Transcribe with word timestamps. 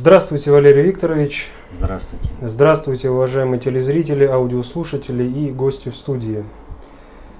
Здравствуйте, 0.00 0.52
Валерий 0.52 0.84
Викторович. 0.84 1.50
Здравствуйте. 1.76 2.28
Здравствуйте, 2.40 3.10
уважаемые 3.10 3.58
телезрители, 3.58 4.24
аудиослушатели 4.26 5.24
и 5.24 5.50
гости 5.50 5.88
в 5.88 5.96
студии. 5.96 6.44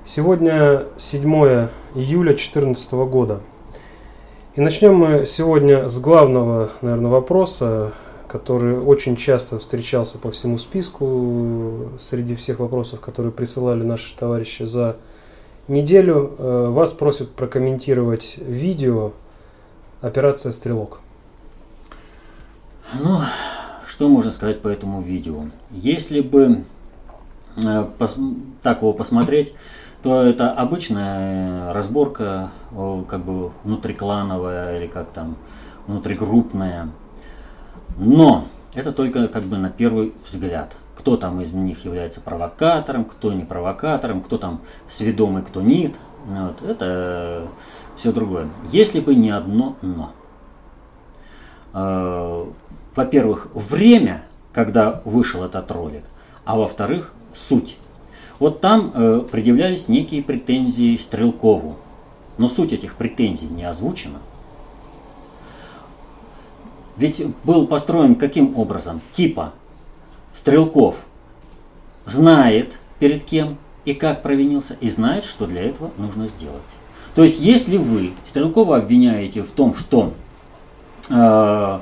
Сегодня 0.04 0.86
7 0.96 1.22
июля 1.94 2.30
2014 2.30 2.92
года. 2.94 3.42
И 4.56 4.60
начнем 4.60 4.96
мы 4.96 5.24
сегодня 5.24 5.88
с 5.88 6.00
главного, 6.00 6.70
наверное, 6.82 7.12
вопроса, 7.12 7.92
который 8.26 8.76
очень 8.76 9.14
часто 9.14 9.60
встречался 9.60 10.18
по 10.18 10.32
всему 10.32 10.58
списку 10.58 11.90
среди 12.00 12.34
всех 12.34 12.58
вопросов, 12.58 13.00
которые 13.00 13.30
присылали 13.30 13.84
наши 13.84 14.16
товарищи 14.16 14.64
за 14.64 14.96
неделю. 15.68 16.34
Э, 16.36 16.66
вас 16.70 16.92
просят 16.92 17.30
прокомментировать 17.30 18.34
видео 18.38 19.12
«Операция 20.00 20.50
«Стрелок». 20.50 21.02
Ну, 22.94 23.20
что 23.86 24.08
можно 24.08 24.32
сказать 24.32 24.62
по 24.62 24.68
этому 24.68 25.02
видео? 25.02 25.44
Если 25.70 26.22
бы 26.22 26.64
э, 27.56 27.86
так 28.62 28.78
его 28.78 28.94
посмотреть, 28.94 29.54
то 30.02 30.22
это 30.22 30.52
обычная 30.52 31.72
разборка, 31.72 32.50
как 33.08 33.24
бы 33.24 33.52
внутриклановая 33.64 34.78
или 34.78 34.86
как 34.86 35.10
там, 35.10 35.36
внутригруппная. 35.86 36.88
Но 37.98 38.46
это 38.74 38.92
только 38.92 39.28
как 39.28 39.42
бы 39.44 39.58
на 39.58 39.70
первый 39.70 40.14
взгляд. 40.24 40.74
Кто 40.96 41.16
там 41.16 41.40
из 41.40 41.52
них 41.52 41.84
является 41.84 42.20
провокатором, 42.20 43.04
кто 43.04 43.32
не 43.32 43.44
провокатором, 43.44 44.22
кто 44.22 44.38
там 44.38 44.60
сведомый, 44.88 45.42
кто 45.42 45.60
нет. 45.60 45.94
Вот, 46.24 46.62
это 46.62 47.48
все 47.96 48.12
другое. 48.12 48.48
Если 48.72 49.00
бы 49.00 49.14
не 49.14 49.30
одно 49.30 49.76
но. 49.82 50.12
Во-первых, 52.98 53.46
время, 53.54 54.24
когда 54.52 55.02
вышел 55.04 55.44
этот 55.44 55.70
ролик, 55.70 56.02
а 56.44 56.58
во-вторых, 56.58 57.12
суть. 57.32 57.76
Вот 58.40 58.60
там 58.60 58.90
э, 58.92 59.20
предъявлялись 59.30 59.86
некие 59.86 60.20
претензии 60.20 60.96
Стрелкову, 60.96 61.76
но 62.38 62.48
суть 62.48 62.72
этих 62.72 62.96
претензий 62.96 63.46
не 63.46 63.62
озвучена. 63.62 64.18
Ведь 66.96 67.24
был 67.44 67.68
построен 67.68 68.16
каким 68.16 68.58
образом? 68.58 69.00
Типа 69.12 69.52
Стрелков 70.34 70.96
знает 72.04 72.80
перед 72.98 73.22
кем 73.22 73.58
и 73.84 73.94
как 73.94 74.22
провинился, 74.22 74.76
и 74.80 74.90
знает, 74.90 75.24
что 75.24 75.46
для 75.46 75.62
этого 75.62 75.92
нужно 75.98 76.26
сделать. 76.26 76.62
То 77.14 77.22
есть, 77.22 77.38
если 77.38 77.76
вы 77.76 78.14
Стрелкова 78.28 78.78
обвиняете 78.78 79.44
в 79.44 79.52
том, 79.52 79.76
что 79.76 80.14
э, 81.08 81.78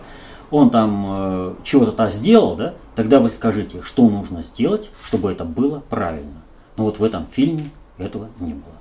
он 0.57 0.71
там 0.71 1.07
э, 1.09 1.55
чего-то 1.65 2.09
сделал, 2.09 2.57
да, 2.57 2.75
тогда 2.95 3.21
вы 3.21 3.29
скажите, 3.29 3.83
что 3.83 4.09
нужно 4.09 4.43
сделать, 4.43 4.91
чтобы 5.05 5.31
это 5.31 5.45
было 5.45 5.83
правильно. 5.89 6.43
Но 6.77 6.85
вот 6.85 6.99
в 6.99 7.05
этом 7.05 7.27
фильме 7.27 7.71
этого 7.99 8.29
не 8.41 8.53
было. 8.53 8.75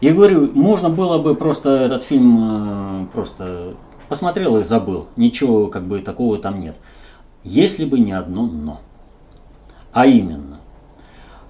Я 0.00 0.12
говорю, 0.12 0.50
можно 0.52 0.90
было 0.90 1.18
бы 1.18 1.34
просто 1.34 1.70
этот 1.70 2.04
фильм 2.04 3.04
э, 3.04 3.06
просто 3.12 3.74
посмотрел 4.08 4.58
и 4.58 4.64
забыл. 4.64 5.06
Ничего 5.16 5.68
как 5.68 5.84
бы 5.84 6.00
такого 6.00 6.38
там 6.38 6.60
нет. 6.60 6.76
Если 7.42 7.84
бы 7.84 7.98
не 7.98 8.12
одно 8.12 8.46
но. 8.46 8.80
А 9.92 10.06
именно, 10.06 10.58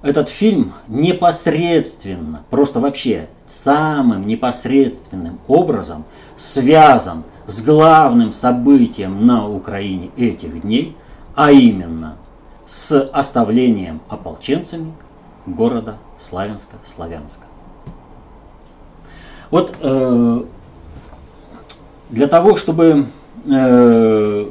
этот 0.03 0.29
фильм 0.29 0.75
непосредственно, 0.87 2.43
просто 2.51 2.79
вообще 2.79 3.29
самым 3.49 4.27
непосредственным 4.27 5.41
образом 5.49 6.05
связан 6.37 7.25
с 7.47 7.63
главным 7.63 8.33
событием 8.33 9.27
на 9.27 9.49
Украине 9.49 10.11
этих 10.17 10.63
дней, 10.63 10.97
а 11.35 11.51
именно 11.51 12.17
с 12.67 12.99
оставлением 13.01 14.01
ополченцами 14.09 14.93
города 15.47 15.99
Славянска-Славянска. 16.19 17.45
Вот 19.51 19.75
э, 19.81 20.45
для 22.11 22.27
того, 22.27 22.57
чтобы 22.57 23.07
э, 23.45 24.51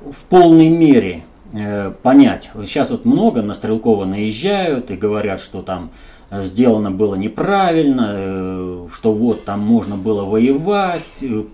в 0.00 0.24
полной 0.28 0.68
мере 0.68 1.24
э, 1.52 1.92
понять, 2.02 2.50
сейчас 2.64 2.90
вот 2.90 3.04
много 3.04 3.42
на 3.42 3.54
Стрелкова 3.54 4.06
наезжают 4.06 4.90
и 4.90 4.96
говорят, 4.96 5.40
что 5.40 5.62
там 5.62 5.90
сделано 6.30 6.90
было 6.90 7.14
неправильно, 7.14 8.10
э, 8.12 8.88
что 8.92 9.12
вот 9.12 9.44
там 9.44 9.60
можно 9.60 9.96
было 9.96 10.24
воевать, 10.24 11.06
э, 11.20 11.44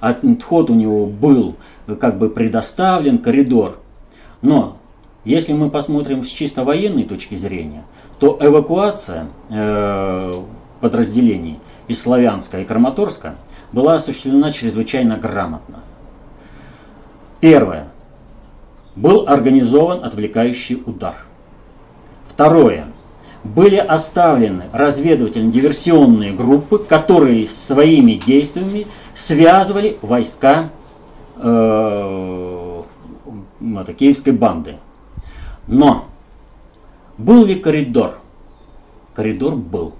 отход 0.00 0.70
у 0.70 0.74
него 0.74 1.06
был 1.06 1.56
как 2.00 2.18
бы 2.18 2.28
предоставлен, 2.30 3.18
коридор. 3.18 3.78
Но 4.42 4.78
если 5.24 5.52
мы 5.52 5.70
посмотрим 5.70 6.24
с 6.24 6.28
чисто 6.28 6.64
военной 6.64 7.04
точки 7.04 7.36
зрения, 7.36 7.84
то 8.18 8.38
эвакуация 8.40 9.28
э, 9.50 10.32
подразделений 10.80 11.60
из 11.88 12.02
Славянска 12.02 12.60
и 12.60 12.64
Краматорска 12.64 13.36
была 13.72 13.94
осуществлена 13.94 14.52
чрезвычайно 14.52 15.16
грамотно. 15.16 15.80
Первое. 17.40 17.88
Был 18.96 19.28
организован 19.28 20.04
отвлекающий 20.04 20.82
удар. 20.86 21.16
Второе 22.28 22.86
были 23.44 23.76
оставлены 23.76 24.64
разведывательно-диверсионные 24.72 26.32
группы, 26.32 26.78
которые 26.78 27.46
своими 27.46 28.12
действиями 28.12 28.86
связывали 29.12 29.98
войска 30.00 30.70
э, 31.36 32.82
это, 33.80 33.92
киевской 33.92 34.32
банды. 34.32 34.76
Но 35.66 36.06
был 37.18 37.44
ли 37.44 37.54
коридор? 37.54 38.18
Коридор 39.14 39.56
был. 39.56 39.92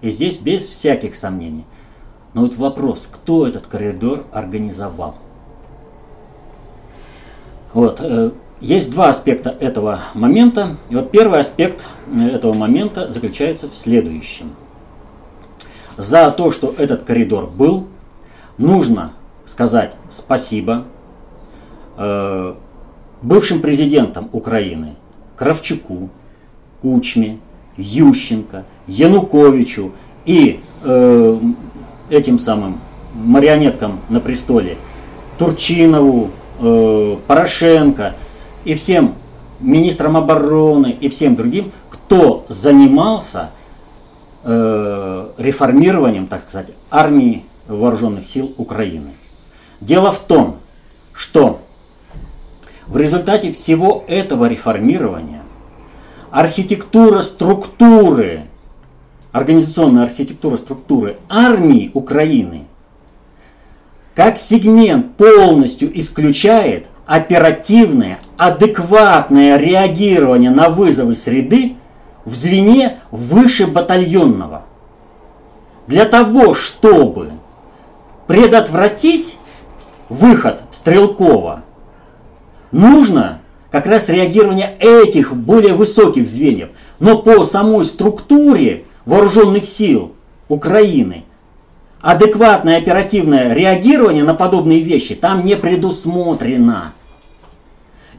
И 0.00 0.10
здесь 0.10 0.36
без 0.36 0.64
всяких 0.64 1.14
сомнений. 1.14 1.64
Но 2.32 2.42
вот 2.42 2.56
вопрос, 2.56 3.08
кто 3.10 3.46
этот 3.46 3.66
коридор 3.66 4.24
организовал? 4.32 5.16
Вот, 7.74 8.00
э, 8.00 8.30
есть 8.60 8.90
два 8.92 9.10
аспекта 9.10 9.50
этого 9.60 10.00
момента. 10.14 10.76
И 10.88 10.96
вот 10.96 11.10
первый 11.10 11.40
аспект 11.40 11.86
этого 12.14 12.52
момента 12.52 13.12
заключается 13.12 13.68
в 13.68 13.76
следующем. 13.76 14.54
За 15.96 16.30
то, 16.30 16.50
что 16.50 16.74
этот 16.76 17.04
коридор 17.04 17.46
был, 17.48 17.86
нужно 18.56 19.12
сказать 19.46 19.96
спасибо 20.08 20.84
э, 21.96 22.54
бывшим 23.22 23.60
президентам 23.60 24.28
Украины 24.32 24.94
Кравчуку, 25.36 26.10
Кучме, 26.82 27.38
Ющенко, 27.76 28.64
Януковичу 28.86 29.92
и 30.24 30.60
э, 30.82 31.40
этим 32.10 32.38
самым 32.38 32.80
марионеткам 33.14 34.00
на 34.08 34.20
престоле 34.20 34.76
Турчинову, 35.38 36.30
э, 36.60 37.16
Порошенко– 37.26 38.14
и 38.68 38.74
всем 38.74 39.14
министрам 39.60 40.16
обороны 40.16 40.94
и 41.00 41.08
всем 41.08 41.36
другим, 41.36 41.72
кто 42.08 42.46
занимался 42.48 43.50
э, 44.42 45.28
реформированием, 45.36 46.26
так 46.26 46.40
сказать, 46.40 46.68
армии 46.90 47.44
вооруженных 47.66 48.26
сил 48.26 48.54
Украины. 48.56 49.12
Дело 49.82 50.10
в 50.10 50.20
том, 50.20 50.56
что 51.12 51.60
в 52.86 52.96
результате 52.96 53.52
всего 53.52 54.04
этого 54.08 54.46
реформирования 54.46 55.42
архитектура 56.30 57.20
структуры, 57.20 58.46
организационная 59.32 60.04
архитектура 60.04 60.56
структуры 60.56 61.18
армии 61.28 61.90
Украины 61.92 62.64
как 64.14 64.38
сегмент 64.38 65.14
полностью 65.16 65.96
исключает 66.00 66.86
оперативное, 67.06 68.18
адекватное 68.38 69.58
реагирование 69.58 70.50
на 70.50 70.70
вызовы 70.70 71.14
среды 71.14 71.74
в 72.28 72.34
звене 72.34 72.98
выше 73.10 73.66
батальонного. 73.66 74.62
Для 75.86 76.04
того, 76.04 76.54
чтобы 76.54 77.32
предотвратить 78.26 79.38
выход 80.10 80.62
Стрелкова, 80.70 81.62
нужно 82.70 83.40
как 83.70 83.86
раз 83.86 84.08
реагирование 84.08 84.76
этих 84.78 85.34
более 85.34 85.72
высоких 85.74 86.28
звеньев. 86.28 86.68
Но 87.00 87.18
по 87.18 87.44
самой 87.44 87.84
структуре 87.84 88.84
вооруженных 89.06 89.64
сил 89.64 90.12
Украины 90.48 91.24
адекватное 92.00 92.78
оперативное 92.78 93.54
реагирование 93.54 94.24
на 94.24 94.34
подобные 94.34 94.80
вещи 94.80 95.14
там 95.14 95.44
не 95.44 95.56
предусмотрено. 95.56 96.92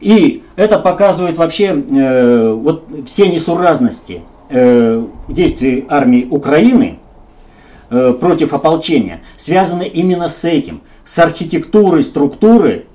И 0.00 0.42
это 0.56 0.78
показывает 0.78 1.36
вообще 1.36 1.66
э, 1.66 2.52
вот 2.52 2.84
все 3.06 3.28
несуразности 3.28 4.22
э, 4.48 5.04
действий 5.28 5.84
армии 5.88 6.26
Украины 6.30 6.98
э, 7.90 8.14
против 8.18 8.54
ополчения, 8.54 9.20
связаны 9.36 9.86
именно 9.86 10.28
с 10.28 10.44
этим, 10.44 10.80
с 11.04 11.18
архитектурой 11.18 12.02
структуры 12.02 12.86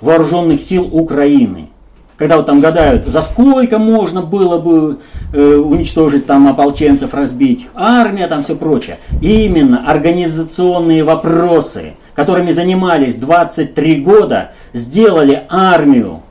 вооруженных 0.00 0.60
сил 0.60 0.88
Украины. 0.92 1.68
Когда 2.16 2.36
вот 2.36 2.46
там 2.46 2.60
гадают, 2.60 3.06
за 3.06 3.20
сколько 3.22 3.78
можно 3.78 4.22
было 4.22 4.58
бы 4.58 5.00
э, 5.32 5.56
уничтожить 5.56 6.26
там 6.26 6.46
ополченцев, 6.46 7.14
разбить, 7.14 7.66
армия 7.74 8.28
там 8.28 8.44
все 8.44 8.54
прочее. 8.54 8.98
Именно 9.20 9.90
организационные 9.90 11.02
вопросы, 11.02 11.94
которыми 12.14 12.52
занимались 12.52 13.16
23 13.16 14.00
года, 14.02 14.52
сделали 14.72 15.42
армию 15.48 16.22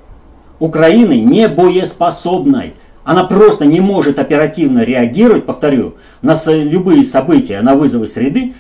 Украины 0.62 1.20
не 1.20 1.48
боеспособной. 1.48 2.76
Она 3.04 3.24
просто 3.24 3.66
не 3.66 3.82
может 3.82 4.20
оперативно 4.20 4.84
реагировать, 4.84 5.48
повторю, 5.48 5.96
на 6.22 6.38
любые 6.46 7.04
события, 7.04 7.62
на 7.62 7.74
вызовы 7.74 8.08
среды 8.08 8.54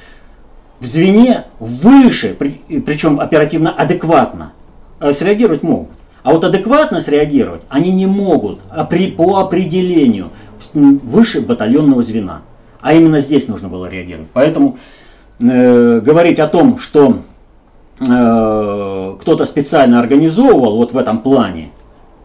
в 0.79 0.85
звене 0.87 1.43
выше, 1.59 2.35
причем 2.85 3.19
оперативно 3.19 3.71
адекватно. 3.71 4.53
Э, 4.99 5.13
среагировать 5.13 5.61
могут. 5.61 5.91
А 6.23 6.33
вот 6.33 6.43
адекватно 6.43 7.01
среагировать 7.01 7.61
они 7.69 7.91
не 7.91 8.07
могут 8.07 8.59
а 8.69 8.83
при, 8.83 9.11
по 9.11 9.37
определению 9.37 10.29
выше 10.73 11.41
батальонного 11.41 12.01
звена. 12.01 12.41
А 12.81 12.93
именно 12.93 13.19
здесь 13.19 13.47
нужно 13.47 13.69
было 13.69 13.87
реагировать. 13.87 14.29
Поэтому 14.33 14.79
э, 15.39 15.99
говорить 15.99 16.39
о 16.39 16.47
том, 16.47 16.79
что 16.79 17.19
э, 17.99 19.15
кто-то 19.21 19.45
специально 19.45 19.99
организовывал 19.99 20.77
вот 20.77 20.93
в 20.93 20.97
этом 20.97 21.19
плане, 21.19 21.69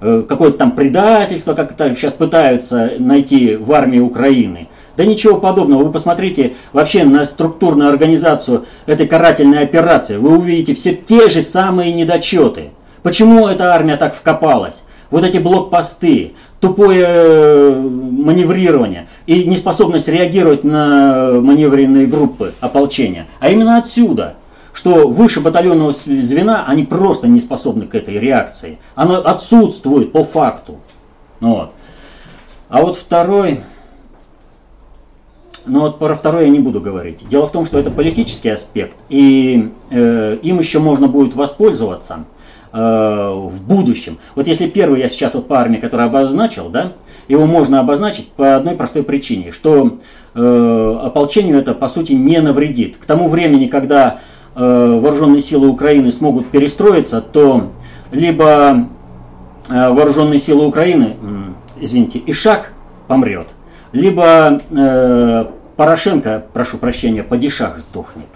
какое-то 0.01 0.59
там 0.59 0.73
предательство, 0.73 1.55
как 1.55 1.73
это 1.73 1.95
сейчас 1.97 2.13
пытаются 2.13 2.93
найти 2.99 3.57
в 3.57 3.73
армии 3.73 3.99
Украины. 3.99 4.69
Да 4.97 5.05
ничего 5.05 5.39
подобного. 5.39 5.85
Вы 5.85 5.93
посмотрите 5.93 6.55
вообще 6.73 7.05
на 7.05 7.25
структурную 7.25 7.91
организацию 7.91 8.65
этой 8.87 9.07
карательной 9.07 9.61
операции. 9.61 10.17
Вы 10.17 10.39
увидите 10.39 10.75
все 10.75 10.95
те 10.95 11.29
же 11.29 11.43
самые 11.43 11.93
недочеты. 11.93 12.71
Почему 13.03 13.47
эта 13.47 13.75
армия 13.75 13.97
так 13.97 14.15
вкопалась? 14.15 14.85
Вот 15.11 15.23
эти 15.23 15.39
блокпосты, 15.39 16.33
тупое 16.61 17.07
э, 17.07 17.81
маневрирование 17.81 19.07
и 19.27 19.45
неспособность 19.45 20.09
реагировать 20.09 20.65
на 20.65 21.41
маневренные 21.41 22.07
группы 22.07 22.55
ополчения. 22.61 23.27
А 23.39 23.51
именно 23.51 23.77
отсюда– 23.77 24.35
что 24.77 25.09
выше 25.09 25.41
батальонного 25.41 25.93
звена 25.93 26.67
они 26.67 26.85
просто 26.85 27.29
не 27.29 27.41
способны 27.41 27.87
к 27.87 27.95
этой 27.95 28.19
реакции. 28.19 28.79
Оно 28.95 29.17
отсутствует 29.17 30.13
по 30.13 30.23
факту. 30.23 30.77
Вот. 31.41 31.73
А 32.69 32.83
вот 32.83 32.99
второй, 32.99 33.61
ну 35.65 35.81
вот 35.81 35.99
про 35.99 36.15
второй 36.15 36.45
я 36.45 36.51
не 36.51 36.59
буду 36.59 36.83
говорить. 36.83 37.27
Дело 37.27 37.49
в 37.49 37.53
том, 37.53 37.65
что 37.65 37.79
это 37.79 37.91
политический 37.91 38.51
аспект, 38.51 38.97
и 39.09 39.73
э, 39.91 40.39
им 40.43 40.59
еще 40.59 40.79
можно 40.79 41.09
будет 41.09 41.35
воспользоваться 41.35 42.27
э, 42.71 42.77
в 42.79 43.63
будущем. 43.63 44.19
Вот 44.35 44.47
если 44.47 44.69
первый 44.69 45.01
я 45.01 45.09
сейчас 45.09 45.33
вот 45.33 45.49
по 45.49 45.59
армии, 45.59 45.79
который 45.79 46.05
обозначил, 46.05 46.69
да, 46.69 46.93
его 47.29 47.47
можно 47.47 47.81
обозначить 47.81 48.29
по 48.29 48.57
одной 48.57 48.77
простой 48.77 49.05
причине, 49.05 49.53
что 49.53 49.97
э, 50.35 50.99
ополчению 51.03 51.57
это 51.57 51.73
по 51.73 51.89
сути 51.89 52.13
не 52.13 52.43
навредит. 52.43 52.99
К 52.99 53.07
тому 53.07 53.31
времени, 53.31 53.69
когда 53.69 54.21
вооруженные 54.61 55.41
силы 55.41 55.69
Украины 55.69 56.11
смогут 56.11 56.49
перестроиться, 56.49 57.21
то 57.21 57.73
либо 58.11 58.89
э, 59.69 59.91
вооруженные 59.91 60.39
силы 60.39 60.67
Украины, 60.67 61.17
извините, 61.79 62.23
Ишак 62.27 62.73
помрет, 63.07 63.49
либо 63.93 64.61
э, 64.71 65.45
Порошенко, 65.77 66.47
прошу 66.53 66.79
прощения, 66.79 67.23
падишах 67.23 67.79
сдохнет. 67.79 68.27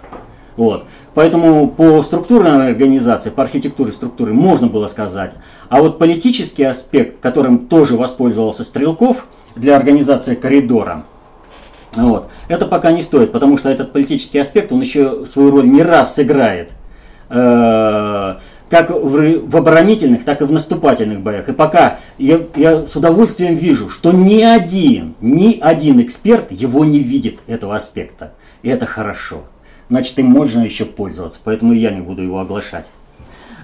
Вот. 0.57 0.85
Поэтому 1.13 1.67
по 1.67 2.03
структурной 2.03 2.67
организации, 2.67 3.31
по 3.31 3.43
архитектуре 3.43 3.91
структуры 3.91 4.33
можно 4.33 4.67
было 4.67 4.87
сказать. 4.87 5.33
А 5.69 5.81
вот 5.81 5.97
политический 5.97 6.63
аспект, 6.63 7.19
которым 7.19 7.67
тоже 7.67 7.97
воспользовался 7.97 8.63
Стрелков 8.63 9.25
для 9.55 9.75
организации 9.75 10.35
коридора, 10.35 11.05
вот. 11.95 12.29
Это 12.47 12.65
пока 12.67 12.91
не 12.91 13.01
стоит, 13.01 13.31
потому 13.31 13.57
что 13.57 13.69
этот 13.69 13.91
политический 13.91 14.39
аспект, 14.39 14.71
он 14.71 14.81
еще 14.81 15.25
свою 15.25 15.51
роль 15.51 15.67
не 15.67 15.83
раз 15.83 16.15
сыграет. 16.15 16.71
Э, 17.29 18.35
как 18.69 18.89
в, 18.89 19.57
оборонительных, 19.57 20.23
так 20.23 20.41
и 20.41 20.45
в 20.45 20.51
наступательных 20.51 21.19
боях. 21.19 21.49
И 21.49 21.53
пока 21.53 21.99
я, 22.17 22.41
я 22.55 22.87
с 22.87 22.95
удовольствием 22.95 23.53
вижу, 23.53 23.89
что 23.89 24.13
ни 24.13 24.41
один, 24.41 25.15
ни 25.19 25.59
один 25.59 26.01
эксперт 26.01 26.53
его 26.53 26.85
не 26.85 26.99
видит, 26.99 27.39
этого 27.47 27.75
аспекта. 27.75 28.31
И 28.63 28.69
это 28.69 28.85
хорошо. 28.85 29.43
Значит, 29.89 30.17
им 30.19 30.27
можно 30.27 30.61
еще 30.61 30.85
пользоваться, 30.85 31.39
поэтому 31.43 31.73
я 31.73 31.91
не 31.91 31.99
буду 31.99 32.21
его 32.21 32.39
оглашать. 32.39 32.85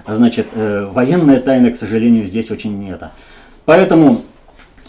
Значит, 0.06 0.48
э, 0.54 0.86
военная 0.92 1.40
тайна, 1.40 1.70
к 1.70 1.76
сожалению, 1.76 2.26
здесь 2.26 2.50
очень 2.50 2.78
не 2.78 2.90
это. 2.90 3.12
Поэтому 3.64 4.22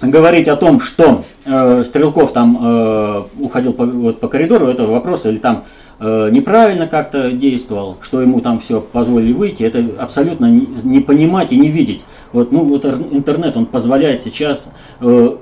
говорить 0.01 0.47
о 0.47 0.55
том, 0.55 0.79
что 0.79 1.23
э, 1.45 1.83
Стрелков 1.83 2.31
там 2.33 2.57
э, 2.61 3.23
уходил 3.39 3.73
по, 3.73 3.85
вот, 3.85 4.19
по 4.19 4.27
коридору, 4.27 4.67
это 4.67 4.85
вопрос, 4.85 5.25
или 5.25 5.37
там 5.37 5.65
э, 5.99 6.29
неправильно 6.31 6.87
как-то 6.87 7.31
действовал, 7.31 7.97
что 8.01 8.21
ему 8.21 8.39
там 8.39 8.59
все 8.59 8.81
позволили 8.81 9.33
выйти, 9.33 9.63
это 9.63 9.83
абсолютно 9.99 10.45
не, 10.45 10.67
не 10.83 10.99
понимать 11.01 11.51
и 11.51 11.57
не 11.57 11.69
видеть. 11.69 12.05
Вот, 12.31 12.51
ну, 12.51 12.63
вот 12.63 12.85
интернет, 12.85 13.57
он 13.57 13.65
позволяет 13.65 14.21
сейчас 14.21 14.71
э, 15.01 15.37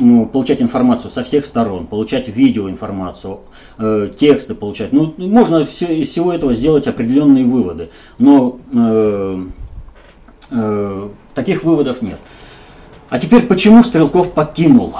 ну, 0.00 0.26
получать 0.26 0.62
информацию 0.62 1.10
со 1.10 1.24
всех 1.24 1.44
сторон, 1.44 1.86
получать 1.86 2.28
видеоинформацию, 2.28 3.40
э, 3.78 4.10
тексты 4.16 4.54
получать. 4.54 4.92
Ну, 4.92 5.14
можно 5.18 5.64
все, 5.66 5.86
из 5.86 6.08
всего 6.08 6.32
этого 6.32 6.54
сделать 6.54 6.86
определенные 6.86 7.44
выводы, 7.44 7.90
но 8.18 8.58
э, 8.72 9.44
э, 10.50 11.08
таких 11.34 11.64
выводов 11.64 12.02
нет. 12.02 12.18
А 13.10 13.18
теперь 13.18 13.46
почему 13.46 13.82
Стрелков 13.82 14.34
покинул 14.34 14.94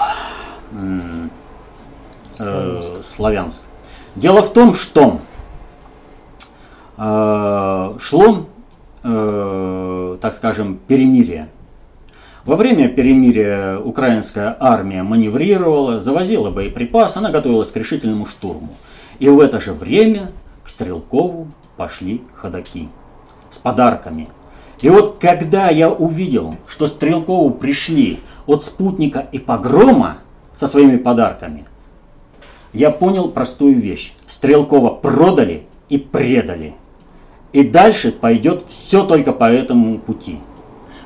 Славянск? 2.35 2.89
Э, 2.91 3.03
Славянск? 3.03 3.63
Дело 4.17 4.43
в 4.43 4.53
том, 4.53 4.73
что 4.73 5.21
э, 6.97 7.95
шло, 8.01 8.47
э, 9.05 10.19
так 10.23 10.35
скажем, 10.35 10.79
перемирие. 10.89 11.49
Во 12.47 12.57
время 12.57 12.89
перемирия 12.89 13.79
украинская 13.79 14.57
армия 14.59 15.03
маневрировала, 15.03 16.01
завозила 16.01 16.51
боеприпас, 16.51 17.19
она 17.19 17.31
готовилась 17.31 17.71
к 17.71 17.77
решительному 17.77 18.25
штурму. 18.25 18.71
И 19.19 19.29
в 19.29 19.39
это 19.39 19.61
же 19.61 19.75
время 19.75 20.31
к 20.65 20.71
Стрелкову 20.71 21.49
пошли 21.77 22.23
ходаки 22.37 22.89
с 23.51 23.59
подарками– 23.59 24.29
и 24.81 24.91
вот 24.91 25.19
когда 25.21 25.69
я 25.71 25.91
увидел, 25.91 26.57
что 26.67 26.87
Стрелкову 26.87 27.51
пришли 27.51 28.21
от 28.47 28.63
спутника 28.63 29.27
и 29.33 29.39
погрома 29.39 30.19
со 30.57 30.67
своими 30.67 30.97
подарками, 30.97 31.65
я 32.73 32.91
понял 32.91 33.29
простую 33.29 33.81
вещь. 33.81 34.13
Стрелкова 34.27 34.91
продали 34.91 35.65
и 35.89 35.99
предали. 35.99 36.75
И 37.53 37.65
дальше 37.65 38.13
пойдет 38.13 38.65
все 38.69 39.05
только 39.05 39.33
по 39.33 39.51
этому 39.51 39.99
пути. 39.99 40.39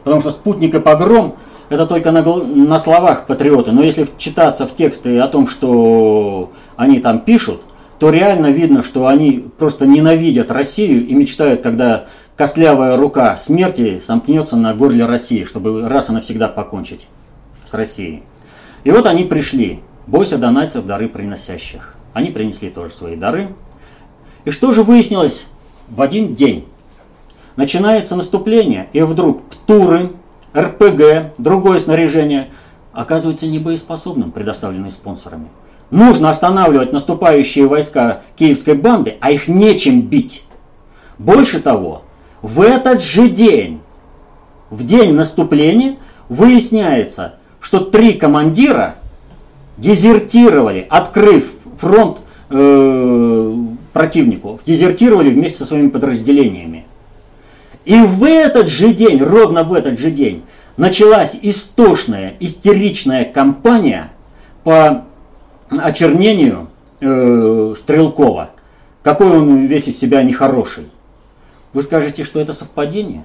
Потому 0.05 0.21
что 0.21 0.33
спутник 0.33 0.75
и 0.75 0.81
погром 0.81 1.37
это 1.69 1.87
только 1.87 2.11
на, 2.11 2.23
на 2.23 2.79
словах 2.79 3.27
патриоты. 3.27 3.73
Но 3.73 3.83
если 3.83 4.07
читаться 4.19 4.67
в 4.67 4.75
тексты 4.75 5.19
о 5.21 5.29
том, 5.29 5.47
что 5.47 6.53
они 6.77 6.99
там 6.99 7.21
пишут, 7.21 7.63
то 7.99 8.11
реально 8.11 8.49
видно, 8.51 8.83
что 8.83 9.07
они 9.07 9.45
просто 9.59 9.87
ненавидят 9.87 10.51
Россию 10.51 11.07
и 11.07 11.15
мечтают, 11.15 11.63
когда 11.63 12.07
костлявая 12.37 12.97
рука 12.97 13.37
смерти 13.37 14.03
сомкнется 14.05 14.57
на 14.57 14.75
горле 14.75 15.05
России, 15.05 15.45
чтобы 15.45 15.89
раз 15.89 16.09
и 16.09 16.13
навсегда 16.13 16.49
покончить 16.49 17.07
с 17.65 17.75
Россией. 17.75 18.23
И 18.85 18.91
вот 18.91 19.07
они 19.07 19.25
пришли, 19.25 19.81
бойся 20.07 20.39
донайцев 20.39 20.85
дары 20.85 21.09
приносящих. 21.09 21.95
Они 22.13 22.31
принесли 22.31 22.71
тоже 22.71 22.93
свои 22.95 23.17
дары. 23.17 23.55
И 24.45 24.51
что 24.51 24.73
же 24.73 24.83
выяснилось 24.83 25.47
в 25.89 26.03
один 26.03 26.35
день? 26.35 26.67
Начинается 27.57 28.17
наступление, 28.17 28.89
и 28.93 29.03
вдруг 29.03 29.43
птуры, 29.45 30.13
РПГ, 30.57 31.35
другое 31.39 31.79
снаряжение 31.81 32.49
оказывается 32.93 33.47
небоеспособным, 33.47 34.33
предоставленное 34.33 34.91
спонсорами. 34.91 35.49
Нужно 35.91 36.31
останавливать 36.31 36.93
наступающие 36.93 37.67
войска 37.67 38.23
киевской 38.37 38.75
банды, 38.75 39.17
а 39.21 39.31
их 39.31 39.49
нечем 39.49 40.03
бить. 40.03 40.45
Больше 41.19 41.61
того, 41.61 42.03
в 42.43 42.61
этот 42.61 43.01
же 43.01 43.29
день, 43.29 43.81
в 44.71 44.85
день 44.85 45.15
наступления, 45.15 45.97
выясняется, 46.29 47.37
что 47.61 47.81
три 47.81 48.15
командира 48.15 48.97
дезертировали, 49.79 50.87
открыв 50.91 51.53
фронт 51.79 52.19
э, 52.51 53.55
противнику, 53.93 54.61
дезертировали 54.67 55.31
вместе 55.31 55.59
со 55.59 55.65
своими 55.67 55.89
подразделениями. 55.89 56.87
И 57.85 58.01
в 58.01 58.25
этот 58.25 58.69
же 58.69 58.93
день, 58.93 59.23
ровно 59.23 59.65
в 59.65 59.73
этот 59.73 59.99
же 59.99 60.11
день, 60.11 60.43
началась 60.77 61.37
истошная, 61.43 62.35
истеричная 62.41 63.25
кампания 63.25 64.11
по 64.65 65.05
очернению 65.69 66.69
э, 67.01 67.75
Стрелкова. 67.79 68.51
Какой 69.03 69.39
он 69.39 69.67
весь 69.67 69.89
из 69.89 69.99
себя 69.99 70.23
нехороший. 70.23 70.87
Вы 71.73 71.83
скажете, 71.83 72.25
что 72.25 72.41
это 72.41 72.53
совпадение? 72.53 73.25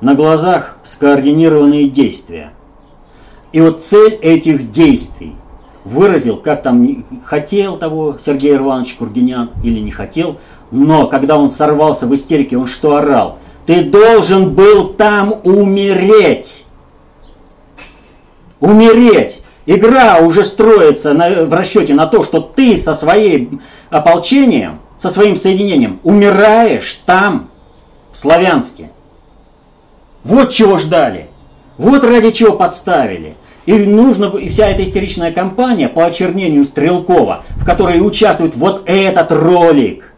на 0.00 0.14
глазах 0.14 0.76
скоординированные 0.84 1.88
действия. 1.88 2.52
И 3.52 3.60
вот 3.60 3.82
цель 3.82 4.14
этих 4.14 4.70
действий 4.70 5.34
выразил, 5.84 6.36
как 6.36 6.62
там 6.62 7.04
хотел 7.24 7.76
того 7.76 8.16
Сергей 8.24 8.56
Иванович 8.56 8.94
Кургинян 8.94 9.50
или 9.62 9.80
не 9.80 9.90
хотел, 9.90 10.38
но 10.70 11.08
когда 11.08 11.36
он 11.36 11.48
сорвался 11.48 12.06
в 12.06 12.14
истерике, 12.14 12.56
он 12.56 12.66
что 12.66 12.96
орал? 12.96 13.38
Ты 13.66 13.84
должен 13.84 14.54
был 14.54 14.88
там 14.88 15.40
умереть! 15.42 16.64
Умереть! 18.60 19.38
Игра 19.66 20.18
уже 20.18 20.44
строится 20.44 21.12
на, 21.12 21.44
в 21.44 21.52
расчете 21.52 21.94
на 21.94 22.06
то, 22.06 22.24
что 22.24 22.40
ты 22.40 22.76
со 22.76 22.94
своим 22.94 23.60
ополчением, 23.90 24.79
со 25.00 25.08
своим 25.08 25.36
соединением 25.36 25.98
умираешь 26.04 27.00
там, 27.06 27.48
в 28.12 28.18
Славянске. 28.18 28.90
Вот 30.24 30.50
чего 30.50 30.76
ждали. 30.76 31.28
Вот 31.78 32.04
ради 32.04 32.30
чего 32.30 32.52
подставили. 32.52 33.34
И 33.64 33.72
нужно, 33.72 34.26
и 34.36 34.48
вся 34.50 34.68
эта 34.68 34.84
истеричная 34.84 35.32
кампания 35.32 35.88
по 35.88 36.04
очернению 36.04 36.64
Стрелкова, 36.64 37.44
в 37.56 37.64
которой 37.64 38.06
участвует 38.06 38.54
вот 38.56 38.82
этот 38.86 39.32
ролик. 39.32 40.12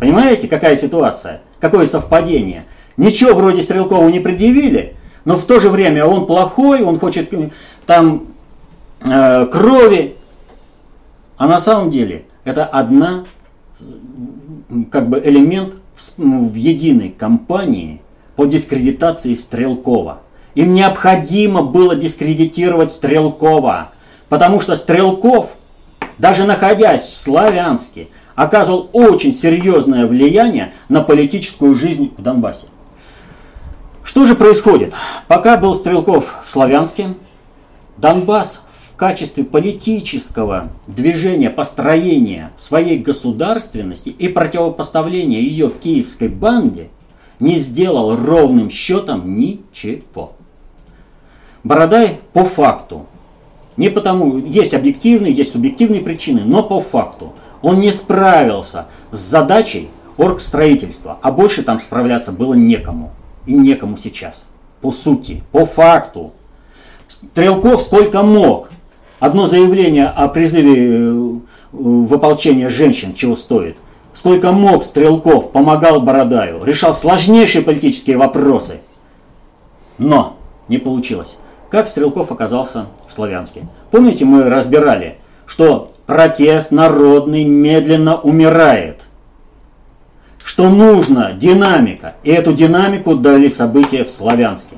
Понимаете, 0.00 0.46
какая 0.46 0.76
ситуация? 0.76 1.40
Какое 1.60 1.86
совпадение? 1.86 2.64
Ничего 2.98 3.32
вроде 3.32 3.62
Стрелкову 3.62 4.08
не 4.10 4.20
предъявили, 4.20 4.96
но 5.24 5.38
в 5.38 5.44
то 5.44 5.60
же 5.60 5.70
время 5.70 6.04
он 6.04 6.26
плохой, 6.26 6.82
он 6.82 6.98
хочет 6.98 7.32
э, 7.32 7.50
там 7.86 8.26
э, 9.00 9.46
крови. 9.46 10.16
А 11.38 11.46
на 11.46 11.58
самом 11.58 11.90
деле 11.90 12.26
это 12.44 12.64
одна 12.64 13.24
как 14.90 15.08
бы 15.08 15.20
элемент 15.24 15.74
в, 16.16 16.54
единой 16.54 17.10
кампании 17.10 18.00
по 18.36 18.46
дискредитации 18.46 19.34
Стрелкова. 19.34 20.20
Им 20.54 20.72
необходимо 20.74 21.62
было 21.62 21.96
дискредитировать 21.96 22.92
Стрелкова, 22.92 23.92
потому 24.28 24.60
что 24.60 24.76
Стрелков, 24.76 25.50
даже 26.18 26.44
находясь 26.44 27.02
в 27.02 27.16
Славянске, 27.16 28.08
оказывал 28.34 28.90
очень 28.92 29.32
серьезное 29.32 30.06
влияние 30.06 30.72
на 30.88 31.02
политическую 31.02 31.74
жизнь 31.74 32.12
в 32.16 32.22
Донбассе. 32.22 32.66
Что 34.02 34.26
же 34.26 34.34
происходит? 34.34 34.92
Пока 35.28 35.56
был 35.56 35.76
Стрелков 35.76 36.42
в 36.46 36.52
Славянске, 36.52 37.14
Донбасс 37.96 38.60
качестве 39.04 39.44
политического 39.44 40.70
движения 40.86 41.50
построения 41.50 42.52
своей 42.56 42.98
государственности 42.98 44.08
и 44.08 44.28
противопоставления 44.28 45.40
ее 45.40 45.68
киевской 45.70 46.28
банде 46.28 46.88
не 47.38 47.56
сделал 47.56 48.16
ровным 48.16 48.70
счетом 48.70 49.36
ничего. 49.36 50.32
Бородай 51.64 52.18
по 52.32 52.44
факту, 52.44 53.04
не 53.76 53.90
потому, 53.90 54.38
есть 54.38 54.72
объективные, 54.72 55.34
есть 55.34 55.52
субъективные 55.52 56.00
причины, 56.00 56.40
но 56.46 56.62
по 56.62 56.80
факту 56.80 57.34
он 57.60 57.80
не 57.80 57.90
справился 57.90 58.86
с 59.10 59.18
задачей 59.18 59.90
оргстроительства, 60.16 61.18
а 61.20 61.30
больше 61.30 61.62
там 61.62 61.78
справляться 61.78 62.32
было 62.32 62.54
некому. 62.54 63.12
И 63.44 63.52
некому 63.52 63.98
сейчас. 63.98 64.46
По 64.80 64.92
сути, 64.92 65.42
по 65.52 65.66
факту. 65.66 66.32
Стрелков 67.06 67.82
сколько 67.82 68.22
мог. 68.22 68.70
Одно 69.24 69.46
заявление 69.46 70.08
о 70.08 70.28
призыве 70.28 70.98
э, 70.98 71.38
в 71.72 72.12
ополчение 72.12 72.68
женщин 72.68 73.14
чего 73.14 73.34
стоит. 73.36 73.78
Сколько 74.12 74.52
мог 74.52 74.84
Стрелков 74.84 75.50
помогал 75.50 76.02
Бородаю, 76.02 76.62
решал 76.62 76.92
сложнейшие 76.92 77.64
политические 77.64 78.18
вопросы. 78.18 78.80
Но 79.96 80.36
не 80.68 80.76
получилось. 80.76 81.38
Как 81.70 81.88
Стрелков 81.88 82.32
оказался 82.32 82.88
в 83.08 83.14
Славянске? 83.14 83.62
Помните, 83.90 84.26
мы 84.26 84.50
разбирали, 84.50 85.16
что 85.46 85.88
протест 86.04 86.70
народный 86.70 87.44
медленно 87.44 88.20
умирает. 88.20 89.00
Что 90.44 90.68
нужно 90.68 91.32
динамика. 91.32 92.16
И 92.24 92.30
эту 92.30 92.52
динамику 92.52 93.14
дали 93.14 93.48
события 93.48 94.04
в 94.04 94.10
Славянске. 94.10 94.76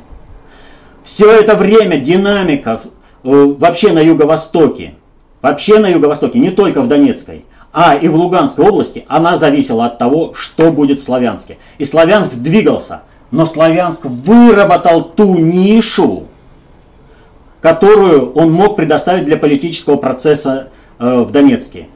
Все 1.03 1.33
это 1.33 1.57
время 1.57 1.99
динамика 1.99 2.81
вообще 3.27 3.93
на 3.93 4.01
юго-востоке, 4.01 4.95
вообще 5.43 5.79
на 5.79 5.89
юго-востоке, 5.89 6.39
не 6.39 6.51
только 6.51 6.81
в 6.81 6.89
Донецкой, 6.89 7.45
а 7.73 7.95
и 7.95 8.09
в 8.09 8.15
Луганской 8.15 8.67
области, 8.67 9.05
она 9.09 9.37
зависела 9.37 9.87
от 9.87 9.99
того, 9.99 10.33
что 10.35 10.73
будет 10.73 11.01
в 11.01 11.03
Славянске. 11.03 11.59
И 11.79 11.85
Славянск 11.85 12.35
двигался, 12.37 13.03
но 13.31 13.45
Славянск 13.45 14.07
выработал 14.07 15.03
ту 15.03 15.37
нишу, 15.37 16.25
которую 17.61 18.33
он 18.33 18.53
мог 18.53 18.77
предоставить 18.77 19.27
для 19.27 19.37
политического 19.37 19.97
процесса 19.97 20.69
э, 20.99 21.21
в 21.21 21.31
Донецке. 21.33 21.89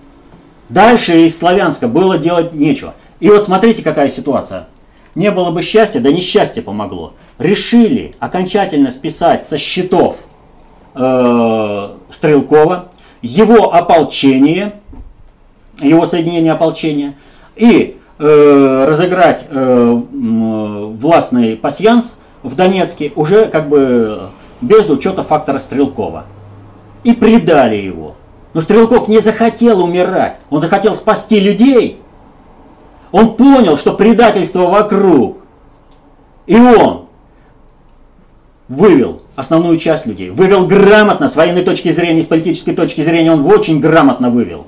Дальше 0.68 1.22
из 1.22 1.38
Славянска 1.38 1.88
было 1.88 2.18
делать 2.18 2.52
нечего. 2.52 2.94
И 3.20 3.28
вот 3.30 3.44
смотрите, 3.44 3.82
какая 3.82 4.10
ситуация. 4.10 4.68
Не 5.14 5.30
было 5.30 5.50
бы 5.50 5.62
счастья, 5.62 6.00
да 6.00 6.12
несчастье 6.12 6.62
помогло 6.62 7.14
решили 7.40 8.14
окончательно 8.20 8.92
списать 8.92 9.44
со 9.44 9.58
счетов 9.58 10.18
э, 10.94 11.88
Стрелкова 12.10 12.88
его 13.22 13.74
ополчение, 13.74 14.74
его 15.80 16.06
соединение 16.06 16.52
ополчения 16.52 17.16
и 17.56 17.98
э, 18.18 18.84
разыграть 18.88 19.46
э, 19.48 20.00
властный 20.12 21.56
пасьянс 21.56 22.18
в 22.42 22.54
Донецке 22.54 23.12
уже 23.16 23.46
как 23.46 23.68
бы 23.68 24.30
без 24.60 24.88
учета 24.88 25.22
фактора 25.22 25.58
Стрелкова. 25.58 26.24
И 27.02 27.12
предали 27.14 27.76
его. 27.76 28.14
Но 28.52 28.60
Стрелков 28.60 29.08
не 29.08 29.20
захотел 29.20 29.82
умирать, 29.82 30.38
он 30.50 30.60
захотел 30.60 30.94
спасти 30.94 31.40
людей. 31.40 32.00
Он 33.12 33.36
понял, 33.36 33.76
что 33.76 33.94
предательство 33.94 34.66
вокруг. 34.66 35.38
И 36.46 36.56
он 36.56 37.06
вывел 38.68 39.22
основную 39.40 39.78
часть 39.78 40.06
людей, 40.06 40.30
вывел 40.30 40.66
грамотно, 40.66 41.26
с 41.28 41.34
военной 41.34 41.62
точки 41.62 41.90
зрения, 41.90 42.20
с 42.20 42.26
политической 42.26 42.74
точки 42.74 43.00
зрения, 43.00 43.32
он 43.32 43.44
очень 43.46 43.80
грамотно 43.80 44.30
вывел. 44.30 44.66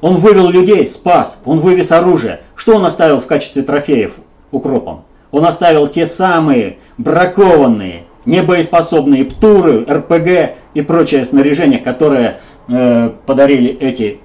Он 0.00 0.16
вывел 0.16 0.48
людей, 0.48 0.86
спас, 0.86 1.40
он 1.44 1.58
вывез 1.58 1.90
оружие. 1.90 2.40
Что 2.54 2.76
он 2.76 2.86
оставил 2.86 3.20
в 3.20 3.26
качестве 3.26 3.62
трофеев 3.62 4.12
укропом? 4.52 5.02
Он 5.32 5.44
оставил 5.44 5.88
те 5.88 6.06
самые 6.06 6.78
бракованные, 6.98 8.04
небоеспособные 8.24 9.24
птуры, 9.24 9.84
РПГ 9.84 10.56
и 10.74 10.82
прочее 10.82 11.24
снаряжение, 11.24 11.80
которое 11.80 12.38
э, 12.68 13.10
подарили 13.26 13.70
эти, 13.70 14.20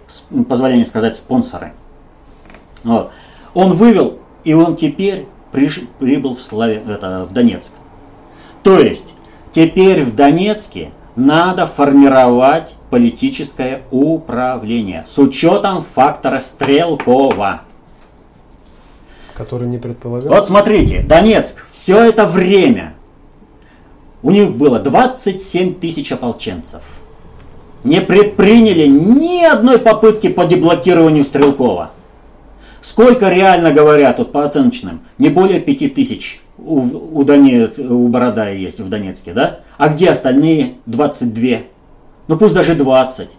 позволение 0.47 0.85
сказать, 0.85 1.15
спонсоры. 1.15 1.73
Вот. 2.83 3.11
Он 3.55 3.73
вывел, 3.73 4.19
и 4.43 4.53
он 4.53 4.75
теперь 4.75 5.25
прибыл 5.51 6.35
в, 6.35 6.41
Славе, 6.41 6.83
это, 6.87 7.25
в 7.27 7.33
Донецк. 7.33 7.73
То 8.63 8.79
есть 8.79 9.13
теперь 9.51 10.03
в 10.03 10.15
Донецке 10.15 10.91
надо 11.15 11.67
формировать 11.67 12.75
политическое 12.89 13.81
управление 13.91 15.05
с 15.11 15.17
учетом 15.17 15.85
фактора 15.95 16.39
Стрелкова. 16.39 17.61
Который 19.33 19.67
не 19.67 19.77
предполагал. 19.77 20.29
Вот 20.29 20.45
смотрите, 20.45 21.01
Донецк 21.01 21.65
все 21.71 22.03
это 22.03 22.27
время, 22.27 22.93
у 24.21 24.31
них 24.31 24.51
было 24.51 24.79
27 24.79 25.75
тысяч 25.75 26.11
ополченцев. 26.11 26.81
Не 27.83 28.01
предприняли 28.01 28.85
ни 28.85 29.43
одной 29.43 29.79
попытки 29.79 30.29
по 30.29 30.45
деблокированию 30.45 31.23
Стрелкова. 31.23 31.91
Сколько 32.83 33.29
реально 33.29 33.71
говорят, 33.71 34.19
вот 34.19 34.31
по 34.31 34.45
оценочным, 34.45 35.01
не 35.17 35.29
более 35.29 35.59
5 35.59 35.93
тысяч 35.95 36.41
у, 36.63 37.19
у, 37.19 37.23
Донец, 37.23 37.77
у 37.79 38.07
Бородая 38.07 38.55
есть 38.55 38.79
в 38.79 38.89
Донецке, 38.89 39.33
да? 39.33 39.59
А 39.77 39.89
где 39.89 40.09
остальные 40.09 40.75
22? 40.85 41.59
Ну 42.27 42.37
пусть 42.37 42.53
даже 42.53 42.75
20. 42.75 43.29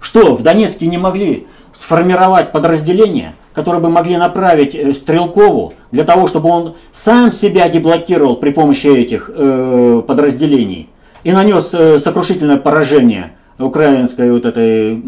Что, 0.00 0.36
в 0.36 0.42
Донецке 0.42 0.86
не 0.86 0.98
могли 0.98 1.46
сформировать 1.72 2.52
подразделения, 2.52 3.34
которые 3.52 3.82
бы 3.82 3.88
могли 3.90 4.16
направить 4.16 4.74
э, 4.74 4.92
Стрелкову 4.92 5.72
для 5.90 6.04
того, 6.04 6.26
чтобы 6.26 6.48
он 6.48 6.74
сам 6.92 7.32
себя 7.32 7.68
деблокировал 7.68 8.36
при 8.36 8.50
помощи 8.50 8.86
этих 8.86 9.30
э, 9.34 10.02
подразделений 10.06 10.88
и 11.24 11.32
нанес 11.32 11.70
э, 11.72 11.98
сокрушительное 11.98 12.58
поражение 12.58 13.32
украинской 13.58 14.30
вот 14.30 14.44
этой 14.44 15.02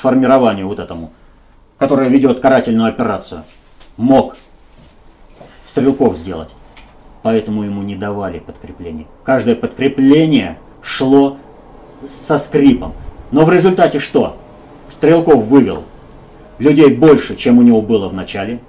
формированию 0.00 0.66
вот 0.66 0.80
этому, 0.80 1.12
которое 1.78 2.08
ведет 2.08 2.40
карательную 2.40 2.88
операцию. 2.88 3.42
Мог 3.96 4.36
стрелков 5.68 6.16
сделать. 6.16 6.48
Поэтому 7.22 7.62
ему 7.62 7.82
не 7.82 7.94
давали 7.94 8.38
подкрепление. 8.38 9.06
Каждое 9.24 9.54
подкрепление 9.54 10.58
шло 10.82 11.36
со 12.04 12.38
скрипом. 12.38 12.94
Но 13.30 13.44
в 13.44 13.52
результате 13.52 13.98
что? 13.98 14.36
Стрелков 14.90 15.44
вывел 15.44 15.84
людей 16.58 16.88
больше, 16.88 17.36
чем 17.36 17.58
у 17.58 17.62
него 17.62 17.82
было 17.82 18.08
в 18.08 18.14
начале. 18.14 18.60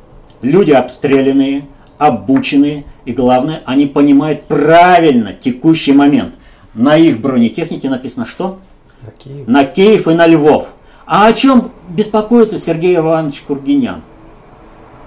Люди 0.41 0.71
обстрелянные, 0.71 1.65
обученные 1.97 2.85
и 3.05 3.13
главное, 3.13 3.61
они 3.65 3.85
понимают 3.85 4.43
правильно 4.43 5.33
текущий 5.33 5.93
момент. 5.93 6.35
На 6.73 6.97
их 6.97 7.19
бронетехнике 7.19 7.89
написано 7.89 8.25
что? 8.25 8.59
На 9.01 9.11
Киев. 9.11 9.47
На 9.47 9.65
Киев 9.65 10.07
и 10.07 10.13
на 10.13 10.27
Львов. 10.27 10.67
А 11.05 11.27
о 11.27 11.33
чем 11.33 11.71
беспокоится 11.89 12.59
Сергей 12.59 12.95
Иванович 12.97 13.41
Кургинян? 13.47 14.01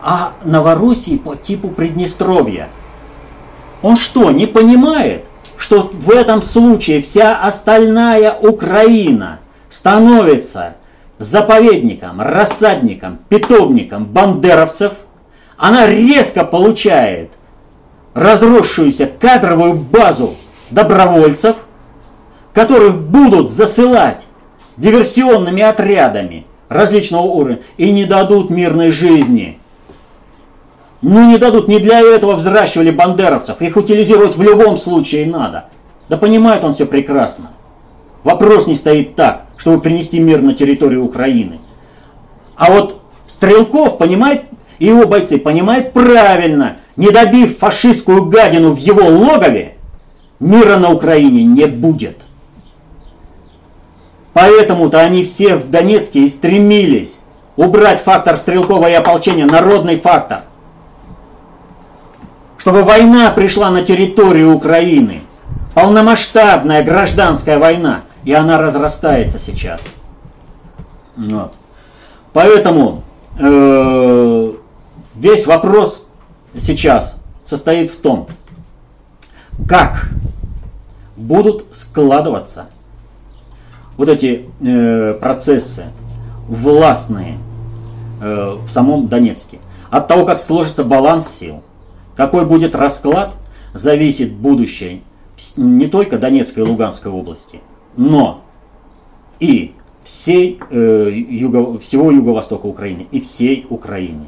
О 0.02 0.32
Новороссии 0.44 1.16
по 1.16 1.36
типу 1.36 1.68
Приднестровья. 1.68 2.68
Он 3.82 3.94
что, 3.94 4.32
не 4.32 4.46
понимает, 4.46 5.26
что 5.56 5.88
в 5.92 6.10
этом 6.10 6.42
случае 6.42 7.00
вся 7.02 7.40
остальная 7.40 8.32
Украина 8.32 9.38
становится 9.70 10.74
заповедником, 11.18 12.20
рассадником, 12.20 13.20
питомником 13.28 14.04
бандеровцев, 14.06 14.92
она 15.56 15.86
резко 15.86 16.44
получает 16.44 17.30
разросшуюся 18.14 19.06
кадровую 19.06 19.74
базу 19.74 20.34
добровольцев, 20.70 21.56
которых 22.52 23.00
будут 23.00 23.50
засылать 23.50 24.24
диверсионными 24.76 25.62
отрядами 25.62 26.46
различного 26.68 27.22
уровня 27.22 27.60
и 27.76 27.92
не 27.92 28.04
дадут 28.04 28.50
мирной 28.50 28.90
жизни. 28.90 29.60
Ну 31.02 31.28
не 31.28 31.36
дадут, 31.36 31.66
не 31.66 31.80
для 31.80 32.00
этого 32.00 32.34
взращивали 32.34 32.92
бандеровцев, 32.92 33.60
их 33.60 33.76
утилизировать 33.76 34.36
в 34.36 34.42
любом 34.42 34.76
случае 34.76 35.26
надо. 35.26 35.66
Да 36.08 36.16
понимает 36.16 36.62
он 36.62 36.74
все 36.74 36.86
прекрасно. 36.86 37.50
Вопрос 38.22 38.68
не 38.68 38.76
стоит 38.76 39.16
так, 39.16 39.46
чтобы 39.56 39.80
принести 39.80 40.20
мир 40.20 40.40
на 40.42 40.54
территорию 40.54 41.04
Украины. 41.04 41.58
А 42.54 42.70
вот 42.70 43.00
Стрелков 43.26 43.98
понимает, 43.98 44.44
и 44.78 44.86
его 44.86 45.06
бойцы 45.06 45.38
понимают 45.38 45.92
правильно, 45.92 46.76
не 46.96 47.10
добив 47.10 47.58
фашистскую 47.58 48.26
гадину 48.26 48.72
в 48.72 48.78
его 48.78 49.04
логове, 49.08 49.74
мира 50.38 50.76
на 50.76 50.92
Украине 50.92 51.42
не 51.42 51.66
будет. 51.66 52.18
Поэтому-то 54.34 55.00
они 55.00 55.24
все 55.24 55.56
в 55.56 55.68
Донецке 55.68 56.20
и 56.20 56.28
стремились 56.28 57.18
убрать 57.56 58.00
фактор 58.00 58.36
Стрелкова 58.36 58.88
и 58.88 58.94
ополчения, 58.94 59.46
народный 59.46 59.96
фактор. 59.96 60.44
Чтобы 62.62 62.84
война 62.84 63.32
пришла 63.32 63.72
на 63.72 63.82
территорию 63.82 64.54
Украины. 64.54 65.22
Полномасштабная 65.74 66.84
гражданская 66.84 67.58
война. 67.58 68.02
И 68.22 68.32
она 68.32 68.56
разрастается 68.56 69.40
сейчас. 69.40 69.80
Поэтому 72.32 73.02
э, 73.36 74.52
весь 75.16 75.44
вопрос 75.44 76.06
сейчас 76.56 77.16
состоит 77.44 77.90
в 77.90 77.96
том, 78.00 78.28
как 79.68 80.10
будут 81.16 81.64
складываться 81.72 82.66
вот 83.96 84.08
эти 84.08 84.46
э, 84.60 85.14
процессы 85.14 85.86
властные 86.46 87.38
э, 88.20 88.56
в 88.64 88.70
самом 88.70 89.08
Донецке. 89.08 89.58
От 89.90 90.06
того, 90.06 90.24
как 90.24 90.38
сложится 90.38 90.84
баланс 90.84 91.28
сил, 91.28 91.64
какой 92.16 92.44
будет 92.46 92.74
расклад, 92.74 93.34
зависит 93.74 94.32
будущее 94.32 95.00
не 95.56 95.86
только 95.86 96.18
Донецкой 96.18 96.64
и 96.64 96.66
Луганской 96.66 97.10
области, 97.10 97.60
но 97.96 98.42
и 99.40 99.72
всей, 100.04 100.60
э, 100.70 101.10
юго, 101.12 101.78
всего 101.78 102.10
юго-востока 102.10 102.66
Украины 102.66 103.06
и 103.10 103.20
всей 103.20 103.66
Украины. 103.68 104.26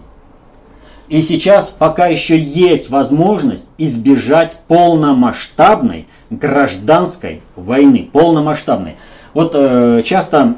И 1.09 1.21
сейчас 1.21 1.69
пока 1.69 2.07
еще 2.07 2.39
есть 2.39 2.89
возможность 2.89 3.67
избежать 3.77 4.57
полномасштабной 4.69 6.07
гражданской 6.31 7.43
войны. 7.57 8.09
Полномасштабной. 8.11 8.97
Вот 9.35 9.53
э, 9.55 10.03
часто 10.05 10.57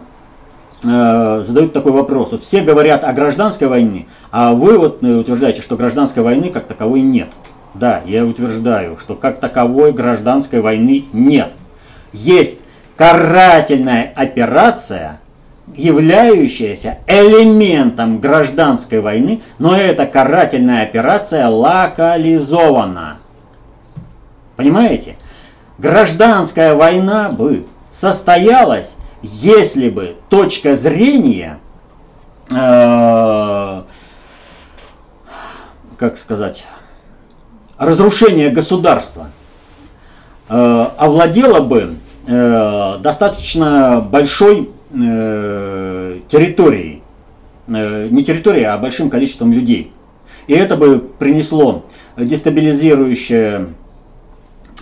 э, 0.83 1.45
задают 1.47 1.73
такой 1.73 1.93
вопрос. 1.93 2.33
Вот 2.33 2.45
все 2.45 2.63
говорят 2.63 3.05
о 3.05 3.13
гражданской 3.13 3.69
войне, 3.69 4.07
а 4.31 4.53
вы 4.53 4.79
вот 4.79 5.03
э, 5.03 5.07
утверждаете, 5.07 5.63
что 5.63 5.77
гражданской 5.77 6.23
войны 6.23 6.51
как 6.51 6.67
таковой 6.67 7.01
нет. 7.01 7.29
Да, 7.75 8.03
я 8.07 8.25
утверждаю, 8.25 8.97
что 8.99 9.15
как 9.15 9.39
таковой 9.39 9.93
гражданской 9.93 10.61
войны 10.61 11.05
нет. 11.13 11.53
Есть 12.13 12.61
карательная 12.97 14.13
операция, 14.15 15.21
являющаяся 15.75 16.99
элементом 17.07 18.19
гражданской 18.19 19.01
войны, 19.01 19.43
но 19.59 19.77
эта 19.77 20.07
карательная 20.07 20.85
операция 20.85 21.49
локализована. 21.49 23.19
Понимаете? 24.57 25.17
Гражданская 25.79 26.75
война 26.75 27.29
бы 27.29 27.67
состоялась, 27.93 28.96
если 29.33 29.91
бы 29.91 30.17
точка 30.29 30.77
зрения, 30.77 31.59
э, 32.51 33.83
как 35.97 36.19
сказать, 36.19 36.67
разрушения 37.79 38.51
государства 38.51 39.31
э, 40.49 40.87
овладела 40.97 41.61
бы 41.61 41.97
э, 42.27 42.97
достаточно 43.01 44.01
большой 44.01 44.71
э, 44.93 46.21
территорией, 46.29 47.03
э, 47.69 48.09
не 48.09 48.25
территорией, 48.25 48.65
а 48.65 48.79
большим 48.79 49.11
количеством 49.11 49.53
людей. 49.53 49.93
И 50.47 50.55
это 50.55 50.77
бы 50.77 51.01
принесло 51.01 51.85
дестабилизирующее 52.17 53.75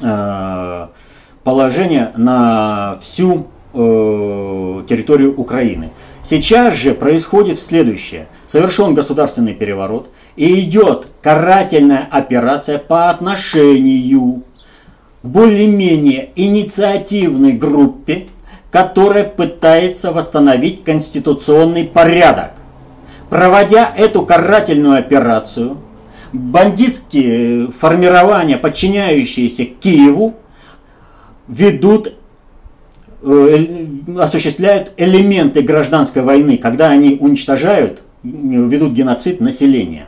э, 0.02 0.86
положение 1.42 2.12
на 2.16 2.98
всю 3.00 3.48
э, 3.74 4.82
территорию 4.88 5.34
Украины. 5.38 5.90
Сейчас 6.24 6.74
же 6.74 6.94
происходит 6.94 7.60
следующее. 7.60 8.28
Совершен 8.46 8.94
государственный 8.94 9.52
переворот 9.54 10.08
и 10.36 10.60
идет 10.60 11.08
карательная 11.22 12.08
операция 12.10 12.78
по 12.78 13.10
отношению 13.10 14.42
к 15.22 15.26
более-менее 15.26 16.30
инициативной 16.36 17.52
группе, 17.52 18.28
которая 18.70 19.24
пытается 19.24 20.12
восстановить 20.12 20.84
конституционный 20.84 21.84
порядок. 21.84 22.52
Проводя 23.30 23.92
эту 23.96 24.24
карательную 24.24 24.98
операцию, 24.98 25.78
бандитские 26.32 27.68
формирования, 27.68 28.56
подчиняющиеся 28.56 29.64
Киеву, 29.64 30.34
ведут, 31.48 32.14
осуществляют 34.18 34.92
элементы 34.96 35.62
гражданской 35.62 36.22
войны, 36.22 36.58
когда 36.58 36.90
они 36.90 37.16
уничтожают, 37.20 38.02
ведут 38.22 38.92
геноцид 38.92 39.40
населения. 39.40 40.06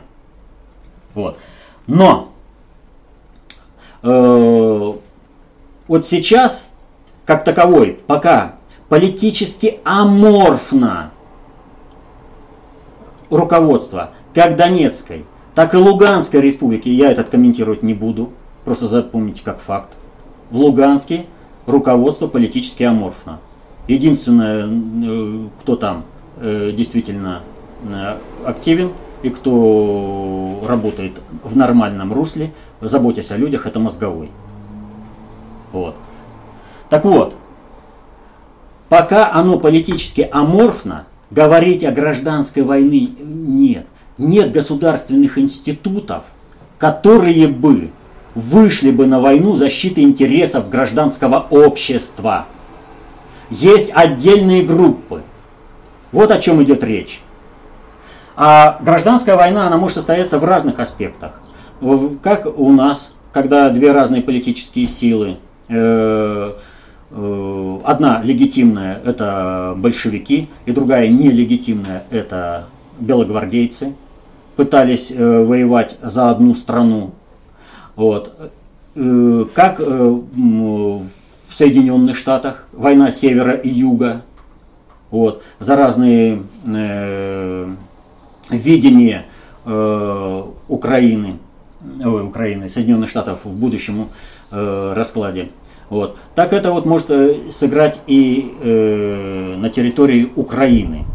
Вот. 1.13 1.39
Но 1.87 2.31
э, 4.03 4.93
вот 5.87 6.05
сейчас, 6.05 6.67
как 7.25 7.43
таковой, 7.43 7.99
пока 8.05 8.55
политически 8.89 9.79
аморфно 9.83 11.11
руководство 13.29 14.11
как 14.33 14.55
Донецкой, 14.55 15.25
так 15.55 15.73
и 15.73 15.77
Луганской 15.77 16.39
республики, 16.39 16.89
я 16.89 17.11
этот 17.11 17.29
комментировать 17.29 17.81
не 17.81 17.95
буду, 17.95 18.31
просто 18.63 18.85
запомните 18.85 19.41
как 19.43 19.59
факт 19.59 19.89
в 20.51 20.57
Луганске 20.57 21.25
руководство 21.67 22.27
политически 22.27 22.83
аморфно. 22.83 23.39
Единственное, 23.87 24.67
э, 24.67 25.47
кто 25.61 25.75
там 25.75 26.05
э, 26.37 26.71
действительно 26.75 27.41
э, 27.83 28.17
активен 28.45 28.91
и 29.21 29.29
кто 29.29 30.63
работает 30.65 31.21
в 31.43 31.55
нормальном 31.55 32.11
русле, 32.13 32.53
заботясь 32.81 33.31
о 33.31 33.37
людях, 33.37 33.65
это 33.65 33.79
мозговой. 33.79 34.31
Вот. 35.71 35.95
Так 36.89 37.03
вот, 37.05 37.35
пока 38.89 39.31
оно 39.31 39.59
политически 39.59 40.27
аморфно, 40.31 41.05
говорить 41.29 41.83
о 41.83 41.91
гражданской 41.91 42.63
войне 42.63 43.09
нет. 43.19 43.85
Нет 44.17 44.51
государственных 44.51 45.37
институтов, 45.37 46.23
которые 46.77 47.47
бы 47.47 47.91
вышли 48.37 48.91
бы 48.91 49.07
на 49.07 49.19
войну 49.19 49.55
защиты 49.55 50.01
интересов 50.01 50.69
гражданского 50.69 51.47
общества. 51.49 52.45
Есть 53.49 53.89
отдельные 53.93 54.61
группы. 54.63 55.23
Вот 56.11 56.29
о 56.29 56.39
чем 56.39 56.61
идет 56.61 56.83
речь. 56.83 57.19
А 58.35 58.77
гражданская 58.81 59.35
война, 59.35 59.65
она 59.65 59.77
может 59.77 59.95
состояться 59.95 60.37
в 60.37 60.43
разных 60.43 60.79
аспектах. 60.79 61.41
Как 62.21 62.45
у 62.59 62.71
нас, 62.71 63.11
когда 63.33 63.71
две 63.71 63.91
разные 63.91 64.21
политические 64.21 64.85
силы, 64.85 65.37
э, 65.67 66.47
э, 67.09 67.79
одна 67.85 68.21
легитимная 68.21 69.01
это 69.03 69.73
большевики, 69.75 70.47
и 70.67 70.71
другая 70.71 71.07
нелегитимная 71.07 72.03
это 72.11 72.67
белогвардейцы, 72.99 73.95
пытались 74.55 75.11
э, 75.11 75.43
воевать 75.43 75.97
за 76.03 76.29
одну 76.29 76.53
страну. 76.53 77.13
Вот. 77.97 78.51
Э, 78.95 79.45
как 79.53 79.81
э, 79.81 79.83
в 79.83 81.09
Соединенных 81.51 82.15
Штатах 82.15 82.67
война 82.71 83.11
севера 83.11 83.51
и 83.51 83.67
юга, 83.67 84.21
вот, 85.09 85.43
за 85.59 85.75
разные 85.75 86.43
э, 86.65 87.75
видения 88.49 89.25
э, 89.65 90.43
Украины, 90.67 91.39
ой, 92.03 92.23
Украины, 92.23 92.69
Соединенных 92.69 93.09
Штатов 93.09 93.45
в 93.45 93.59
будущем 93.59 94.09
э, 94.51 94.93
раскладе. 94.93 95.49
Вот. 95.89 96.17
Так 96.35 96.53
это 96.53 96.71
вот 96.71 96.85
может 96.85 97.09
э, 97.09 97.49
сыграть 97.49 98.01
и 98.05 98.55
э, 98.61 99.55
на 99.57 99.69
территории 99.69 100.31
Украины. 100.35 101.05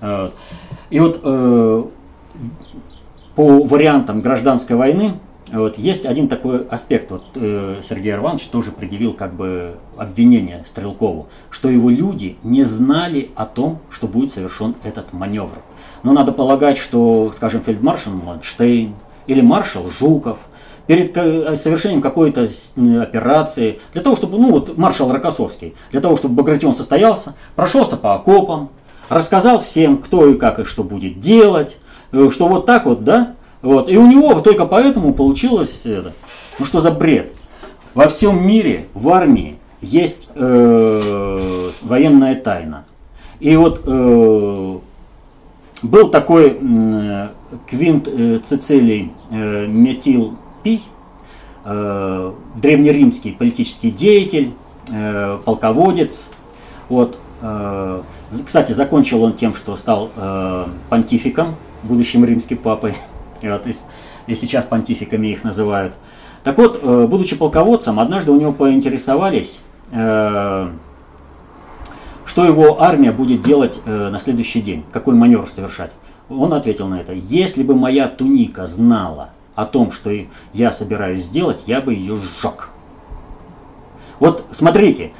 Вот. 0.00 0.34
И 0.90 1.00
вот 1.00 1.20
э, 1.24 1.84
по 3.34 3.62
вариантам 3.64 4.20
гражданской 4.20 4.76
войны 4.76 5.14
вот, 5.52 5.78
есть 5.78 6.06
один 6.06 6.28
такой 6.28 6.66
аспект. 6.66 7.10
Вот, 7.10 7.24
э, 7.34 7.80
Сергей 7.88 8.14
Арванович 8.14 8.44
тоже 8.46 8.72
предъявил 8.72 9.12
как 9.12 9.34
бы 9.34 9.76
обвинение 9.96 10.64
Стрелкову, 10.66 11.28
что 11.50 11.68
его 11.68 11.90
люди 11.90 12.36
не 12.42 12.64
знали 12.64 13.30
о 13.34 13.46
том, 13.46 13.80
что 13.90 14.06
будет 14.06 14.32
совершен 14.32 14.74
этот 14.82 15.12
маневр. 15.12 15.58
Но 16.02 16.12
надо 16.12 16.32
полагать, 16.32 16.78
что, 16.78 17.32
скажем, 17.34 17.62
фельдмаршал 17.62 18.12
Манштейн 18.14 18.94
или 19.26 19.40
маршал 19.40 19.90
Жуков– 19.90 20.38
перед 20.86 21.14
совершением 21.60 22.00
какой-то 22.00 22.48
операции, 23.00 23.80
для 23.92 24.02
того, 24.02 24.16
чтобы, 24.16 24.38
ну 24.38 24.52
вот 24.52 24.76
маршал 24.78 25.12
Рокоссовский, 25.12 25.74
для 25.90 26.00
того, 26.00 26.16
чтобы 26.16 26.34
Багратион 26.34 26.72
состоялся, 26.72 27.34
прошелся 27.54 27.96
по 27.96 28.14
окопам, 28.14 28.70
рассказал 29.08 29.58
всем, 29.58 29.98
кто 29.98 30.28
и 30.28 30.34
как 30.34 30.60
и 30.60 30.64
что 30.64 30.84
будет 30.84 31.20
делать, 31.20 31.76
э, 32.12 32.28
что 32.32 32.48
вот 32.48 32.66
так 32.66 32.86
вот, 32.86 33.04
да, 33.04 33.34
вот, 33.66 33.88
и 33.88 33.98
у 33.98 34.06
него 34.06 34.40
только 34.42 34.64
поэтому 34.64 35.12
получилось 35.12 35.80
это. 35.84 36.12
Ну 36.60 36.64
что 36.64 36.78
за 36.78 36.92
бред? 36.92 37.32
Во 37.94 38.06
всем 38.06 38.46
мире, 38.46 38.86
в 38.94 39.08
армии, 39.08 39.58
есть 39.80 40.30
э, 40.36 41.70
военная 41.82 42.36
тайна. 42.36 42.84
И 43.40 43.56
вот 43.56 43.82
э, 43.84 44.78
был 45.82 46.08
такой 46.10 46.58
э, 46.60 47.28
Квинт 47.66 48.06
э, 48.06 48.38
Цицилий 48.38 49.10
э, 49.30 49.66
Метил 49.66 50.36
Пий, 50.62 50.82
э, 51.64 52.32
древнеримский 52.54 53.32
политический 53.32 53.90
деятель, 53.90 54.52
э, 54.92 55.38
полководец. 55.44 56.30
Вот, 56.88 57.18
э, 57.42 58.02
кстати, 58.46 58.70
закончил 58.70 59.24
он 59.24 59.32
тем, 59.32 59.54
что 59.54 59.76
стал 59.76 60.12
э, 60.14 60.66
понтификом, 60.88 61.56
будущим 61.82 62.24
римским 62.24 62.58
папой. 62.58 62.94
И, 63.42 63.48
вот, 63.48 63.66
и, 64.26 64.34
сейчас 64.34 64.66
понтификами 64.66 65.28
их 65.28 65.44
называют. 65.44 65.94
Так 66.44 66.58
вот, 66.58 66.80
э, 66.82 67.06
будучи 67.06 67.36
полководцем, 67.36 67.98
однажды 67.98 68.32
у 68.32 68.40
него 68.40 68.52
поинтересовались, 68.52 69.62
э, 69.92 70.68
что 72.24 72.44
его 72.44 72.82
армия 72.82 73.12
будет 73.12 73.42
делать 73.42 73.80
э, 73.84 74.08
на 74.10 74.18
следующий 74.18 74.60
день, 74.60 74.84
какой 74.92 75.14
маневр 75.14 75.50
совершать. 75.50 75.92
Он 76.28 76.52
ответил 76.54 76.88
на 76.88 77.00
это, 77.00 77.12
если 77.12 77.62
бы 77.62 77.74
моя 77.74 78.08
туника 78.08 78.66
знала, 78.66 79.30
о 79.56 79.64
том, 79.64 79.90
что 79.90 80.12
я 80.52 80.70
собираюсь 80.70 81.24
сделать, 81.24 81.62
я 81.66 81.80
бы 81.80 81.94
ее 81.94 82.16
сжег. 82.16 82.68
Вот 84.20 84.44
смотрите, 84.52 85.12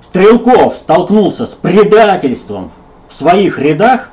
Стрелков 0.00 0.76
столкнулся 0.76 1.46
с 1.46 1.54
предательством 1.54 2.72
в 3.06 3.14
своих 3.14 3.58
рядах, 3.58 4.10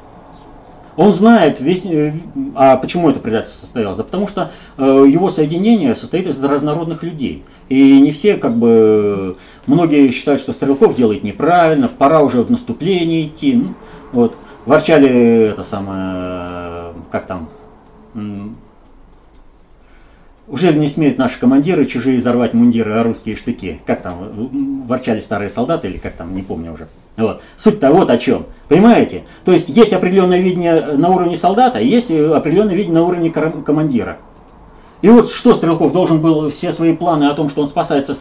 он 0.95 1.12
знает 1.13 1.60
весь... 1.60 1.86
Э, 1.86 2.13
а 2.56 2.77
почему 2.77 3.10
это 3.10 3.19
предательство 3.19 3.62
состоялось? 3.62 3.97
Да 3.97 4.03
потому 4.03 4.27
что 4.27 4.51
э, 4.77 5.06
его 5.08 5.29
соединение 5.29 5.95
состоит 5.95 6.27
из 6.27 6.41
разнородных 6.43 7.03
людей. 7.03 7.43
И 7.69 7.99
не 7.99 8.12
все, 8.12 8.38
как 8.38 8.58
бы, 8.58 9.38
многие 9.65 10.12
считают, 10.12 10.41
что 10.41 10.53
Стрелков 10.53 10.95
делает 10.95 11.23
неправильно, 11.23 11.88
пора 11.88 12.21
уже 12.21 12.43
в 12.43 12.51
наступление 12.51 13.27
идти. 13.27 13.56
Ну, 13.56 13.73
вот. 14.12 14.36
Ворчали 14.65 15.49
это 15.49 15.63
самое, 15.63 16.93
как 17.12 17.25
там, 17.25 17.49
уже 20.47 20.73
не 20.73 20.88
смеют 20.88 21.17
наши 21.17 21.39
командиры 21.39 21.86
чужие 21.86 22.17
взорвать 22.17 22.53
мундиры, 22.53 22.93
а 22.93 23.03
русские 23.03 23.36
штыки. 23.36 23.82
Как 23.86 24.01
там, 24.01 24.86
ворчали 24.88 25.19
старые 25.19 25.49
солдаты 25.49 25.89
или 25.89 25.97
как 25.97 26.13
там, 26.13 26.36
не 26.36 26.43
помню 26.43 26.73
уже. 26.73 26.88
Вот. 27.17 27.41
Суть-то 27.56 27.91
вот 27.91 28.10
о 28.10 28.17
чем. 28.17 28.47
Понимаете? 28.67 29.23
То 29.45 29.52
есть 29.52 29.69
есть 29.69 29.93
определенное 29.93 30.39
видение 30.39 30.93
на 30.97 31.10
уровне 31.10 31.38
солдата, 31.38 31.80
и 31.80 31.88
есть 31.88 32.10
определенное 32.10 32.76
видение 32.76 32.95
на 32.95 33.04
уровне 33.04 33.30
командира. 33.32 34.17
И 35.02 35.10
вот 35.10 35.30
что 35.30 35.54
Стрелков 35.54 35.91
должен 35.91 36.21
был 36.21 36.49
все 36.49 36.71
свои 36.71 36.95
планы 36.95 37.26
о 37.26 37.34
том, 37.34 37.49
что 37.49 37.62
он 37.62 37.67
спасается, 37.67 38.15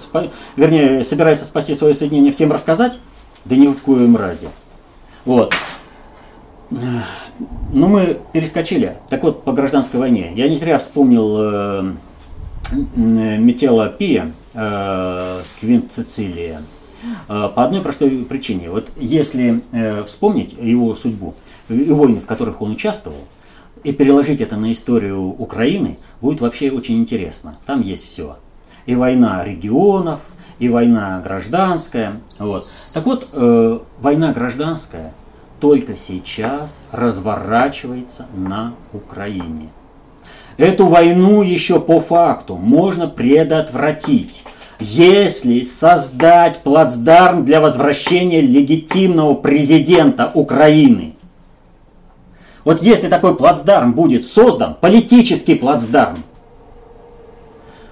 вернее, 0.56 1.04
собирается 1.04 1.44
спасти 1.44 1.76
свое 1.76 1.94
соединение, 1.94 2.32
всем 2.32 2.50
рассказать? 2.50 2.98
Да 3.44 3.54
ни 3.54 3.68
в 3.68 3.78
коем 3.78 4.16
разе. 4.16 4.48
Вот. 5.24 5.54
Ну, 6.70 7.88
мы 7.88 8.18
перескочили. 8.32 8.96
Так 9.08 9.22
вот, 9.22 9.44
по 9.44 9.52
гражданской 9.52 10.00
войне. 10.00 10.32
Я 10.34 10.48
не 10.48 10.56
зря 10.56 10.78
вспомнил 10.78 11.36
э, 11.38 11.92
Метела 12.96 13.88
Пия, 13.88 14.32
э, 14.54 15.40
Квинт 15.60 15.92
Цицилия. 15.92 16.62
Э, 17.28 17.48
по 17.54 17.64
одной 17.64 17.80
простой 17.80 18.10
причине. 18.28 18.70
Вот 18.70 18.88
если 18.96 19.62
э, 19.72 20.04
вспомнить 20.04 20.54
его 20.58 20.94
судьбу 20.94 21.34
и 21.68 21.90
войны, 21.90 22.20
в 22.20 22.26
которых 22.26 22.60
он 22.60 22.72
участвовал, 22.72 23.24
и 23.84 23.92
переложить 23.92 24.40
это 24.40 24.56
на 24.56 24.70
историю 24.70 25.20
Украины, 25.20 25.98
будет 26.20 26.40
вообще 26.40 26.70
очень 26.70 26.98
интересно. 26.98 27.58
Там 27.66 27.80
есть 27.80 28.04
все. 28.04 28.36
И 28.86 28.94
война 28.94 29.44
регионов, 29.44 30.20
и 30.58 30.68
война 30.68 31.20
гражданская. 31.22 32.20
Вот. 32.38 32.64
Так 32.94 33.06
вот, 33.06 33.28
э, 33.32 33.78
война 34.00 34.32
гражданская 34.32 35.14
только 35.60 35.96
сейчас 35.96 36.78
разворачивается 36.90 38.26
на 38.34 38.74
Украине. 38.92 39.70
Эту 40.56 40.86
войну 40.86 41.42
еще 41.42 41.80
по 41.80 42.00
факту 42.00 42.56
можно 42.56 43.08
предотвратить, 43.08 44.42
если 44.82 45.62
создать 45.62 46.58
плацдарм 46.62 47.44
для 47.44 47.60
возвращения 47.60 48.40
легитимного 48.40 49.34
президента 49.34 50.30
Украины. 50.34 51.14
Вот 52.64 52.82
если 52.82 53.08
такой 53.08 53.36
плацдарм 53.36 53.92
будет 53.92 54.24
создан, 54.24 54.76
политический 54.80 55.54
плацдарм, 55.54 56.24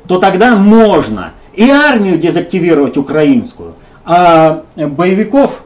то 0.07 0.19
тогда 0.19 0.57
можно 0.57 1.33
и 1.55 1.69
армию 1.69 2.19
дезактивировать 2.19 2.97
украинскую, 2.97 3.75
а 4.05 4.65
боевиков, 4.77 5.65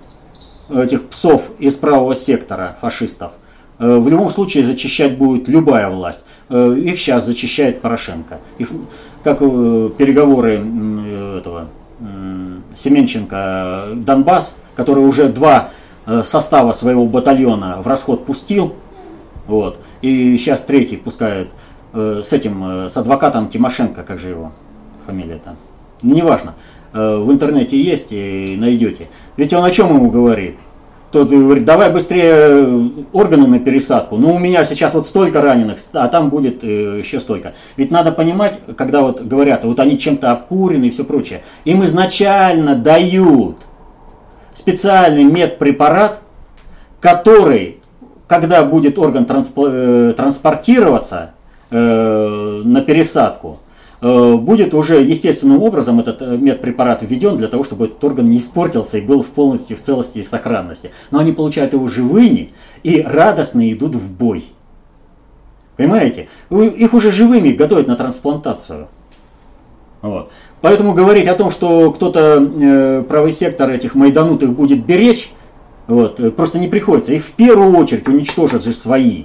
этих 0.71 1.09
псов 1.09 1.51
из 1.59 1.75
правого 1.75 2.17
сектора 2.17 2.77
фашистов, 2.81 3.33
э, 3.79 3.97
в 3.99 4.09
любом 4.09 4.31
случае 4.31 4.65
зачищать 4.65 5.19
будет 5.19 5.49
любая 5.49 5.89
власть. 5.89 6.25
Э, 6.49 6.75
их 6.77 6.99
сейчас 6.99 7.27
зачищает 7.27 7.81
Порошенко. 7.81 8.41
Их, 8.59 8.71
как 9.25 9.39
э, 9.41 9.91
переговоры 9.99 10.65
этого 11.39 11.69
Семенченко 12.75 13.89
Донбасс, 13.95 14.57
который 14.77 15.05
уже 15.05 15.29
два 15.29 15.71
состава 16.25 16.73
своего 16.75 17.07
батальона 17.07 17.81
в 17.83 17.87
расход 17.89 18.27
пустил, 18.27 18.75
вот, 19.47 19.79
и 20.03 20.37
сейчас 20.37 20.63
третий 20.63 20.97
пускает 20.97 21.51
с 21.93 22.33
этим, 22.33 22.89
с 22.91 22.97
адвокатом 22.97 23.49
Тимошенко, 23.49 24.03
как 24.03 24.19
же 24.19 24.31
его 24.31 24.53
фамилия 25.07 25.41
там, 25.43 25.57
неважно, 26.03 26.55
в 26.93 27.31
интернете 27.33 27.81
есть 27.81 28.09
и 28.11 28.57
найдете. 28.59 29.09
Ведь 29.37 29.53
он 29.53 29.65
о 29.65 29.71
чем 29.71 29.95
ему 29.95 30.11
говорит? 30.11 30.57
Тот 31.15 31.29
говорит, 31.29 31.65
давай 31.65 31.93
быстрее 31.93 32.33
э, 32.35 32.89
органы 33.13 33.47
на 33.47 33.61
пересадку. 33.61 34.17
Ну, 34.17 34.35
у 34.35 34.39
меня 34.41 34.65
сейчас 34.65 34.95
вот 34.95 35.07
столько 35.07 35.41
раненых, 35.41 35.79
а 35.93 36.09
там 36.09 36.29
будет 36.29 36.65
э, 36.65 36.99
еще 36.99 37.21
столько. 37.21 37.55
Ведь 37.77 37.93
надо 37.93 38.11
понимать, 38.11 38.59
когда 38.77 39.01
вот 39.03 39.23
говорят, 39.23 39.65
вот 39.65 39.79
они 39.79 39.97
чем-то 39.97 40.33
обкурены 40.33 40.87
и 40.87 40.91
все 40.91 41.05
прочее. 41.05 41.43
Им 41.65 41.85
изначально 41.85 42.75
дают 42.75 43.59
специальный 44.55 45.23
медпрепарат, 45.23 46.19
который, 47.01 47.79
когда 48.27 48.65
будет 48.65 48.99
орган 48.99 49.25
э, 49.25 50.15
транспортироваться 50.17 51.31
на 51.71 52.83
пересадку, 52.87 53.59
будет 54.37 54.75
уже 54.75 55.01
естественным 55.01 55.63
образом 55.63 55.99
этот 55.99 56.21
э, 56.21 56.37
медпрепарат 56.37 57.03
введен 57.03 57.39
для 57.39 57.49
того, 57.49 57.65
чтобы 57.65 57.87
этот 57.87 58.05
орган 58.05 58.29
не 58.29 58.37
испортился 58.37 58.99
и 58.99 59.01
был 59.01 59.23
в 59.23 59.29
полностью 59.29 59.79
в 59.79 59.81
целости 59.81 60.19
и 60.19 60.23
сохранности. 60.23 60.91
Но 61.11 61.21
они 61.21 61.33
получают 61.33 61.73
его 61.73 61.89
живыми 61.89 62.51
и 62.83 63.01
радостно 63.01 63.73
идут 63.73 63.95
в 63.95 64.11
бой. 64.11 64.45
Понимаете? 65.79 66.29
Их 66.51 66.93
уже 66.93 67.11
живыми 67.11 67.53
готовят 67.53 67.87
на 67.87 67.97
трансплантацию. 67.97 68.89
Вот. 70.03 70.31
Поэтому 70.61 70.93
говорить 70.93 71.27
о 71.27 71.35
том, 71.35 71.51
что 71.51 71.91
кто-то 71.91 72.43
э, 72.43 73.05
правый 73.09 73.33
сектор 73.33 73.71
этих 73.71 73.95
майданутых 73.95 74.53
будет 74.53 74.85
беречь, 74.85 75.31
вот, 75.87 76.21
э, 76.21 76.31
просто 76.31 76.59
не 76.59 76.69
приходится. 76.69 77.15
Их 77.15 77.25
в 77.25 77.33
первую 77.33 77.75
очередь 77.79 78.07
уничтожат 78.07 78.65
же 78.65 78.75
свои. 78.75 79.25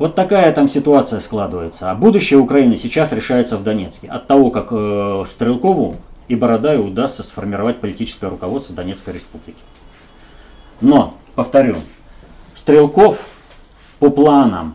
Вот 0.00 0.14
такая 0.14 0.50
там 0.54 0.66
ситуация 0.66 1.20
складывается. 1.20 1.90
А 1.90 1.94
будущее 1.94 2.38
Украины 2.38 2.78
сейчас 2.78 3.12
решается 3.12 3.58
в 3.58 3.62
Донецке. 3.62 4.08
От 4.08 4.26
того, 4.26 4.50
как 4.50 4.68
э, 4.70 5.24
Стрелкову 5.30 5.96
и 6.26 6.36
Бородаю 6.36 6.86
удастся 6.86 7.22
сформировать 7.22 7.80
политическое 7.82 8.28
руководство 8.30 8.74
Донецкой 8.74 9.12
республики. 9.12 9.58
Но, 10.80 11.18
повторю, 11.34 11.76
Стрелков 12.54 13.26
по 13.98 14.08
планам 14.08 14.74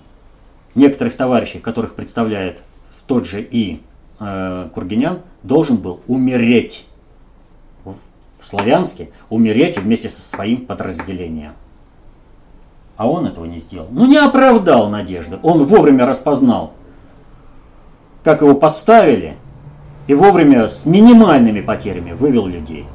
некоторых 0.75 1.17
товарищей, 1.17 1.57
которых 1.57 1.95
представляет 1.95 2.61
тот 3.07 3.25
же 3.25 3.41
и 3.41 3.81
э, 4.19 4.69
Кургинян, 4.75 5.21
должен 5.41 5.77
был 5.77 6.01
умереть 6.05 6.85
в 7.83 7.95
Славянске, 8.43 9.09
умереть 9.31 9.79
вместе 9.79 10.07
со 10.07 10.21
своим 10.21 10.67
подразделением. 10.67 11.53
А 12.97 13.09
он 13.09 13.25
этого 13.25 13.45
не 13.45 13.59
сделал. 13.59 13.87
Ну 13.91 14.05
не 14.05 14.17
оправдал 14.17 14.89
надежды. 14.89 15.37
Он 15.43 15.65
вовремя 15.65 16.05
распознал, 16.05 16.73
как 18.23 18.41
его 18.41 18.55
подставили, 18.55 19.35
и 20.07 20.13
вовремя 20.13 20.69
с 20.69 20.85
минимальными 20.85 21.61
потерями 21.61 22.11
вывел 22.11 22.45
людей. 22.45 22.85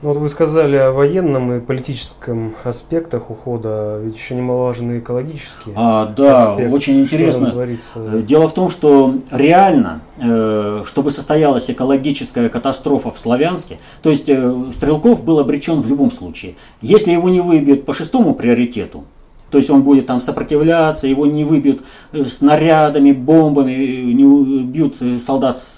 Ну 0.00 0.10
вот 0.10 0.18
вы 0.18 0.28
сказали 0.28 0.76
о 0.76 0.92
военном 0.92 1.52
и 1.54 1.60
политическом 1.60 2.54
аспектах 2.62 3.30
ухода, 3.30 3.98
ведь 4.00 4.16
еще 4.16 4.36
немаловажны 4.36 5.00
экологические. 5.00 5.74
А, 5.76 6.06
да, 6.06 6.52
аспекты. 6.52 6.72
очень 6.72 7.00
интересно. 7.00 7.52
Э, 7.96 8.22
дело 8.22 8.48
в 8.48 8.54
том, 8.54 8.70
что 8.70 9.14
реально, 9.32 10.02
э, 10.18 10.84
чтобы 10.86 11.10
состоялась 11.10 11.68
экологическая 11.68 12.48
катастрофа 12.48 13.10
в 13.10 13.18
Славянске, 13.18 13.80
то 14.00 14.10
есть 14.10 14.28
э, 14.28 14.54
Стрелков 14.72 15.24
был 15.24 15.40
обречен 15.40 15.80
в 15.80 15.88
любом 15.88 16.12
случае. 16.12 16.54
Если 16.80 17.10
его 17.10 17.28
не 17.28 17.40
выбьют 17.40 17.84
по 17.84 17.92
шестому 17.92 18.36
приоритету, 18.36 19.04
то 19.50 19.58
есть 19.58 19.68
он 19.68 19.82
будет 19.82 20.06
там 20.06 20.20
сопротивляться, 20.20 21.08
его 21.08 21.26
не 21.26 21.42
выбьют 21.42 21.82
снарядами, 22.12 23.10
бомбами, 23.10 23.72
не 24.12 24.24
убьют 24.24 24.96
солдат 25.26 25.58
с 25.58 25.76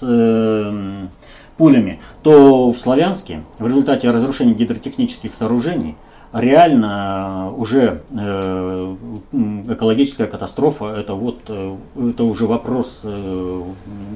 пулями, 1.61 1.99
то 2.23 2.73
в 2.73 2.79
Славянске 2.79 3.43
в 3.59 3.67
результате 3.67 4.09
разрушения 4.09 4.53
гидротехнических 4.53 5.35
сооружений 5.35 5.95
реально 6.33 7.53
уже 7.55 8.01
э, 8.09 8.95
экологическая 9.69 10.25
катастрофа. 10.25 10.85
Это 10.85 11.13
вот 11.13 11.41
э, 11.49 11.75
это 12.09 12.23
уже 12.23 12.47
вопрос 12.47 13.01
э, 13.03 13.63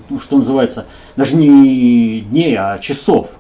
ну, 0.09 0.19
что 0.19 0.37
называется 0.37 0.87
даже 1.15 1.35
не 1.35 2.21
дней 2.21 2.55
а 2.57 2.79
часов. 2.79 3.35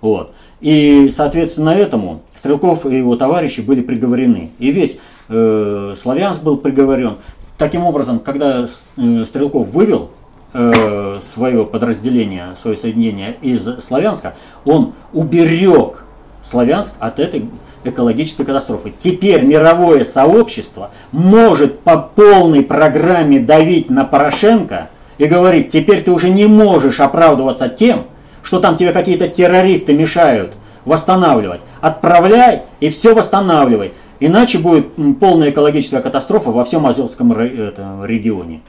Вот. 0.00 0.32
И 0.60 1.10
соответственно 1.12 1.70
этому 1.70 2.22
Стрелков 2.36 2.86
и 2.86 2.96
его 2.96 3.16
товарищи 3.16 3.60
были 3.60 3.80
приговорены. 3.80 4.52
И 4.60 4.70
весь 4.70 4.98
э, 5.28 5.94
Славянск 5.96 6.44
был 6.44 6.58
приговорен. 6.58 7.16
Таким 7.58 7.82
образом 7.86 8.20
когда 8.20 8.68
э, 8.96 9.24
Стрелков 9.26 9.66
вывел 9.70 10.12
э, 10.52 11.20
свое 11.34 11.64
подразделение, 11.64 12.54
свое 12.60 12.76
соединение 12.76 13.36
из 13.40 13.64
Славянска, 13.84 14.34
он 14.64 14.94
уберег 15.12 16.04
Славянск 16.42 16.94
от 16.98 17.18
этой 17.18 17.48
экологической 17.84 18.44
катастрофы. 18.44 18.92
Теперь 18.96 19.44
мировое 19.44 20.04
сообщество 20.04 20.90
может 21.10 21.80
по 21.80 21.96
полной 21.96 22.62
программе 22.62 23.40
давить 23.40 23.90
на 23.90 24.04
Порошенко 24.04 24.90
и 25.18 25.26
говорить, 25.26 25.70
теперь 25.70 26.02
ты 26.02 26.10
уже 26.10 26.30
не 26.30 26.46
можешь 26.46 27.00
оправдываться 27.00 27.68
тем, 27.68 28.06
что 28.42 28.60
там 28.60 28.76
тебе 28.76 28.92
какие-то 28.92 29.28
террористы 29.28 29.94
мешают 29.94 30.54
восстанавливать. 30.84 31.60
Отправляй 31.80 32.62
и 32.80 32.90
все 32.90 33.14
восстанавливай. 33.14 33.92
Иначе 34.18 34.58
будет 34.58 34.86
полная 35.20 35.50
экологическая 35.50 36.00
катастрофа 36.00 36.50
во 36.50 36.64
всем 36.64 36.86
Азовском 36.86 37.32
регионе. 37.32 38.62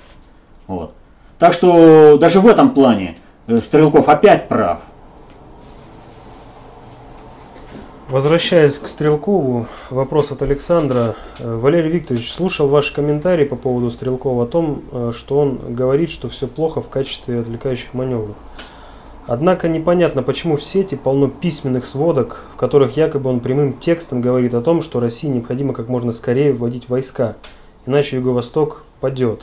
Вот. 0.67 0.93
Так 1.43 1.51
что 1.51 2.17
даже 2.17 2.39
в 2.39 2.47
этом 2.47 2.73
плане 2.73 3.17
э, 3.47 3.59
Стрелков 3.59 4.07
опять 4.07 4.47
прав. 4.47 4.79
Возвращаясь 8.07 8.77
к 8.77 8.87
Стрелкову, 8.87 9.65
вопрос 9.89 10.31
от 10.31 10.41
Александра. 10.41 11.15
Э, 11.39 11.57
Валерий 11.57 11.91
Викторович, 11.91 12.31
слушал 12.31 12.69
ваш 12.69 12.91
комментарий 12.91 13.45
по 13.45 13.57
поводу 13.57 13.91
Стрелкова 13.91 14.45
о 14.45 14.47
том, 14.47 14.83
э, 14.89 15.11
что 15.13 15.37
он 15.37 15.75
говорит, 15.75 16.11
что 16.11 16.29
все 16.29 16.47
плохо 16.47 16.81
в 16.81 16.87
качестве 16.87 17.41
отвлекающих 17.41 17.93
маневров. 17.93 18.37
Однако 19.27 19.67
непонятно, 19.67 20.23
почему 20.23 20.55
в 20.55 20.63
сети 20.63 20.95
полно 20.95 21.27
письменных 21.27 21.85
сводок, 21.85 22.45
в 22.53 22.55
которых 22.55 22.95
якобы 22.95 23.29
он 23.29 23.41
прямым 23.41 23.73
текстом 23.73 24.21
говорит 24.21 24.53
о 24.53 24.61
том, 24.61 24.81
что 24.81 25.01
России 25.01 25.27
необходимо 25.27 25.73
как 25.73 25.89
можно 25.89 26.13
скорее 26.13 26.53
вводить 26.53 26.87
войска, 26.87 27.35
иначе 27.85 28.15
Юго-Восток 28.15 28.85
падет. 29.01 29.41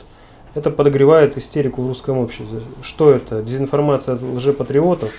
Это 0.53 0.69
подогревает 0.69 1.37
истерику 1.37 1.81
в 1.81 1.87
русском 1.87 2.17
обществе. 2.17 2.59
Что 2.81 3.11
это? 3.11 3.41
Дезинформация 3.41 4.15
от 4.15 4.21
лжепатриотов? 4.21 5.13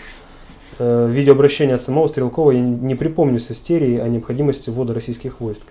Э, 0.79 1.09
видеообращение 1.11 1.77
от 1.77 1.83
самого 1.83 2.07
Стрелкова 2.07 2.51
я 2.51 2.61
не 2.61 2.95
припомню 2.95 3.39
с 3.39 3.51
истерией 3.51 3.99
о 3.99 4.09
необходимости 4.09 4.69
ввода 4.69 4.93
российских 4.93 5.41
войск. 5.41 5.63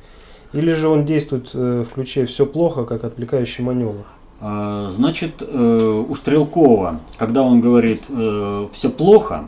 Или 0.54 0.74
же 0.74 0.88
он 0.88 1.06
действует 1.06 1.52
э, 1.54 1.84
в 1.88 1.94
ключе 1.94 2.26
«все 2.26 2.48
плохо», 2.48 2.86
как 2.86 3.04
отвлекающий 3.04 3.64
маневр? 3.64 4.06
А, 4.40 4.90
значит, 4.90 5.42
э, 5.42 6.06
у 6.10 6.16
Стрелкова, 6.16 7.00
когда 7.18 7.44
он 7.44 7.62
говорит 7.62 8.06
«все 8.74 8.90
плохо», 8.90 9.46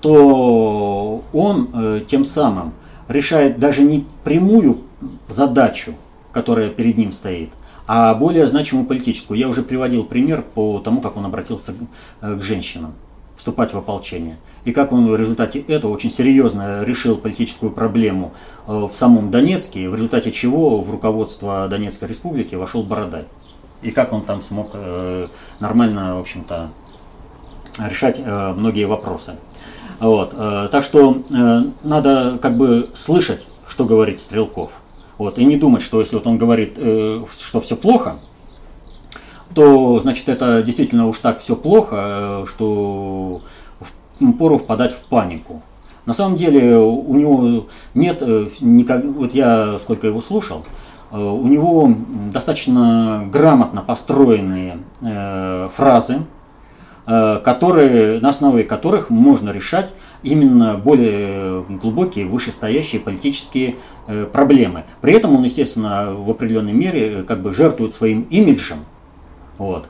то 0.00 1.24
он 1.32 2.02
тем 2.06 2.24
самым 2.24 2.74
решает 3.08 3.58
даже 3.58 3.82
не 3.82 4.06
прямую 4.22 4.82
задачу, 5.26 5.94
которая 6.30 6.70
перед 6.70 6.96
ним 6.96 7.10
стоит– 7.10 7.48
а 7.86 8.14
более 8.14 8.46
значимую 8.46 8.86
политическую. 8.86 9.38
Я 9.38 9.48
уже 9.48 9.62
приводил 9.62 10.04
пример 10.04 10.42
по 10.42 10.78
тому, 10.80 11.00
как 11.00 11.16
он 11.16 11.26
обратился 11.26 11.74
к 12.20 12.42
женщинам 12.42 12.94
вступать 13.36 13.72
в 13.72 13.78
ополчение. 13.78 14.36
И 14.64 14.72
как 14.72 14.92
он 14.92 15.06
в 15.06 15.16
результате 15.16 15.60
этого 15.60 15.92
очень 15.92 16.10
серьезно 16.10 16.82
решил 16.82 17.16
политическую 17.16 17.70
проблему 17.70 18.32
э, 18.66 18.72
в 18.72 18.92
самом 18.96 19.30
Донецке, 19.30 19.88
в 19.88 19.94
результате 19.94 20.32
чего 20.32 20.80
в 20.80 20.90
руководство 20.90 21.68
Донецкой 21.68 22.08
республики 22.08 22.54
вошел 22.54 22.82
Бородай. 22.82 23.24
И 23.82 23.90
как 23.90 24.12
он 24.12 24.22
там 24.22 24.42
смог 24.42 24.70
э, 24.72 25.28
нормально, 25.60 26.16
в 26.16 26.20
общем-то, 26.20 26.70
решать 27.78 28.18
э, 28.18 28.52
многие 28.54 28.86
вопросы. 28.86 29.36
Вот. 29.98 30.34
Так 30.72 30.84
что 30.84 31.22
надо 31.82 32.38
как 32.42 32.58
бы 32.58 32.90
слышать, 32.94 33.46
что 33.66 33.86
говорит 33.86 34.20
Стрелков– 34.20 34.72
вот, 35.18 35.38
и 35.38 35.44
не 35.44 35.56
думать, 35.56 35.82
что 35.82 36.00
если 36.00 36.16
вот 36.16 36.26
он 36.26 36.38
говорит, 36.38 36.74
э, 36.76 37.24
что 37.40 37.60
все 37.60 37.76
плохо, 37.76 38.18
то 39.54 39.98
значит 40.00 40.28
это 40.28 40.62
действительно 40.62 41.06
уж 41.06 41.18
так 41.20 41.40
все 41.40 41.56
плохо, 41.56 41.96
э, 41.98 42.46
что 42.48 43.42
пору 44.38 44.58
впадать 44.58 44.92
в 44.92 45.00
панику. 45.00 45.62
На 46.06 46.14
самом 46.14 46.36
деле 46.36 46.76
у 46.78 47.14
него 47.14 47.66
нет 47.94 48.18
э, 48.20 48.48
никак, 48.60 49.04
вот 49.04 49.34
я 49.34 49.78
сколько 49.80 50.06
его 50.06 50.20
слушал, 50.20 50.64
э, 51.10 51.18
у 51.18 51.46
него 51.48 51.92
достаточно 52.32 53.28
грамотно 53.32 53.82
построенные 53.82 54.78
э, 55.00 55.68
фразы, 55.74 56.20
которые, 57.06 58.20
на 58.20 58.30
основе 58.30 58.64
которых 58.64 59.10
можно 59.10 59.50
решать 59.50 59.92
именно 60.22 60.74
более 60.74 61.62
глубокие, 61.68 62.26
вышестоящие 62.26 63.00
политические 63.00 63.76
э, 64.08 64.26
проблемы. 64.26 64.84
При 65.00 65.12
этом 65.12 65.36
он, 65.36 65.44
естественно, 65.44 66.12
в 66.12 66.28
определенной 66.28 66.72
мере 66.72 67.20
э, 67.20 67.22
как 67.22 67.42
бы 67.42 67.52
жертвует 67.52 67.92
своим 67.92 68.22
имиджем. 68.22 68.78
Вот 69.58 69.86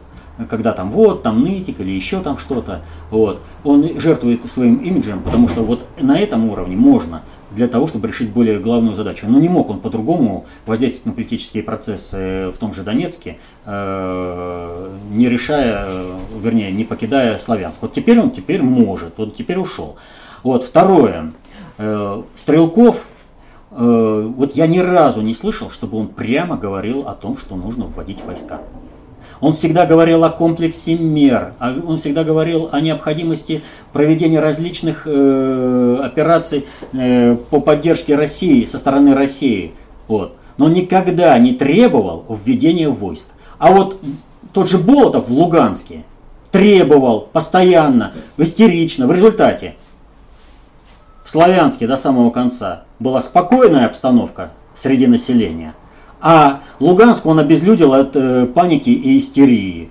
когда 0.50 0.72
там 0.72 0.90
вот, 0.90 1.22
там 1.22 1.42
нытик 1.42 1.80
или 1.80 1.90
еще 1.90 2.20
там 2.20 2.36
что-то, 2.36 2.82
вот, 3.10 3.40
он 3.64 3.98
жертвует 3.98 4.44
своим 4.50 4.76
имиджем, 4.76 5.22
потому 5.22 5.48
что 5.48 5.62
вот 5.62 5.86
на 5.98 6.18
этом 6.18 6.50
уровне 6.50 6.76
можно 6.76 7.22
для 7.50 7.68
того, 7.68 7.86
чтобы 7.86 8.08
решить 8.08 8.30
более 8.30 8.58
главную 8.58 8.96
задачу. 8.96 9.26
Но 9.28 9.38
не 9.38 9.48
мог 9.48 9.70
он 9.70 9.80
по-другому 9.80 10.46
воздействовать 10.66 11.06
на 11.06 11.12
политические 11.12 11.62
процессы 11.62 12.50
в 12.50 12.58
том 12.58 12.74
же 12.74 12.82
Донецке, 12.82 13.38
э, 13.64 14.90
не 15.10 15.28
решая, 15.28 15.86
вернее, 16.40 16.72
не 16.72 16.84
покидая 16.84 17.38
Славянск. 17.38 17.82
Вот 17.82 17.92
теперь 17.92 18.20
он 18.20 18.30
теперь 18.30 18.62
может, 18.62 19.14
вот 19.18 19.36
теперь 19.36 19.58
ушел. 19.58 19.96
Вот, 20.42 20.64
второе. 20.64 21.32
Э, 21.78 22.22
Стрелков, 22.36 23.06
э, 23.70 24.32
вот 24.36 24.54
я 24.54 24.66
ни 24.66 24.78
разу 24.78 25.22
не 25.22 25.34
слышал, 25.34 25.70
чтобы 25.70 25.98
он 25.98 26.08
прямо 26.08 26.56
говорил 26.56 27.06
о 27.08 27.14
том, 27.14 27.36
что 27.36 27.56
нужно 27.56 27.86
вводить 27.86 28.24
войска. 28.24 28.60
Он 29.40 29.52
всегда 29.54 29.86
говорил 29.86 30.24
о 30.24 30.30
комплексе 30.30 30.96
мер, 30.96 31.52
он 31.60 31.98
всегда 31.98 32.24
говорил 32.24 32.68
о 32.72 32.80
необходимости 32.80 33.62
проведения 33.92 34.40
различных 34.40 35.02
э, 35.06 36.00
операций 36.02 36.66
э, 36.92 37.36
по 37.50 37.60
поддержке 37.60 38.16
России 38.16 38.64
со 38.64 38.78
стороны 38.78 39.14
России. 39.14 39.72
Вот. 40.08 40.36
Но 40.56 40.68
никогда 40.68 41.38
не 41.38 41.52
требовал 41.52 42.24
введения 42.44 42.88
войск. 42.88 43.28
А 43.58 43.72
вот 43.72 44.00
тот 44.52 44.68
же 44.68 44.78
Болотов 44.78 45.28
в 45.28 45.32
Луганске 45.32 46.04
требовал 46.50 47.28
постоянно, 47.32 48.12
истерично. 48.38 49.06
В 49.06 49.12
результате 49.12 49.76
в 51.24 51.30
Славянске 51.30 51.86
до 51.86 51.96
самого 51.96 52.30
конца 52.30 52.84
была 52.98 53.20
спокойная 53.20 53.86
обстановка 53.86 54.52
среди 54.74 55.06
населения, 55.06 55.74
а 56.20 56.62
Луганск 56.80 57.24
он 57.26 57.38
обезлюдил 57.38 57.92
от 57.92 58.16
э, 58.16 58.46
паники 58.46 58.90
и 58.90 59.18
истерии. 59.18 59.90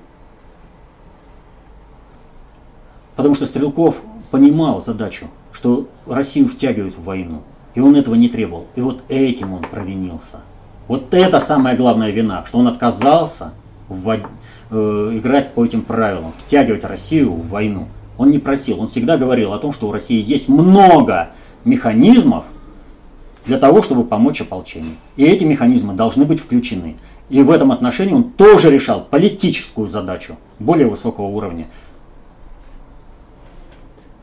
Потому 3.16 3.36
что 3.36 3.46
Стрелков 3.46 4.02
понимал 4.32 4.82
задачу, 4.82 5.28
что 5.52 5.88
Россию 6.06 6.50
втягивают 6.50 6.98
в 6.98 7.04
войну. 7.04 7.44
И 7.74 7.80
он 7.80 7.96
этого 7.96 8.16
не 8.16 8.30
требовал. 8.30 8.66
И 8.76 8.82
вот 8.82 9.04
этим 9.10 9.54
он 9.54 9.64
провинился. 9.64 10.42
Вот 10.88 11.14
это 11.14 11.40
самая 11.40 11.76
главная 11.76 12.12
вина, 12.12 12.44
что 12.46 12.60
он 12.60 12.68
отказался 12.68 13.54
в, 13.90 14.10
э, 14.10 15.12
играть 15.14 15.54
по 15.54 15.66
этим 15.66 15.82
правилам, 15.82 16.34
втягивать 16.38 16.84
Россию 16.84 17.34
в 17.34 17.50
войну. 17.50 17.88
Он 18.18 18.30
не 18.32 18.40
просил, 18.40 18.80
он 18.80 18.88
всегда 18.88 19.18
говорил 19.18 19.54
о 19.54 19.60
том, 19.60 19.74
что 19.74 19.88
у 19.88 19.92
России 19.92 20.24
есть 20.24 20.48
много 20.48 21.30
механизмов 21.66 22.46
для 23.46 23.58
того, 23.58 23.82
чтобы 23.82 24.04
помочь 24.04 24.42
ополчению. 24.42 24.96
И 25.16 25.26
эти 25.26 25.44
механизмы 25.44 25.94
должны 25.94 26.26
быть 26.26 26.40
включены. 26.40 26.96
И 27.30 27.42
в 27.42 27.52
этом 27.52 27.72
отношении 27.72 28.14
он 28.14 28.32
тоже 28.32 28.70
решал 28.72 29.04
политическую 29.04 29.88
задачу 29.88 30.36
более 30.60 30.88
высокого 30.88 31.26
уровня. 31.26 31.68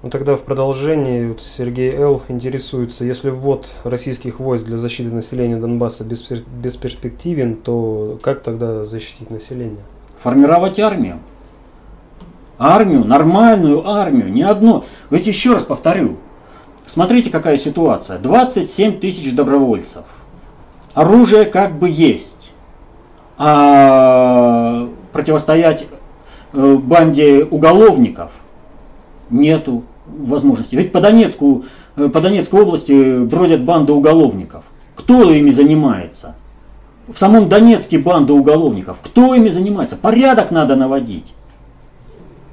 Ну 0.02 0.10
тогда 0.10 0.34
в 0.34 0.42
продолжении 0.42 1.28
вот 1.28 1.40
Сергей 1.42 1.94
Л. 1.94 2.22
интересуется, 2.28 3.04
если 3.04 3.30
ввод 3.30 3.70
российских 3.84 4.40
войск 4.40 4.66
для 4.66 4.76
защиты 4.76 5.14
населения 5.14 5.56
Донбасса 5.56 6.04
бесперспективен, 6.04 7.56
то 7.56 8.18
как 8.20 8.42
тогда 8.42 8.84
защитить 8.84 9.30
население? 9.30 9.82
Формировать 10.20 10.80
армию 10.80 11.18
армию, 12.62 13.04
нормальную 13.04 13.88
армию, 13.88 14.32
не 14.32 14.42
одну. 14.42 14.84
Ведь 15.10 15.26
еще 15.26 15.54
раз 15.54 15.64
повторю, 15.64 16.16
смотрите 16.86 17.30
какая 17.30 17.56
ситуация. 17.56 18.18
27 18.18 19.00
тысяч 19.00 19.34
добровольцев. 19.34 20.04
Оружие 20.94 21.44
как 21.46 21.78
бы 21.78 21.88
есть. 21.88 22.52
А 23.38 24.88
противостоять 25.12 25.86
э, 26.52 26.76
банде 26.76 27.44
уголовников 27.44 28.32
нету 29.30 29.84
возможности. 30.06 30.74
Ведь 30.74 30.92
по 30.92 31.00
Донецку, 31.00 31.64
э, 31.96 32.08
по 32.08 32.20
Донецкой 32.20 32.62
области 32.62 33.24
бродят 33.24 33.62
банды 33.62 33.92
уголовников. 33.92 34.64
Кто 34.96 35.30
ими 35.32 35.50
занимается? 35.50 36.34
В 37.08 37.18
самом 37.18 37.48
Донецке 37.48 37.98
банда 37.98 38.32
уголовников. 38.34 38.98
Кто 39.02 39.34
ими 39.34 39.48
занимается? 39.48 39.96
Порядок 39.96 40.50
надо 40.50 40.76
наводить 40.76 41.34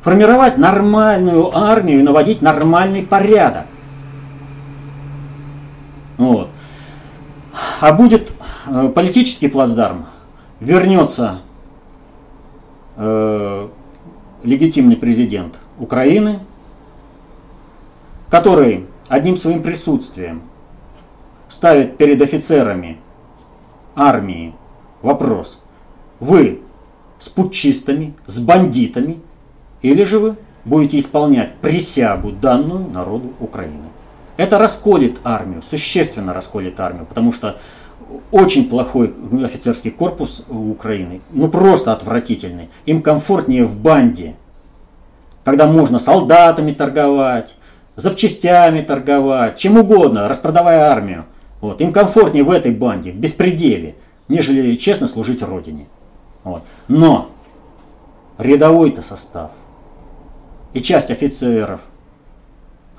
формировать 0.02 0.58
нормальную 0.58 1.56
армию 1.56 2.00
и 2.00 2.04
наводить 2.04 2.42
нормальный 2.42 3.04
порядок. 3.04 3.66
Вот. 6.20 6.50
А 7.80 7.94
будет 7.94 8.34
э, 8.68 8.90
политический 8.90 9.48
плацдарм, 9.48 10.06
вернется 10.60 11.42
э, 12.98 13.70
легитимный 14.44 14.98
президент 14.98 15.58
Украины, 15.80 16.42
который 18.30 18.86
одним 19.08 19.38
своим 19.38 19.64
присутствием 19.64 20.42
ставит 21.48 21.98
перед 21.98 22.22
офицерами 22.22 22.98
армии 23.96 24.54
вопрос, 25.02 25.62
вы 26.20 26.60
с 27.18 27.30
путчистами, 27.30 28.14
с 28.26 28.40
бандитами 28.42 29.22
или 29.82 30.04
же 30.04 30.20
вы 30.20 30.36
будете 30.66 31.00
исполнять 31.00 31.56
присягу, 31.60 32.32
данную 32.32 32.90
народу 32.90 33.32
Украины. 33.40 33.88
Это 34.40 34.58
расколет 34.58 35.20
армию, 35.26 35.62
существенно 35.62 36.34
расколет 36.34 36.80
армию, 36.80 37.06
потому 37.06 37.34
что 37.34 37.58
очень 38.32 38.70
плохой 38.70 39.14
офицерский 39.44 39.92
корпус 39.92 40.46
у 40.48 40.72
Украины, 40.72 41.20
ну 41.32 41.50
просто 41.50 41.92
отвратительный. 41.92 42.70
Им 42.86 43.02
комфортнее 43.02 43.66
в 43.66 43.76
банде, 43.76 44.38
когда 45.44 45.68
можно 45.68 46.00
солдатами 46.00 46.72
торговать, 46.72 47.58
запчастями 47.98 48.80
торговать, 48.82 49.58
чем 49.58 49.78
угодно, 49.78 50.30
распродавая 50.30 50.90
армию. 50.90 51.26
Вот. 51.60 51.82
Им 51.82 51.92
комфортнее 51.92 52.46
в 52.46 52.52
этой 52.52 52.72
банде, 52.72 53.12
в 53.12 53.18
беспределе, 53.18 53.96
нежели 54.30 54.78
честно 54.78 55.10
служить 55.10 55.44
Родине. 55.44 55.88
Вот. 56.46 56.64
Но 56.88 57.32
рядовой-то 58.38 59.02
состав– 59.02 59.52
и 60.74 60.82
часть 60.82 61.10
офицеров, 61.12 61.82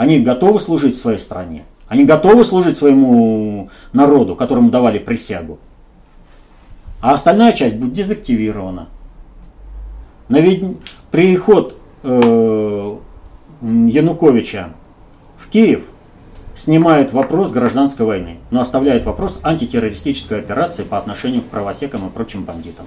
они 0.00 0.18
готовы 0.18 0.60
служить 0.60 0.96
своей 0.96 1.18
стране, 1.18 1.66
они 1.86 2.06
готовы 2.06 2.46
служить 2.46 2.78
своему 2.78 3.68
народу, 3.92 4.34
которому 4.34 4.70
давали 4.70 4.98
присягу. 4.98 5.58
А 7.02 7.12
остальная 7.12 7.52
часть 7.52 7.76
будет 7.76 7.92
дезактивирована. 7.92 8.88
Но 10.30 10.38
ведь 10.38 10.64
приход 11.10 11.76
э, 12.02 12.96
Януковича 13.60 14.70
в 15.36 15.50
Киев 15.50 15.84
снимает 16.54 17.12
вопрос 17.12 17.50
гражданской 17.50 18.06
войны, 18.06 18.38
но 18.50 18.62
оставляет 18.62 19.04
вопрос 19.04 19.38
антитеррористической 19.42 20.38
операции 20.38 20.82
по 20.82 20.96
отношению 20.96 21.42
к 21.42 21.48
правосекам 21.48 22.08
и 22.08 22.10
прочим 22.10 22.44
бандитам. 22.44 22.86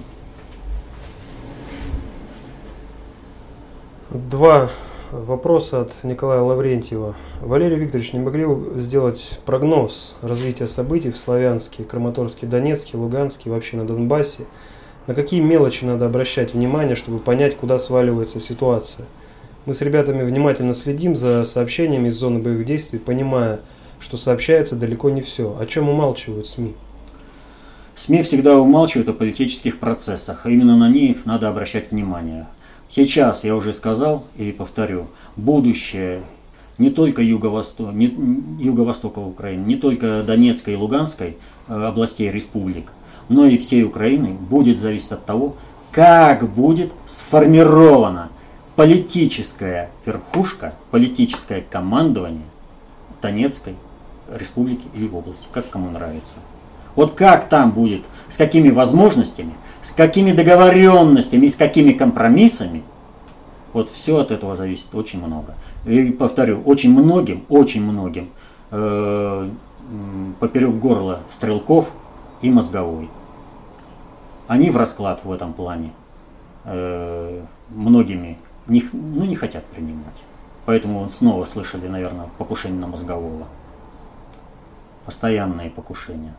Два 4.10 4.68
вопроса 5.14 5.82
от 5.82 5.92
Николая 6.02 6.40
Лаврентьева. 6.40 7.14
Валерий 7.40 7.76
Викторович, 7.76 8.12
не 8.12 8.18
могли 8.18 8.44
бы 8.44 8.80
сделать 8.80 9.38
прогноз 9.46 10.16
развития 10.22 10.66
событий 10.66 11.10
в 11.10 11.16
Славянске, 11.16 11.84
Краматорске, 11.84 12.46
Донецке, 12.46 12.96
Луганске, 12.96 13.50
вообще 13.50 13.76
на 13.76 13.86
Донбассе? 13.86 14.46
На 15.06 15.14
какие 15.14 15.40
мелочи 15.40 15.84
надо 15.84 16.06
обращать 16.06 16.54
внимание, 16.54 16.96
чтобы 16.96 17.18
понять, 17.18 17.56
куда 17.56 17.78
сваливается 17.78 18.40
ситуация? 18.40 19.06
Мы 19.66 19.74
с 19.74 19.80
ребятами 19.80 20.22
внимательно 20.22 20.74
следим 20.74 21.14
за 21.14 21.44
сообщениями 21.44 22.08
из 22.08 22.16
зоны 22.16 22.40
боевых 22.40 22.66
действий, 22.66 22.98
понимая, 22.98 23.60
что 24.00 24.16
сообщается 24.16 24.76
далеко 24.76 25.10
не 25.10 25.22
все. 25.22 25.56
О 25.58 25.64
чем 25.66 25.88
умалчивают 25.88 26.48
СМИ? 26.48 26.74
СМИ 27.94 28.24
всегда 28.24 28.58
умалчивают 28.58 29.08
о 29.08 29.14
политических 29.14 29.78
процессах, 29.78 30.40
а 30.44 30.50
именно 30.50 30.76
на 30.76 30.88
них 30.88 31.24
надо 31.24 31.48
обращать 31.48 31.92
внимание. 31.92 32.46
Сейчас, 32.94 33.42
я 33.42 33.56
уже 33.56 33.72
сказал 33.72 34.22
и 34.36 34.52
повторю, 34.52 35.08
будущее 35.34 36.20
не 36.78 36.90
только 36.90 37.22
юго-востока, 37.22 37.90
юго-востока 37.90 39.18
Украины, 39.18 39.64
не 39.64 39.74
только 39.74 40.22
Донецкой 40.22 40.74
и 40.74 40.76
Луганской 40.76 41.36
э, 41.66 41.74
областей 41.74 42.30
республик, 42.30 42.92
но 43.28 43.46
и 43.46 43.58
всей 43.58 43.82
Украины 43.82 44.28
будет 44.28 44.78
зависеть 44.78 45.10
от 45.10 45.26
того, 45.26 45.56
как 45.90 46.48
будет 46.48 46.92
сформирована 47.06 48.28
политическая 48.76 49.90
верхушка, 50.06 50.76
политическое 50.92 51.64
командование 51.68 52.46
Донецкой 53.20 53.74
республики 54.32 54.86
или 54.94 55.08
области, 55.08 55.48
как 55.50 55.68
кому 55.68 55.90
нравится. 55.90 56.36
Вот 56.94 57.14
как 57.14 57.48
там 57.48 57.72
будет, 57.72 58.04
с 58.28 58.36
какими 58.36 58.70
возможностями, 58.70 59.54
с 59.84 59.90
какими 59.90 60.32
договоренностями 60.32 61.46
и 61.46 61.50
с 61.50 61.56
какими 61.56 61.92
компромиссами, 61.92 62.82
вот 63.74 63.90
все 63.90 64.18
от 64.18 64.30
этого 64.30 64.56
зависит 64.56 64.94
очень 64.94 65.24
много. 65.24 65.54
И 65.84 66.10
повторю, 66.10 66.62
очень 66.62 66.90
многим, 66.90 67.44
очень 67.50 67.82
многим 67.82 68.30
э, 68.70 69.50
поперек 70.40 70.74
горла 70.76 71.20
стрелков 71.30 71.90
и 72.40 72.50
мозговой. 72.50 73.10
Они 74.46 74.70
в 74.70 74.76
расклад 74.78 75.22
в 75.22 75.30
этом 75.30 75.52
плане 75.52 75.92
э, 76.64 77.42
многими 77.68 78.38
не, 78.66 78.82
ну, 78.92 79.26
не 79.26 79.36
хотят 79.36 79.64
принимать. 79.66 80.22
Поэтому 80.64 81.06
снова 81.10 81.44
слышали, 81.44 81.88
наверное, 81.88 82.30
покушение 82.38 82.80
на 82.80 82.86
мозгового. 82.86 83.46
Постоянные 85.04 85.68
покушения. 85.68 86.34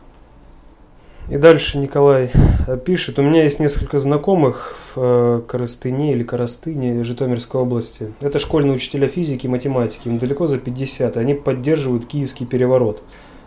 И 1.28 1.38
дальше 1.38 1.78
Николай 1.78 2.30
э, 2.68 2.78
пишет, 2.78 3.18
у 3.18 3.22
меня 3.22 3.42
есть 3.42 3.58
несколько 3.58 3.98
знакомых 3.98 4.76
в 4.78 4.92
э, 4.96 5.42
Коростыне 5.48 6.12
или 6.12 6.22
Коростыне 6.22 7.02
Житомирской 7.02 7.60
области. 7.60 8.12
Это 8.20 8.38
школьные 8.38 8.76
учителя 8.76 9.08
физики 9.08 9.46
и 9.46 9.48
математики, 9.48 10.06
им 10.06 10.18
далеко 10.18 10.46
за 10.46 10.58
50, 10.58 11.16
и 11.16 11.18
они 11.18 11.34
поддерживают 11.34 12.06
киевский 12.06 12.46
переворот. 12.46 13.02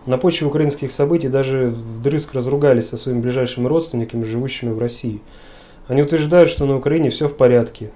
На 0.06 0.18
почве 0.18 0.48
украинских 0.48 0.92
событий 0.92 1.30
даже 1.30 1.70
вдрызг 1.70 2.34
разругались 2.34 2.90
со 2.90 2.98
своими 2.98 3.22
ближайшими 3.22 3.66
родственниками, 3.68 4.26
живущими 4.26 4.72
в 4.72 4.80
России. 4.80 5.22
Они 5.88 6.02
утверждают, 6.02 6.50
что 6.50 6.66
на 6.66 6.76
Украине 6.76 7.12
все 7.12 7.30
в 7.30 7.38
порядке. 7.38 7.92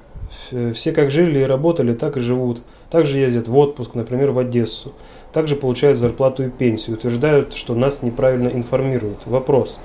Все 0.74 0.94
как 0.94 1.12
жили 1.12 1.40
и 1.40 1.44
работали, 1.44 1.94
так 1.94 2.16
и 2.16 2.22
живут. 2.22 2.62
Также 2.90 3.20
ездят 3.20 3.50
в 3.50 3.58
отпуск, 3.58 3.96
например, 3.96 4.32
в 4.32 4.40
Одессу 4.40 4.94
также 5.34 5.56
получают 5.56 5.98
зарплату 5.98 6.44
и 6.44 6.50
пенсию. 6.50 6.96
Утверждают, 6.96 7.56
что 7.56 7.76
нас 7.76 8.04
неправильно 8.04 8.50
информируют. 8.50 9.26
Вопрос. 9.26 9.80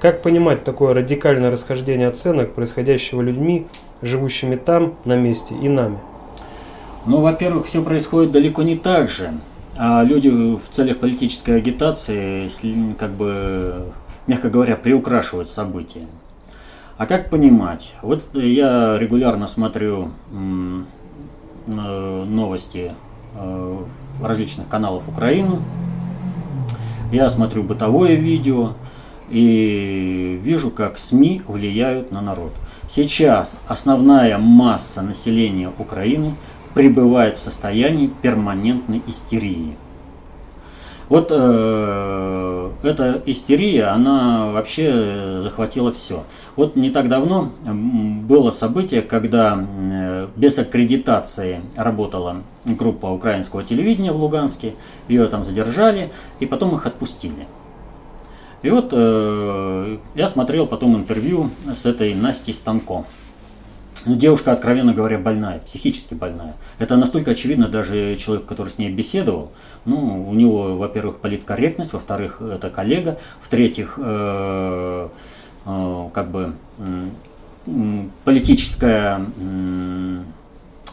Как 0.00 0.22
понимать 0.22 0.64
такое 0.64 0.94
радикальное 0.94 1.50
расхождение 1.50 2.08
оценок, 2.08 2.54
происходящего 2.54 3.22
людьми, 3.22 3.66
живущими 4.02 4.56
там, 4.56 4.94
на 5.04 5.16
месте, 5.16 5.54
и 5.54 5.68
нами? 5.68 5.98
Ну, 7.06 7.20
во-первых, 7.20 7.66
все 7.66 7.82
происходит 7.82 8.32
далеко 8.32 8.62
не 8.62 8.76
так 8.76 9.08
же. 9.10 9.34
а 9.76 10.02
люди 10.04 10.28
в 10.30 10.62
целях 10.70 10.98
политической 10.98 11.56
агитации, 11.56 12.50
как 12.98 13.10
бы, 13.10 13.92
мягко 14.26 14.48
говоря, 14.48 14.76
приукрашивают 14.76 15.50
события. 15.50 16.06
А 16.96 17.06
как 17.06 17.28
понимать? 17.28 17.94
Вот 18.02 18.28
я 18.34 18.96
регулярно 18.98 19.48
смотрю 19.48 20.10
новости 21.66 22.92
э, 23.34 23.78
различных 24.20 24.68
каналов 24.68 25.08
Украины, 25.08 25.60
я 27.12 27.30
смотрю 27.30 27.62
бытовое 27.62 28.14
видео 28.14 28.72
и 29.30 30.38
вижу, 30.42 30.70
как 30.70 30.98
СМИ 30.98 31.42
влияют 31.46 32.12
на 32.12 32.20
народ. 32.20 32.52
Сейчас 32.88 33.56
основная 33.66 34.36
масса 34.38 35.02
населения 35.02 35.70
Украины 35.78 36.34
пребывает 36.74 37.36
в 37.36 37.40
состоянии 37.40 38.08
перманентной 38.08 39.02
истерии. 39.06 39.76
Вот 41.08 41.28
э, 41.30 42.70
эта 42.82 43.22
истерия, 43.26 43.86
она 43.86 44.50
вообще 44.50 45.40
захватила 45.40 45.92
все. 45.92 46.24
Вот 46.56 46.76
не 46.76 46.90
так 46.90 47.08
давно 47.08 47.50
было 47.62 48.50
событие, 48.50 49.02
когда 49.02 49.54
без 50.36 50.58
аккредитации 50.58 51.62
работала 51.76 52.42
группа 52.64 53.06
украинского 53.06 53.64
телевидения 53.64 54.12
в 54.12 54.16
Луганске, 54.16 54.74
ее 55.08 55.26
там 55.26 55.44
задержали, 55.44 56.10
и 56.40 56.46
потом 56.46 56.74
их 56.74 56.86
отпустили. 56.86 57.46
И 58.62 58.70
вот 58.70 58.88
э, 58.92 59.98
я 60.14 60.28
смотрел 60.28 60.66
потом 60.66 60.96
интервью 60.96 61.50
с 61.74 61.84
этой 61.84 62.14
Настей 62.14 62.54
Станко. 62.54 63.04
Ну, 64.06 64.16
девушка, 64.16 64.52
откровенно 64.52 64.92
говоря, 64.92 65.18
больная, 65.18 65.60
психически 65.60 66.14
больная. 66.14 66.56
Это 66.78 66.96
настолько 66.96 67.30
очевидно 67.30 67.68
даже 67.68 68.16
человек, 68.16 68.44
который 68.44 68.68
с 68.68 68.78
ней 68.78 68.90
беседовал. 68.90 69.52
Ну, 69.86 70.28
у 70.28 70.34
него, 70.34 70.76
во-первых, 70.76 71.16
политкорректность, 71.18 71.92
во-вторых, 71.92 72.42
это 72.42 72.68
коллега, 72.70 73.18
в-третьих, 73.40 73.98
э, 73.98 75.08
э, 75.66 76.08
как 76.12 76.30
бы 76.30 76.52
э, 76.78 77.08
политическая 78.24 79.24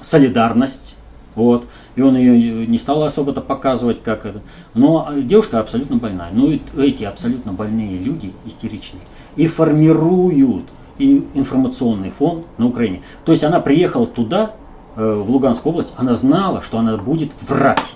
солидарность. 0.01 0.97
Вот. 1.35 1.65
И 1.95 2.01
он 2.01 2.17
ее 2.17 2.67
не 2.67 2.77
стал 2.77 3.03
особо-то 3.03 3.41
показывать, 3.41 4.03
как 4.03 4.25
это. 4.25 4.41
Но 4.73 5.09
девушка 5.15 5.59
абсолютно 5.59 5.97
больная. 5.97 6.29
Ну 6.31 6.51
эти 6.77 7.03
абсолютно 7.03 7.53
больные 7.53 7.97
люди, 7.97 8.33
истеричные, 8.45 9.03
и 9.35 9.47
формируют 9.47 10.65
и 10.97 11.25
информационный 11.33 12.09
фон 12.09 12.43
на 12.57 12.67
Украине. 12.67 13.01
То 13.25 13.31
есть 13.31 13.43
она 13.43 13.59
приехала 13.59 14.05
туда, 14.05 14.55
э, 14.95 15.13
в 15.13 15.29
Луганскую 15.29 15.71
область, 15.71 15.93
она 15.97 16.15
знала, 16.15 16.61
что 16.61 16.77
она 16.77 16.97
будет 16.97 17.31
врать. 17.41 17.95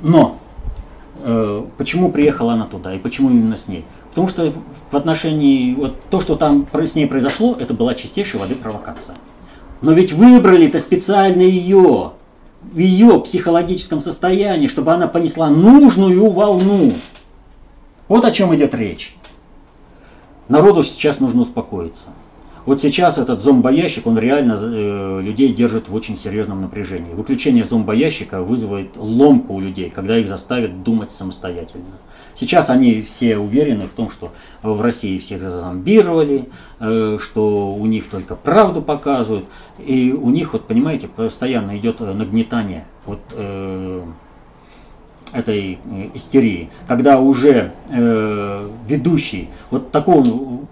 Но 0.00 0.38
э, 1.22 1.64
почему 1.76 2.10
приехала 2.10 2.54
она 2.54 2.64
туда 2.66 2.94
и 2.94 2.98
почему 2.98 3.30
именно 3.30 3.56
с 3.56 3.68
ней? 3.68 3.84
Потому 4.18 4.30
что 4.30 4.52
в 4.90 4.96
отношении, 4.96 5.76
вот 5.76 5.94
то, 6.10 6.20
что 6.20 6.34
там 6.34 6.66
с 6.72 6.96
ней 6.96 7.06
произошло, 7.06 7.56
это 7.56 7.72
была 7.72 7.94
чистейшей 7.94 8.40
воды 8.40 8.56
провокация. 8.56 9.14
Но 9.80 9.92
ведь 9.92 10.12
выбрали-то 10.12 10.80
специально 10.80 11.42
ее, 11.42 12.14
в 12.60 12.76
ее 12.76 13.20
психологическом 13.20 14.00
состоянии, 14.00 14.66
чтобы 14.66 14.92
она 14.92 15.06
понесла 15.06 15.50
нужную 15.50 16.28
волну. 16.30 16.94
Вот 18.08 18.24
о 18.24 18.32
чем 18.32 18.52
идет 18.56 18.74
речь. 18.74 19.16
Народу 20.48 20.82
сейчас 20.82 21.20
нужно 21.20 21.42
успокоиться. 21.42 22.08
Вот 22.68 22.82
сейчас 22.82 23.16
этот 23.16 23.40
зомбоящик, 23.40 24.06
он 24.06 24.18
реально 24.18 24.58
э, 24.60 25.20
людей 25.22 25.54
держит 25.54 25.88
в 25.88 25.94
очень 25.94 26.18
серьезном 26.18 26.60
напряжении. 26.60 27.14
Выключение 27.14 27.64
зомбоящика 27.64 28.42
вызывает 28.42 28.98
ломку 28.98 29.54
у 29.54 29.60
людей, 29.60 29.88
когда 29.88 30.18
их 30.18 30.28
заставят 30.28 30.82
думать 30.82 31.10
самостоятельно. 31.10 31.86
Сейчас 32.34 32.68
они 32.68 33.00
все 33.00 33.38
уверены 33.38 33.86
в 33.86 33.92
том, 33.92 34.10
что 34.10 34.32
в 34.62 34.82
России 34.82 35.16
всех 35.18 35.40
зазомбировали, 35.40 36.50
э, 36.78 37.16
что 37.18 37.72
у 37.72 37.86
них 37.86 38.10
только 38.10 38.34
правду 38.34 38.82
показывают, 38.82 39.46
и 39.78 40.12
у 40.12 40.28
них, 40.28 40.52
вот 40.52 40.66
понимаете, 40.66 41.08
постоянно 41.08 41.74
идет 41.78 42.00
нагнетание. 42.00 42.84
Вот, 43.06 43.20
э, 43.32 44.02
этой 45.32 45.78
э, 45.84 46.08
истерии, 46.14 46.70
когда 46.86 47.18
уже 47.20 47.72
э, 47.90 48.68
ведущий, 48.86 49.48
вот 49.70 49.90
такого 49.90 50.24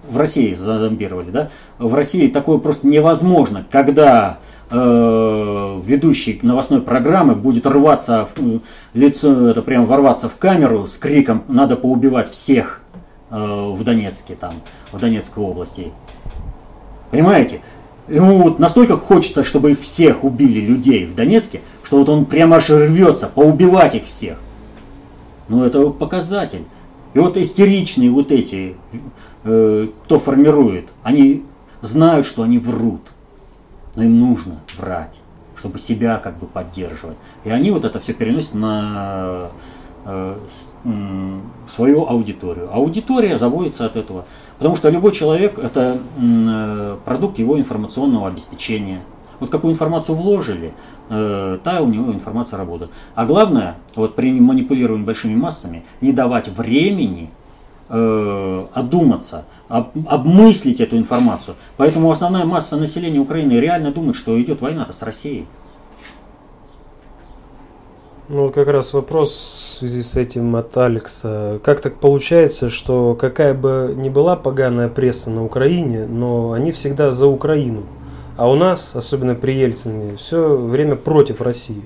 в 0.09 0.17
России 0.17 0.55
зазомбировали, 0.55 1.31
да, 1.31 1.51
в 1.79 1.95
России 1.95 2.29
такое 2.29 2.59
просто 2.59 2.87
невозможно, 2.87 3.67
когда 3.71 4.39
э, 4.71 5.81
ведущий 5.85 6.39
новостной 6.43 6.83
программы 6.83 7.35
будет 7.35 7.67
рваться 7.67 8.29
в 8.37 8.61
лицо, 8.95 9.49
это 9.49 9.63
прям 9.63 9.87
ворваться 9.87 10.29
в 10.29 10.37
камеру 10.37 10.87
с 10.87 10.97
криком 10.97 11.45
«надо 11.49 11.77
поубивать 11.77 12.31
всех 12.31 12.81
э, 13.31 13.37
в 13.37 13.83
Донецке, 13.85 14.37
там, 14.39 14.55
в 14.93 14.99
Донецкой 14.99 15.45
области». 15.45 15.93
Понимаете? 17.11 17.61
Ему 18.09 18.43
вот 18.43 18.59
настолько 18.61 18.97
хочется, 18.97 19.43
чтобы 19.43 19.73
их 19.73 19.81
всех 19.81 20.23
убили 20.23 20.61
людей 20.61 21.07
в 21.07 21.17
Донецке, 21.17 21.61
что 21.83 21.99
вот 21.99 22.09
он 22.09 22.25
прямо 22.25 22.57
аж 22.57 22.71
рвется 22.71 23.27
поубивать 23.27 23.97
их 23.97 24.05
всех. 24.05 24.39
Ну, 25.49 25.65
это 25.65 25.91
показатель. 25.91 26.65
И 27.15 27.19
вот 27.19 27.37
истеричные 27.37 28.11
вот 28.11 28.31
эти, 28.31 28.77
э, 29.45 29.89
кто 30.05 30.19
формирует, 30.19 30.89
они 31.03 31.45
знают, 31.81 32.27
что 32.27 32.43
они 32.43 32.59
врут. 32.59 33.01
Но 33.95 34.03
им 34.03 34.21
нужно 34.21 34.57
врать, 34.77 35.19
чтобы 35.57 35.79
себя 35.79 36.19
как 36.19 36.39
бы 36.39 36.47
поддерживать. 36.47 37.17
И 37.45 37.51
они 37.51 37.71
вот 37.71 37.85
это 37.85 38.01
все 38.01 38.13
переносят 38.13 38.55
на 38.55 39.49
э, 40.05 40.37
свою 41.69 42.07
аудиторию. 42.07 42.69
Аудитория 42.73 43.39
заводится 43.39 43.87
от 43.87 43.97
этого. 43.97 44.27
Потому 44.59 44.77
что 44.77 44.91
любой 44.91 45.13
человек 45.13 45.59
это 45.59 46.01
э, 46.19 46.97
продукт 47.05 47.39
его 47.39 47.59
информационного 47.59 48.29
обеспечения. 48.29 49.03
Вот 49.41 49.51
какую 49.51 49.73
информацию 49.73 50.17
вложили, 50.17 50.73
э, 51.11 51.59
та 51.63 51.81
у 51.81 51.89
него 51.89 52.13
информация 52.13 52.59
работает. 52.59 52.91
А 53.15 53.27
главное, 53.27 53.77
вот 53.95 54.17
при 54.17 54.33
манипулировании 54.41 55.05
большими 55.05 55.35
массами, 55.35 55.85
не 56.01 56.13
давать 56.13 56.49
времени 56.49 57.31
э, 57.89 58.67
одуматься, 58.73 59.45
об, 59.69 59.89
обмыслить 60.09 60.81
эту 60.81 60.97
информацию. 60.97 61.57
Поэтому 61.77 62.11
основная 62.11 62.45
масса 62.45 62.77
населения 62.77 63.19
Украины 63.19 63.53
реально 63.53 63.93
думает, 63.93 64.17
что 64.17 64.41
идет 64.41 64.61
война-то 64.61 64.93
с 64.93 65.03
Россией. 65.03 65.47
Ну, 68.29 68.51
как 68.51 68.67
раз 68.67 68.93
вопрос 68.93 69.31
в 69.31 69.79
связи 69.79 70.03
с 70.03 70.17
этим 70.17 70.57
от 70.57 70.77
Алекса. 70.77 71.61
Как 71.63 71.81
так 71.81 72.01
получается, 72.01 72.71
что 72.71 73.15
какая 73.15 73.55
бы 73.55 73.95
ни 73.97 74.09
была 74.09 74.35
поганая 74.35 74.89
пресса 74.89 75.31
на 75.31 75.45
Украине, 75.45 76.07
но 76.07 76.51
они 76.51 76.73
всегда 76.73 77.13
за 77.13 77.29
Украину? 77.29 77.85
А 78.37 78.51
у 78.51 78.55
нас, 78.55 78.95
особенно 78.95 79.35
при 79.35 79.53
Ельцине, 79.53 80.17
все 80.17 80.57
время 80.57 80.97
против 80.97 81.41
России. 81.41 81.83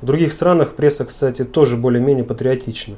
В 0.00 0.06
других 0.06 0.32
странах 0.32 0.74
пресса, 0.74 1.04
кстати, 1.04 1.44
тоже 1.44 1.76
более-менее 1.76 2.24
патриотична. 2.24 2.96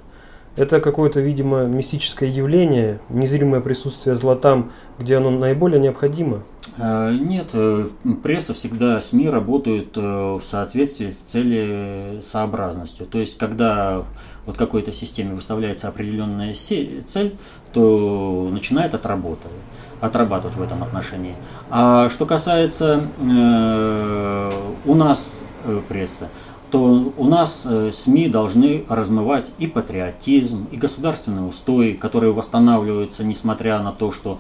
Это 0.56 0.80
какое-то, 0.80 1.20
видимо, 1.20 1.64
мистическое 1.64 2.30
явление, 2.30 3.00
незримое 3.10 3.60
присутствие 3.60 4.16
зла 4.16 4.36
там, 4.36 4.72
где 4.98 5.16
оно 5.16 5.30
наиболее 5.30 5.78
необходимо? 5.78 6.42
А, 6.78 7.12
нет, 7.12 7.50
э, 7.52 7.88
пресса 8.22 8.54
всегда, 8.54 8.98
СМИ 9.02 9.28
работают 9.28 9.96
э, 9.96 10.00
в 10.00 10.42
соответствии 10.42 11.10
с 11.10 11.18
целесообразностью. 11.18 13.04
То 13.04 13.18
есть, 13.18 13.36
когда 13.36 14.04
вот 14.46 14.56
какой-то 14.56 14.94
системе 14.94 15.34
выставляется 15.34 15.88
определенная 15.88 16.54
цель, 16.54 17.36
то 17.74 18.48
начинает 18.50 18.94
отработать 18.94 19.52
отрабатывать 20.00 20.56
в 20.56 20.62
этом 20.62 20.82
отношении. 20.82 21.34
А 21.70 22.08
что 22.10 22.26
касается 22.26 23.04
э, 23.20 24.50
у 24.84 24.94
нас 24.94 25.20
э, 25.64 25.80
прессы, 25.88 26.28
то 26.70 27.12
у 27.16 27.24
нас 27.24 27.62
э, 27.64 27.90
СМИ 27.92 28.28
должны 28.28 28.84
размывать 28.88 29.52
и 29.58 29.66
патриотизм, 29.66 30.66
и 30.70 30.76
государственные 30.76 31.44
устои, 31.44 31.92
которые 31.92 32.32
восстанавливаются, 32.32 33.24
несмотря 33.24 33.78
на 33.80 33.92
то, 33.92 34.12
что 34.12 34.38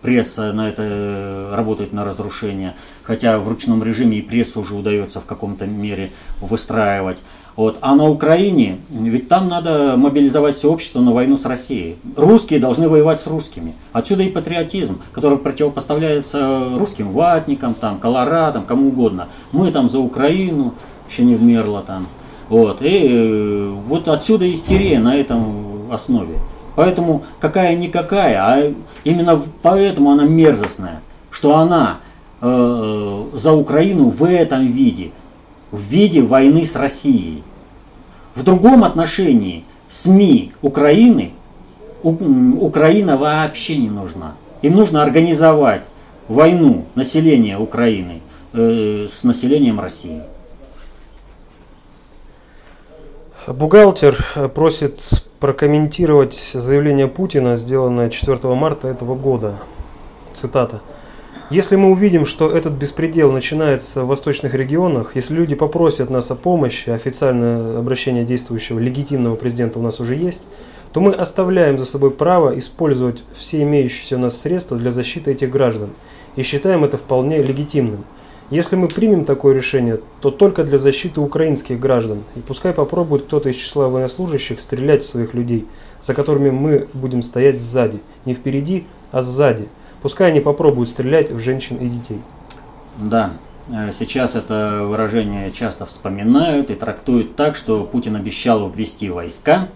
пресса 0.00 0.52
на 0.52 0.68
это 0.68 1.52
работает 1.52 1.92
на 1.92 2.04
разрушение, 2.04 2.74
хотя 3.02 3.38
в 3.38 3.48
ручном 3.48 3.82
режиме 3.82 4.18
и 4.18 4.22
прессу 4.22 4.60
уже 4.60 4.74
удается 4.74 5.20
в 5.20 5.24
каком-то 5.24 5.66
мере 5.66 6.12
выстраивать. 6.40 7.20
Вот. 7.60 7.76
А 7.82 7.94
на 7.94 8.08
Украине, 8.08 8.78
ведь 8.88 9.28
там 9.28 9.50
надо 9.50 9.94
мобилизовать 9.98 10.56
все 10.56 10.72
общество 10.72 11.00
на 11.00 11.12
войну 11.12 11.36
с 11.36 11.44
Россией. 11.44 11.98
Русские 12.16 12.58
должны 12.58 12.88
воевать 12.88 13.20
с 13.20 13.26
русскими. 13.26 13.74
Отсюда 13.92 14.22
и 14.22 14.30
патриотизм, 14.30 15.02
который 15.12 15.36
противопоставляется 15.36 16.70
русским 16.78 17.12
ватникам, 17.12 17.74
там, 17.74 17.98
колорадам, 17.98 18.64
кому 18.64 18.88
угодно. 18.88 19.28
Мы 19.52 19.70
там 19.72 19.90
за 19.90 19.98
Украину, 19.98 20.72
еще 21.10 21.22
не 21.22 21.34
вмерло 21.34 21.82
там. 21.82 22.06
Вот. 22.48 22.80
И 22.80 23.06
э, 23.10 23.74
вот 23.88 24.08
отсюда 24.08 24.50
истерия 24.50 24.98
на 24.98 25.14
этом 25.14 25.92
основе. 25.92 26.38
Поэтому 26.76 27.24
какая-никакая, 27.40 28.38
а 28.42 28.72
именно 29.04 29.38
поэтому 29.60 30.12
она 30.12 30.24
мерзостная, 30.24 31.02
что 31.30 31.58
она 31.58 31.98
э, 32.40 33.24
за 33.34 33.52
Украину 33.52 34.08
в 34.08 34.24
этом 34.24 34.66
виде– 34.66 35.10
в 35.70 35.80
виде 35.80 36.20
войны 36.22 36.64
с 36.64 36.74
Россией. 36.74 37.42
В 38.34 38.42
другом 38.42 38.84
отношении 38.84 39.64
СМИ 39.88 40.52
Украины 40.62 41.32
Украина 42.02 43.16
вообще 43.16 43.76
не 43.76 43.90
нужна. 43.90 44.34
Им 44.62 44.76
нужно 44.76 45.02
организовать 45.02 45.82
войну 46.28 46.86
населения 46.94 47.58
Украины 47.58 48.20
э, 48.52 49.06
с 49.10 49.22
населением 49.24 49.80
России. 49.80 50.22
Бухгалтер 53.46 54.16
просит 54.54 55.00
прокомментировать 55.40 56.34
заявление 56.54 57.08
Путина, 57.08 57.56
сделанное 57.56 58.10
4 58.10 58.54
марта 58.54 58.88
этого 58.88 59.14
года. 59.14 59.56
Цитата. 60.34 60.80
Если 61.50 61.74
мы 61.74 61.90
увидим, 61.90 62.26
что 62.26 62.48
этот 62.48 62.74
беспредел 62.74 63.32
начинается 63.32 64.04
в 64.04 64.06
восточных 64.06 64.54
регионах, 64.54 65.16
если 65.16 65.34
люди 65.34 65.56
попросят 65.56 66.08
нас 66.08 66.30
о 66.30 66.36
помощи, 66.36 66.90
официальное 66.90 67.76
обращение 67.76 68.24
действующего 68.24 68.78
легитимного 68.78 69.34
президента 69.34 69.80
у 69.80 69.82
нас 69.82 69.98
уже 69.98 70.14
есть, 70.14 70.42
то 70.92 71.00
мы 71.00 71.12
оставляем 71.12 71.76
за 71.76 71.86
собой 71.86 72.12
право 72.12 72.56
использовать 72.56 73.24
все 73.34 73.64
имеющиеся 73.64 74.14
у 74.14 74.20
нас 74.20 74.40
средства 74.40 74.78
для 74.78 74.92
защиты 74.92 75.32
этих 75.32 75.50
граждан 75.50 75.90
и 76.36 76.42
считаем 76.42 76.84
это 76.84 76.96
вполне 76.96 77.42
легитимным. 77.42 78.04
Если 78.50 78.76
мы 78.76 78.86
примем 78.86 79.24
такое 79.24 79.52
решение, 79.52 79.98
то 80.20 80.30
только 80.30 80.62
для 80.62 80.78
защиты 80.78 81.20
украинских 81.20 81.80
граждан. 81.80 82.22
И 82.36 82.40
пускай 82.40 82.72
попробует 82.72 83.24
кто-то 83.24 83.48
из 83.48 83.56
числа 83.56 83.88
военнослужащих 83.88 84.60
стрелять 84.60 85.02
в 85.02 85.08
своих 85.08 85.34
людей, 85.34 85.66
за 86.00 86.14
которыми 86.14 86.50
мы 86.50 86.86
будем 86.92 87.22
стоять 87.22 87.60
сзади. 87.60 87.98
Не 88.24 88.34
впереди, 88.34 88.86
а 89.10 89.22
сзади. 89.22 89.66
Пускай 90.02 90.30
они 90.30 90.40
попробуют 90.40 90.90
стрелять 90.90 91.30
в 91.30 91.38
женщин 91.38 91.76
и 91.76 91.88
детей. 91.88 92.20
Да, 92.96 93.34
э, 93.68 93.92
сейчас 93.92 94.34
это 94.34 94.84
выражение 94.84 95.50
часто 95.52 95.86
вспоминают 95.86 96.70
и 96.70 96.74
трактуют 96.74 97.36
так, 97.36 97.56
что 97.56 97.84
Путин 97.84 98.16
обещал 98.16 98.68
ввести 98.70 99.10
войска, 99.10 99.68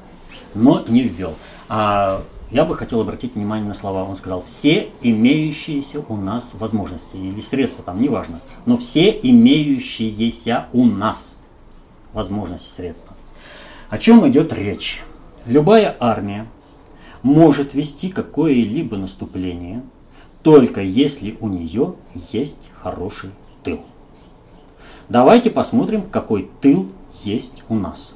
но 0.55 0.85
не 0.89 1.03
ввел. 1.03 1.35
А 1.69 2.23
я 2.51 2.65
бы 2.65 2.77
хотел 2.77 3.01
обратить 3.01 3.35
внимание 3.35 3.67
на 3.67 3.75
слова. 3.75 4.05
Он 4.05 4.17
сказал, 4.17 4.43
все 4.47 4.91
имеющиеся 5.03 6.01
у 6.09 6.17
нас 6.17 6.51
возможности, 6.55 7.17
или 7.17 7.41
средства 7.41 7.85
там, 7.85 8.01
неважно, 8.01 8.41
но 8.65 8.77
все 8.77 9.11
имеющиеся 9.11 10.67
у 10.73 10.85
нас 10.85 11.37
возможности, 12.13 12.69
средства. 12.71 13.15
О 13.91 13.99
чем 13.99 14.27
идет 14.29 14.53
речь? 14.53 15.03
Любая 15.47 15.97
армия 16.01 16.47
может 17.23 17.75
вести 17.75 18.09
какое-либо 18.09 18.97
наступление, 18.97 19.83
только 20.45 20.83
если 20.83 21.37
у 21.41 21.49
нее 21.49 21.95
есть 22.31 22.69
хороший 22.81 23.31
тыл. 23.65 23.81
Давайте 25.09 25.51
посмотрим, 25.51 26.03
какой 26.03 26.51
тыл 26.61 26.87
есть 27.25 27.63
у 27.71 27.75
нас. 27.75 28.13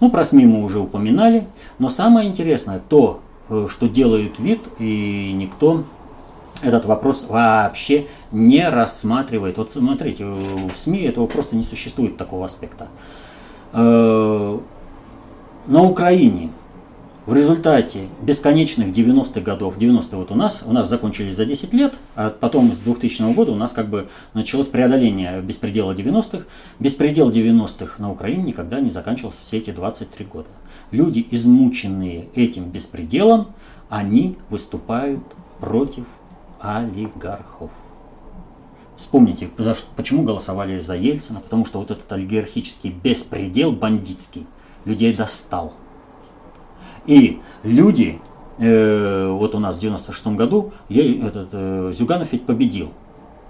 Ну, 0.00 0.10
про 0.10 0.24
СМИ 0.24 0.46
мы 0.46 0.64
уже 0.64 0.80
упоминали, 0.80 1.46
но 1.78 1.90
самое 1.90 2.28
интересное 2.28 2.80
то, 2.80 3.20
э, 3.50 3.68
что 3.70 3.88
делают 3.88 4.38
вид, 4.38 4.60
и 4.78 5.32
никто 5.34 5.84
этот 6.62 6.86
вопрос 6.86 7.26
вообще 7.28 8.06
не 8.32 8.66
рассматривает. 8.68 9.58
Вот 9.58 9.72
смотрите, 9.72 10.24
в 10.24 10.74
СМИ 10.74 11.02
этого 11.02 11.26
просто 11.26 11.56
не 11.56 11.64
существует 11.64 12.16
такого 12.16 12.46
аспекта. 12.46 12.88
Э, 13.74 14.58
на 15.66 15.82
Украине 15.82 16.50
в 17.26 17.34
результате 17.34 18.08
бесконечных 18.22 18.88
90-х 18.88 19.40
годов, 19.40 19.76
90-е 19.78 20.16
вот 20.16 20.30
у 20.30 20.36
нас, 20.36 20.62
у 20.64 20.72
нас 20.72 20.88
закончились 20.88 21.34
за 21.34 21.44
10 21.44 21.72
лет, 21.74 21.94
а 22.14 22.30
потом 22.30 22.72
с 22.72 22.78
2000 22.78 23.34
года 23.34 23.50
у 23.50 23.56
нас 23.56 23.72
как 23.72 23.90
бы 23.90 24.08
началось 24.32 24.68
преодоление 24.68 25.40
беспредела 25.42 25.92
90-х. 25.92 26.44
Беспредел 26.78 27.32
90-х 27.32 28.00
на 28.00 28.12
Украине 28.12 28.44
никогда 28.44 28.78
не 28.78 28.90
заканчивался 28.90 29.38
все 29.42 29.56
эти 29.58 29.72
23 29.72 30.24
года. 30.26 30.48
Люди, 30.92 31.26
измученные 31.32 32.28
этим 32.36 32.70
беспределом, 32.70 33.48
они 33.88 34.38
выступают 34.48 35.20
против 35.58 36.04
олигархов. 36.60 37.72
Вспомните, 38.96 39.50
почему 39.96 40.22
голосовали 40.22 40.78
за 40.78 40.94
Ельцина, 40.94 41.40
потому 41.40 41.66
что 41.66 41.80
вот 41.80 41.90
этот 41.90 42.10
олигархический 42.12 42.90
беспредел 42.90 43.72
бандитский 43.72 44.46
людей 44.84 45.12
достал. 45.12 45.74
И 47.06 47.40
люди, 47.62 48.20
э, 48.58 49.28
вот 49.30 49.54
у 49.54 49.58
нас 49.58 49.76
в 49.76 49.80
96 49.80 50.26
году, 50.28 50.72
я, 50.88 51.26
этот, 51.26 51.48
э, 51.52 51.92
Зюганов 51.94 52.32
ведь 52.32 52.46
победил. 52.46 52.90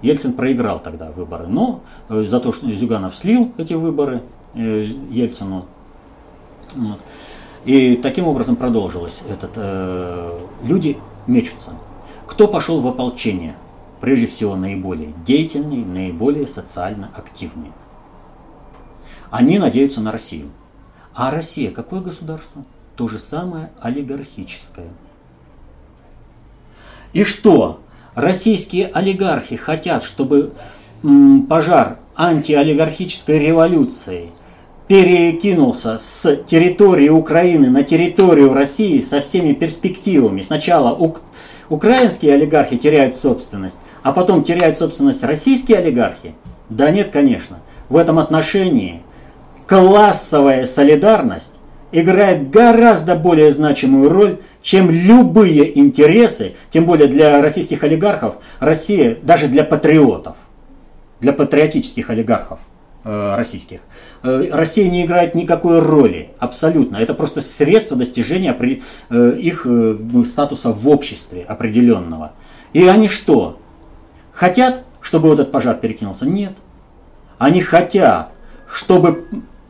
Ельцин 0.03 0.35
проиграл 0.35 0.79
тогда 0.79 1.11
выборы, 1.11 1.47
но 1.47 1.81
э, 2.09 2.23
за 2.23 2.41
то, 2.41 2.53
что 2.53 2.71
Зюганов 2.71 3.15
слил 3.17 3.53
эти 3.57 3.75
выборы 3.75 4.23
э, 4.55 4.87
Ельцину. 5.11 5.67
Вот. 6.75 6.99
И 7.65 7.97
таким 7.97 8.29
образом 8.29 8.57
продолжилось. 8.57 9.23
Этот, 9.29 9.53
э, 9.57 10.39
люди 10.63 10.99
мечутся. 11.27 11.71
Кто 12.27 12.47
пошел 12.47 12.81
в 12.81 12.87
ополчение? 12.87 13.57
Прежде 14.01 14.27
всего 14.27 14.57
наиболее 14.57 15.15
деятельные, 15.25 15.85
наиболее 15.85 16.47
социально 16.47 17.09
активные. 17.15 17.73
Они 19.31 19.59
надеются 19.59 20.01
на 20.01 20.13
Россию. 20.13 20.51
А 21.15 21.31
Россия 21.31 21.71
какое 21.71 22.01
государство? 22.01 22.63
То 22.97 23.09
же 23.09 23.18
самое 23.18 23.70
олигархическое. 23.80 24.88
И 27.12 27.24
что? 27.24 27.80
Российские 28.14 28.88
олигархи 28.88 29.57
хотят, 29.57 30.03
чтобы 30.03 30.55
пожар 31.49 31.99
антиолигархической 32.16 33.38
революции 33.38 34.30
перекинулся 34.88 35.99
с 35.99 36.36
территории 36.47 37.11
Украины 37.11 37.68
на 37.68 37.82
территорию 37.82 38.55
России 38.55 39.01
со 39.01 39.20
всеми 39.20 39.53
перспективами. 39.53 40.40
Сначала 40.42 40.94
ук- 40.94 41.20
украинские 41.68 42.34
олигархи 42.34 42.78
теряют 42.78 43.14
собственность, 43.14 43.76
а 44.03 44.12
потом 44.12 44.42
теряют 44.42 44.78
собственность 44.78 45.22
российские 45.22 45.78
олигархи? 45.78 46.34
Да 46.70 46.90
нет, 46.90 47.11
конечно. 47.11 47.59
В 47.88 47.97
этом 47.97 48.18
отношении 48.18 49.03
классовая 49.66 50.64
солидарность 50.66 51.56
играет 52.01 52.51
гораздо 52.51 53.16
более 53.16 53.51
значимую 53.51 54.11
роль, 54.11 54.38
чем 54.62 54.90
любые 54.90 55.78
интересы, 55.78 56.55
тем 56.70 56.84
более 56.84 57.09
для 57.09 57.40
российских 57.40 57.84
олигархов, 57.84 58.36
Россия, 58.61 59.16
даже 59.22 59.49
для 59.49 59.64
патриотов, 59.64 60.36
для 61.20 61.32
патриотических 61.32 62.11
олигархов 62.11 62.59
э, 63.05 63.34
российских. 63.36 63.80
Э, 64.22 64.49
Россия 64.53 64.90
не 64.90 65.05
играет 65.07 65.34
никакой 65.34 65.80
роли, 65.80 66.30
абсолютно. 66.38 66.99
Это 66.99 67.14
просто 67.14 67.40
средство 67.40 67.97
достижения 67.97 68.55
э, 69.11 69.38
их 69.38 69.66
э, 69.66 69.97
статуса 70.26 70.72
в 70.72 70.88
обществе 70.88 71.44
определенного. 71.49 72.32
И 72.72 72.86
они 72.86 73.09
что? 73.09 73.59
Хотят, 74.32 74.84
чтобы 75.01 75.32
этот 75.32 75.51
пожар 75.51 75.76
перекинулся? 75.76 76.26
Нет. 76.26 76.53
Они 77.38 77.61
хотят, 77.61 78.32
чтобы 78.70 79.26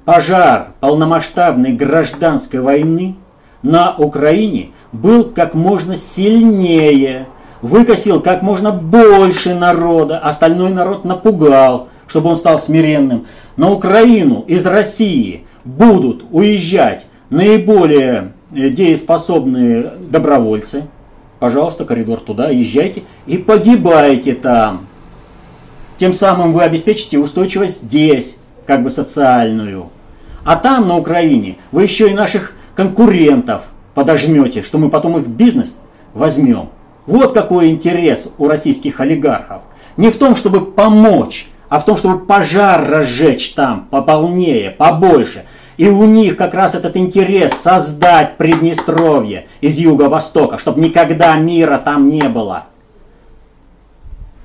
пожар 0.06 0.68
полномасштабной 0.80 1.72
гражданской 1.72 2.60
войны 2.60 3.16
на 3.62 3.94
Украине 3.94 4.70
был 4.92 5.24
как 5.24 5.54
можно 5.54 5.96
сильнее, 5.96 7.26
выкосил 7.60 8.20
как 8.20 8.40
можно 8.40 8.70
больше 8.70 9.54
народа, 9.54 10.18
остальной 10.18 10.70
народ 10.70 11.04
напугал, 11.04 11.88
чтобы 12.06 12.30
он 12.30 12.36
стал 12.36 12.60
смиренным. 12.60 13.26
На 13.56 13.72
Украину 13.72 14.44
из 14.46 14.64
России 14.64 15.44
будут 15.64 16.24
уезжать 16.30 17.06
наиболее 17.28 18.32
э, 18.52 18.70
дееспособные 18.70 19.92
добровольцы. 20.08 20.84
Пожалуйста, 21.40 21.84
коридор 21.84 22.20
туда, 22.20 22.50
езжайте 22.50 23.02
и 23.26 23.38
погибайте 23.38 24.34
там. 24.34 24.86
Тем 25.98 26.12
самым 26.12 26.52
вы 26.52 26.62
обеспечите 26.62 27.18
устойчивость 27.18 27.82
здесь, 27.82 28.36
как 28.66 28.84
бы 28.84 28.90
социальную. 28.90 29.90
А 30.46 30.54
там, 30.54 30.86
на 30.86 30.96
Украине, 30.96 31.58
вы 31.72 31.82
еще 31.82 32.08
и 32.08 32.14
наших 32.14 32.52
конкурентов 32.76 33.62
подожмете, 33.94 34.62
что 34.62 34.78
мы 34.78 34.90
потом 34.90 35.18
их 35.18 35.26
бизнес 35.26 35.76
возьмем. 36.14 36.68
Вот 37.04 37.34
какой 37.34 37.70
интерес 37.70 38.28
у 38.38 38.46
российских 38.46 39.00
олигархов. 39.00 39.62
Не 39.96 40.10
в 40.10 40.16
том, 40.16 40.36
чтобы 40.36 40.64
помочь, 40.64 41.48
а 41.68 41.80
в 41.80 41.84
том, 41.84 41.96
чтобы 41.96 42.24
пожар 42.24 42.88
разжечь 42.88 43.54
там 43.54 43.88
пополнее, 43.90 44.70
побольше. 44.70 45.46
И 45.78 45.88
у 45.88 46.04
них 46.04 46.36
как 46.36 46.54
раз 46.54 46.76
этот 46.76 46.96
интерес 46.96 47.52
создать 47.52 48.36
Приднестровье 48.36 49.48
из 49.60 49.76
юго-востока, 49.78 50.58
чтобы 50.58 50.80
никогда 50.80 51.36
мира 51.36 51.82
там 51.84 52.08
не 52.08 52.28
было. 52.28 52.66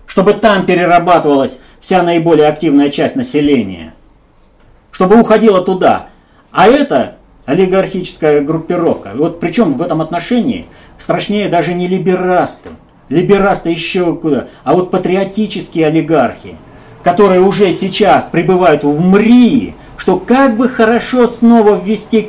Чтобы 0.08 0.34
там 0.34 0.66
перерабатывалась 0.66 1.60
вся 1.80 2.02
наиболее 2.02 2.47
активная 2.47 2.89
часть 2.89 3.16
населения 3.16 3.93
чтобы 4.92 5.20
уходила 5.20 5.62
туда. 5.62 6.10
А 6.52 6.68
это 6.68 7.16
олигархическая 7.46 8.42
группировка. 8.42 9.12
Вот 9.16 9.39
причем 9.39 9.74
в 9.74 9.82
этом 9.82 10.02
отношении 10.02 10.68
страшнее 11.00 11.50
даже 11.50 11.74
не 11.74 11.88
либерасты. 11.88 12.70
Либерасты 13.10 13.70
еще 13.70 14.16
куда, 14.16 14.48
а 14.64 14.74
вот 14.74 14.92
патриотические 14.92 15.88
олигархи. 15.88 16.56
которые 17.04 17.42
уже 17.42 17.72
сейчас 17.72 18.26
пребывают 18.26 18.84
в 18.84 19.00
МРИ, 19.00 19.76
что 19.98 20.18
как 20.18 20.58
бы 20.58 20.70
хорошо 20.70 21.28
снова 21.28 21.80
ввести 21.84 22.28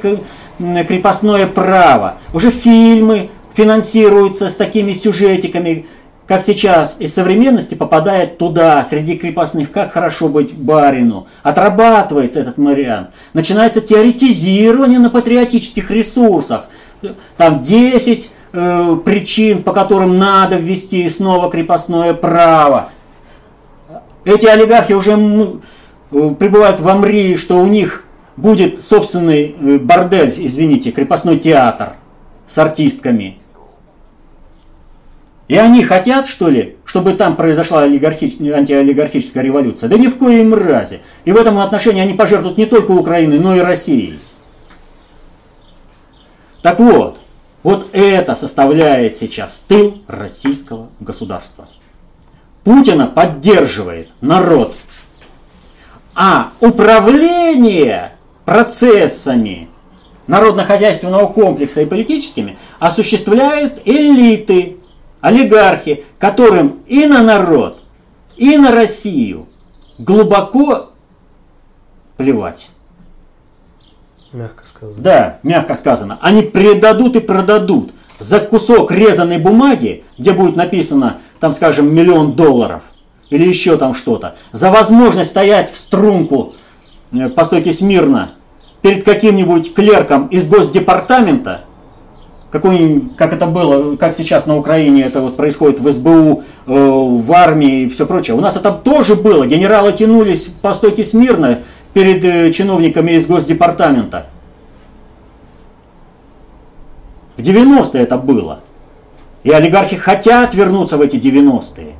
крепостное 0.58 1.46
право. 1.46 2.18
Уже 2.32 2.50
фильмы 2.50 3.30
финансируются 3.54 4.48
с 4.48 4.56
такими 4.56 4.92
сюжетиками, 4.92 5.86
как 6.26 6.42
сейчас 6.42 6.96
из 6.98 7.12
современности 7.12 7.74
попадает 7.74 8.38
туда, 8.38 8.84
среди 8.88 9.16
крепостных, 9.16 9.72
как 9.72 9.92
хорошо 9.92 10.28
быть 10.28 10.54
барину. 10.54 11.26
Отрабатывается 11.42 12.40
этот 12.40 12.58
вариант. 12.58 13.10
Начинается 13.32 13.80
теоретизирование 13.80 14.98
на 14.98 15.10
патриотических 15.10 15.90
ресурсах. 15.90 16.66
Там 17.36 17.62
10 17.62 18.30
э, 18.52 18.96
причин, 19.04 19.64
по 19.64 19.72
которым 19.72 20.18
надо 20.18 20.56
ввести 20.56 21.08
снова 21.08 21.50
крепостное 21.50 22.14
право. 22.14 22.90
Эти 24.24 24.46
олигархи 24.46 24.92
уже 24.92 25.12
э, 25.12 26.34
пребывают 26.38 26.78
в 26.78 26.88
Амрии, 26.88 27.34
что 27.34 27.58
у 27.58 27.66
них 27.66 28.04
будет 28.36 28.80
собственный 28.80 29.56
э, 29.58 29.78
бордель, 29.78 30.32
извините, 30.36 30.92
крепостной 30.92 31.38
театр 31.38 31.94
с 32.46 32.56
артистками– 32.58 33.38
и 35.52 35.56
они 35.58 35.84
хотят, 35.84 36.26
что 36.26 36.48
ли, 36.48 36.76
чтобы 36.86 37.12
там 37.12 37.36
произошла 37.36 37.82
олигархич... 37.82 38.40
антиолигархическая 38.40 39.42
революция? 39.42 39.90
Да 39.90 39.98
ни 39.98 40.06
в 40.06 40.16
коем 40.16 40.54
разе. 40.54 41.00
И 41.26 41.32
в 41.32 41.36
этом 41.36 41.58
отношении 41.58 42.00
они 42.00 42.14
пожертвуют 42.14 42.56
не 42.56 42.64
только 42.64 42.92
Украиной, 42.92 43.38
но 43.38 43.54
и 43.54 43.60
Россией. 43.60 44.18
Так 46.62 46.78
вот, 46.80 47.18
вот 47.62 47.86
это 47.92 48.34
составляет 48.34 49.18
сейчас 49.18 49.62
тыл 49.68 50.02
российского 50.08 50.88
государства. 51.00 51.68
Путина 52.64 53.06
поддерживает 53.06 54.08
народ. 54.22 54.74
А 56.14 56.52
управление 56.60 58.12
процессами 58.46 59.68
народно-хозяйственного 60.26 61.26
комплекса 61.26 61.82
и 61.82 61.84
политическими 61.84 62.56
осуществляют 62.78 63.82
элиты, 63.84 64.78
олигархи, 65.22 66.04
которым 66.18 66.80
и 66.86 67.06
на 67.06 67.22
народ, 67.22 67.80
и 68.36 68.58
на 68.58 68.72
Россию 68.72 69.46
глубоко 69.98 70.90
плевать. 72.18 72.68
Мягко 74.32 74.66
сказано. 74.66 75.00
Да, 75.00 75.38
мягко 75.42 75.74
сказано. 75.74 76.18
Они 76.20 76.42
предадут 76.42 77.16
и 77.16 77.20
продадут 77.20 77.92
за 78.18 78.40
кусок 78.40 78.90
резаной 78.90 79.38
бумаги, 79.38 80.04
где 80.18 80.32
будет 80.32 80.56
написано, 80.56 81.18
там, 81.38 81.52
скажем, 81.52 81.94
миллион 81.94 82.32
долларов 82.32 82.82
или 83.30 83.48
еще 83.48 83.76
там 83.76 83.94
что-то, 83.94 84.36
за 84.52 84.70
возможность 84.70 85.30
стоять 85.30 85.72
в 85.72 85.76
струнку 85.76 86.54
э, 87.12 87.28
по 87.30 87.44
стойке 87.44 87.72
смирно 87.72 88.32
перед 88.82 89.04
каким-нибудь 89.04 89.72
клерком 89.72 90.26
из 90.26 90.46
Госдепартамента– 90.46 91.62
какой, 92.52 93.08
как 93.16 93.32
это 93.32 93.46
было, 93.46 93.96
как 93.96 94.14
сейчас 94.14 94.44
на 94.44 94.58
Украине 94.58 95.04
это 95.04 95.22
вот 95.22 95.36
происходит 95.36 95.80
в 95.80 95.90
СБУ, 95.90 96.42
э, 96.66 96.72
в 96.72 97.32
армии 97.32 97.80
и 97.80 97.88
все 97.88 98.06
прочее. 98.06 98.36
У 98.36 98.40
нас 98.40 98.56
это 98.56 98.70
тоже 98.70 99.16
было. 99.16 99.46
Генералы 99.46 99.92
тянулись 99.92 100.48
по 100.60 100.74
стойке 100.74 101.02
смирно 101.02 101.60
перед 101.94 102.22
э, 102.22 102.52
чиновниками 102.52 103.12
из 103.12 103.26
Госдепартамента. 103.26 104.26
В 107.38 107.40
90-е 107.40 108.02
это 108.02 108.18
было. 108.18 108.60
И 109.44 109.50
олигархи 109.50 109.96
хотят 109.96 110.54
вернуться 110.54 110.98
в 110.98 111.00
эти 111.00 111.16
90-е. 111.16 111.94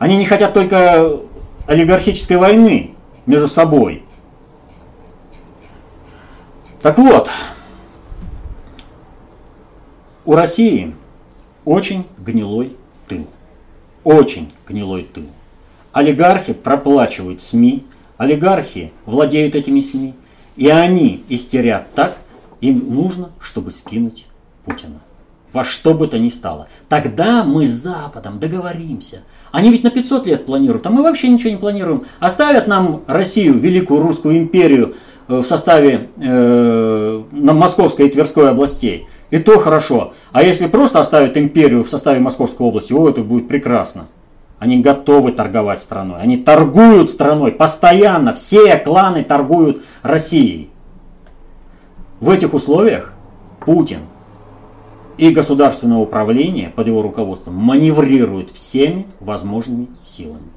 Они 0.00 0.16
не 0.16 0.24
хотят 0.24 0.54
только 0.54 1.20
олигархической 1.68 2.36
войны 2.36 2.96
между 3.26 3.46
собой. 3.46 4.02
Так 6.82 6.98
вот, 6.98 7.30
у 10.30 10.36
России 10.36 10.94
очень 11.64 12.06
гнилой 12.16 12.76
тыл. 13.08 13.26
Очень 14.04 14.52
гнилой 14.64 15.02
тыл. 15.12 15.24
Олигархи 15.90 16.52
проплачивают 16.52 17.40
СМИ, 17.40 17.82
олигархи 18.16 18.92
владеют 19.06 19.56
этими 19.56 19.80
СМИ, 19.80 20.14
и 20.54 20.68
они 20.68 21.24
истерят 21.28 21.92
так, 21.96 22.16
им 22.60 22.94
нужно, 22.94 23.30
чтобы 23.40 23.72
скинуть 23.72 24.26
Путина. 24.64 25.00
Во 25.52 25.64
что 25.64 25.94
бы 25.94 26.06
то 26.06 26.16
ни 26.16 26.28
стало. 26.28 26.68
Тогда 26.88 27.42
мы 27.42 27.66
с 27.66 27.70
Западом 27.70 28.38
договоримся. 28.38 29.22
Они 29.50 29.72
ведь 29.72 29.82
на 29.82 29.90
500 29.90 30.28
лет 30.28 30.46
планируют, 30.46 30.86
а 30.86 30.90
мы 30.90 31.02
вообще 31.02 31.28
ничего 31.28 31.50
не 31.50 31.56
планируем. 31.56 32.04
Оставят 32.20 32.68
нам 32.68 33.02
Россию, 33.08 33.58
Великую 33.58 34.00
Русскую 34.00 34.38
империю 34.38 34.94
э, 35.26 35.38
в 35.38 35.44
составе 35.44 36.08
э, 36.18 37.22
Московской 37.32 38.06
и 38.06 38.10
Тверской 38.10 38.48
областей. 38.48 39.08
И 39.30 39.38
то 39.38 39.58
хорошо. 39.58 40.14
А 40.32 40.42
если 40.42 40.66
просто 40.66 41.00
оставить 41.00 41.36
империю 41.36 41.84
в 41.84 41.88
составе 41.88 42.20
Московской 42.20 42.66
области, 42.66 42.92
о, 42.92 43.08
это 43.08 43.22
будет 43.22 43.48
прекрасно. 43.48 44.06
Они 44.58 44.80
готовы 44.80 45.32
торговать 45.32 45.80
страной. 45.80 46.20
Они 46.20 46.36
торгуют 46.36 47.10
страной 47.10 47.52
постоянно. 47.52 48.34
Все 48.34 48.76
кланы 48.76 49.24
торгуют 49.24 49.82
Россией. 50.02 50.70
В 52.20 52.28
этих 52.28 52.52
условиях 52.52 53.14
Путин 53.64 54.00
и 55.16 55.30
государственное 55.30 55.98
управление 55.98 56.70
под 56.70 56.88
его 56.88 57.02
руководством 57.02 57.54
маневрируют 57.54 58.50
всеми 58.50 59.06
возможными 59.20 59.88
силами. 60.02 60.48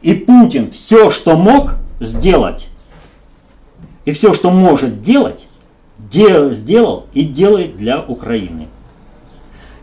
И 0.00 0.14
Путин 0.14 0.70
все, 0.70 1.10
что 1.10 1.36
мог 1.36 1.76
сделать, 2.00 2.68
и 4.04 4.12
все, 4.12 4.32
что 4.32 4.50
может 4.50 5.02
делать, 5.02 5.48
дел, 5.98 6.50
сделал 6.50 7.06
и 7.12 7.22
делает 7.24 7.76
для 7.76 8.00
Украины. 8.02 8.68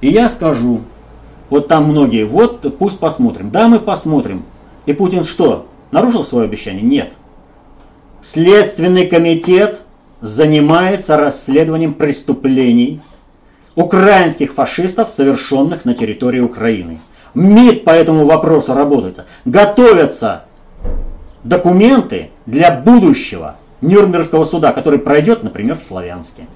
И 0.02 0.10
я 0.10 0.30
скажу, 0.30 0.82
вот 1.50 1.68
там 1.68 1.86
многие, 1.86 2.26
вот 2.26 2.78
пусть 2.78 3.00
посмотрим. 3.00 3.52
Да, 3.52 3.68
мы 3.68 3.80
посмотрим. 3.80 4.46
И 4.86 4.94
Путин 4.94 5.24
что, 5.24 5.68
нарушил 5.92 6.24
свое 6.24 6.46
обещание? 6.46 6.82
Нет. 6.82 7.14
Следственный 8.24 9.08
комитет 9.08 9.82
занимается 10.22 11.18
расследованием 11.18 11.94
преступлений 11.94 13.02
украинских 13.76 14.54
фашистов, 14.54 15.12
совершенных 15.12 15.86
на 15.86 15.94
территории 15.94 16.40
Украины. 16.40 17.00
МИД 17.34 17.84
по 17.84 17.92
этому 17.92 18.26
вопросу 18.26 18.74
работается. 18.74 19.26
Готовятся 19.46 20.44
документы 21.44 22.32
для 22.46 22.72
будущего 22.72 23.56
Нюрнбергского 23.82 24.46
суда, 24.46 24.72
который 24.72 25.00
пройдет, 25.00 25.44
например, 25.44 25.78
в 25.78 25.84
Славянске. 25.84 26.48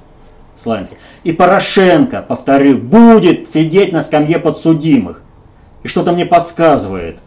Славянске. 0.58 0.98
И 1.24 1.34
Порошенко, 1.34 2.24
повторю, 2.28 2.78
будет 2.78 3.50
сидеть 3.50 3.92
на 3.92 4.02
скамье 4.02 4.40
подсудимых. 4.40 5.22
И 5.84 5.88
что-то 5.88 6.12
мне 6.14 6.26
подсказывает, 6.26 7.18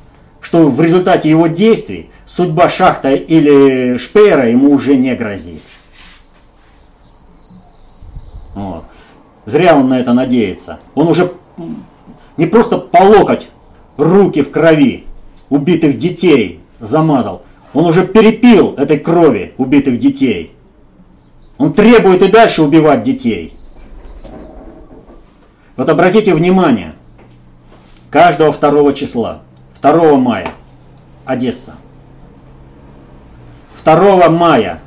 что 0.41 0.69
в 0.69 0.81
результате 0.81 1.29
его 1.29 1.47
действий 1.47 2.11
судьба 2.27 2.69
Шахта 2.69 3.13
или 3.13 3.99
Шпеера 3.99 4.49
ему 4.49 4.73
уже 4.73 4.97
не 4.97 5.15
грозит. 5.15 5.63
Вот. 8.55 8.85
Зря 9.47 9.77
он 9.77 9.89
на 9.89 10.01
это 10.01 10.13
надеется. 10.13 10.79
Он 10.95 11.09
уже 11.09 11.33
не 12.37 12.47
просто 12.47 12.79
по 12.79 13.03
локоть 13.03 13.49
руки 13.97 14.43
в 14.43 14.51
крови 14.51 15.05
убитых 15.49 15.99
детей 15.99 16.61
замазал, 16.81 17.43
он 17.75 17.87
уже 17.87 18.07
перепил 18.07 18.75
этой 18.75 18.99
крови 18.99 19.55
убитых 19.59 19.99
детей. 19.99 20.55
Он 21.59 21.73
требует 21.73 22.23
и 22.23 22.31
дальше 22.31 22.63
убивать 22.63 23.03
детей. 23.03 23.55
Вот 25.77 25.89
обратите 25.89 26.35
внимание, 26.35 26.95
каждого 28.11 28.53
второго 28.53 28.95
числа, 28.95 29.43
2 29.81 30.17
мая, 30.17 30.49
Одесса. 31.25 31.75
2 33.85 34.29
мая, 34.29 34.81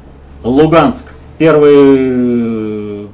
Луганск, 0.44 1.08
первый 1.38 3.10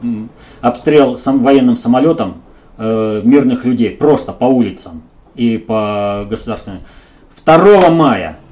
обстрел 0.61 1.18
сам, 1.18 1.43
военным 1.43 1.78
самолетом 1.78 2.41
э, 2.78 3.22
мирных 3.24 3.63
людей, 3.65 3.91
просто 3.91 4.34
по 4.34 4.45
улицам 4.45 5.03
и 5.36 5.57
по 5.57 6.26
государственным. 6.30 6.82
2 7.45 7.89
мая, 7.89 8.38
Э, 8.38 8.47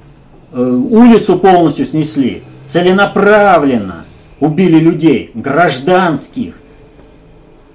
улицу 0.52 1.38
полностью 1.38 1.86
снесли, 1.86 2.42
целенаправленно 2.66 4.04
убили 4.40 4.78
людей, 4.78 5.30
гражданских. 5.34 6.54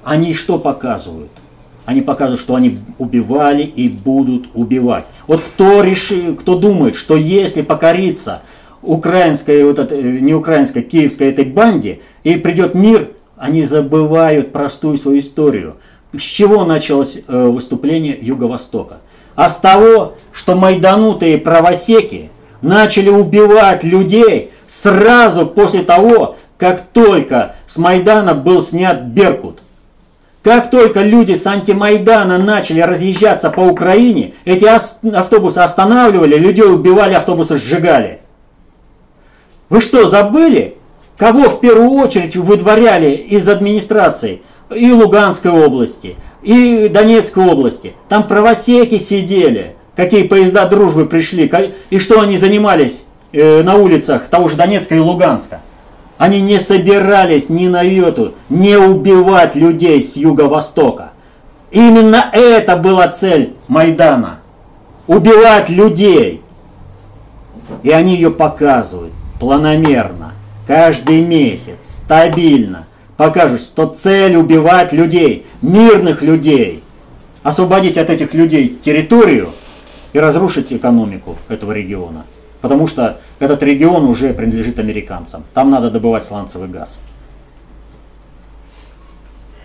Они 0.04 0.34
что 0.34 0.58
показывают? 0.58 1.32
Они 1.86 2.02
показывают, 2.02 2.42
что 2.42 2.56
они 2.56 2.80
убивали 2.98 3.64
и 3.64 3.90
будут 3.90 4.50
убивать. 4.54 5.06
Вот 5.28 5.42
кто 5.42 5.82
решил, 5.82 6.36
кто 6.36 6.58
думает, 6.58 6.96
что 6.96 7.16
если 7.16 7.62
покориться 7.62 8.42
украинской, 8.82 9.64
вот 9.64 9.80
это, 9.80 9.96
э, 9.96 10.02
не 10.02 10.34
украинской, 10.34 10.82
киевской 10.82 11.30
этой 11.30 11.46
банде, 11.46 12.00
и 12.24 12.36
придет 12.36 12.76
мир, 12.76 13.10
они 13.38 13.64
забывают 13.64 14.52
простую 14.52 14.98
свою 14.98 15.20
историю. 15.20 15.78
С 16.14 16.22
чего 16.22 16.66
началось 16.66 17.20
э, 17.28 17.48
выступление 17.48 18.18
Юго-Востока? 18.22 19.00
а 19.36 19.50
с 19.50 19.58
того, 19.58 20.16
что 20.32 20.56
майданутые 20.56 21.38
правосеки 21.38 22.30
начали 22.62 23.09
убивать 23.09 23.84
людей 23.84 24.51
сразу 24.68 25.45
после 25.45 25.84
того, 25.84 26.36
как 26.57 26.82
только 26.93 27.55
с 27.68 27.78
Майдана 27.78 28.34
был 28.34 28.62
снят 28.62 29.01
Беркут. 29.01 29.59
Как 30.43 30.72
только 30.72 31.03
люди 31.03 31.34
с 31.34 31.45
антимайдана 31.45 32.39
начали 32.39 32.82
разъезжаться 32.82 33.51
по 33.51 33.59
Украине, 33.62 34.34
эти 34.43 34.66
автобусы 34.66 35.59
останавливали, 35.59 36.36
людей 36.36 36.66
убивали, 36.66 37.14
автобусы 37.14 37.57
сжигали. 37.57 38.22
Вы 39.70 39.82
что, 39.82 40.07
забыли, 40.07 40.78
кого 41.16 41.43
в 41.43 41.59
первую 41.59 41.91
очередь 41.91 42.36
выдворяли 42.36 43.12
из 43.12 43.47
администрации 43.47 44.41
и 44.76 44.91
Луганской 44.91 45.51
области, 45.51 46.16
и 46.41 46.89
Донецкой 46.91 47.45
области? 47.45 47.93
Там 48.09 48.28
правосеки 48.28 48.97
сидели, 48.97 49.76
какие 49.96 50.24
поезда 50.24 50.68
дружбы 50.68 51.06
пришли, 51.06 51.52
и 51.89 52.00
что 52.00 52.22
они 52.22 52.38
занимались 52.38 53.06
э, 53.32 53.62
на 53.64 53.76
улицах 53.76 54.28
того 54.28 54.48
же 54.48 54.56
Донецка 54.56 54.96
и 54.96 55.00
Луганска. 55.00 55.62
Они 56.18 56.39
не 56.39 56.60
собирались 56.60 57.50
ни 57.50 57.68
на 57.68 57.82
йоту 57.82 58.36
не 58.50 58.78
убивать 58.78 59.56
людей 59.56 60.02
с 60.02 60.16
юго-востока. 60.16 61.12
Именно 61.72 62.30
это 62.32 62.78
была 62.78 63.08
цель 63.08 63.54
Майдана. 63.68 64.39
Убивать 65.08 65.70
людей. 65.70 66.42
И 67.82 67.89
они 67.89 68.16
ее 68.16 68.30
показывают 68.30 69.14
планомерно, 69.39 70.34
каждый 70.68 71.22
месяц, 71.22 71.78
стабильно. 71.82 72.86
Покажут, 73.18 73.62
что 73.62 73.88
цель 73.88 74.36
убивать 74.36 74.94
людей, 74.94 75.46
мирных 75.62 76.22
людей. 76.22 76.84
Освободить 77.42 77.98
от 77.98 78.12
этих 78.12 78.36
людей 78.36 78.78
территорию 78.84 79.50
и 80.14 80.20
разрушить 80.20 80.74
экономику 80.74 81.38
этого 81.49 81.72
региона. 81.72 82.26
Потому 82.62 82.88
что 82.88 83.20
этот 83.39 83.64
регион 83.64 84.05
уже 84.05 84.34
принадлежит 84.34 84.80
американцам. 84.80 85.43
Там 85.53 85.72
надо 85.72 85.89
добывать 85.89 86.24
сланцевый 86.24 86.68
газ. 86.68 86.99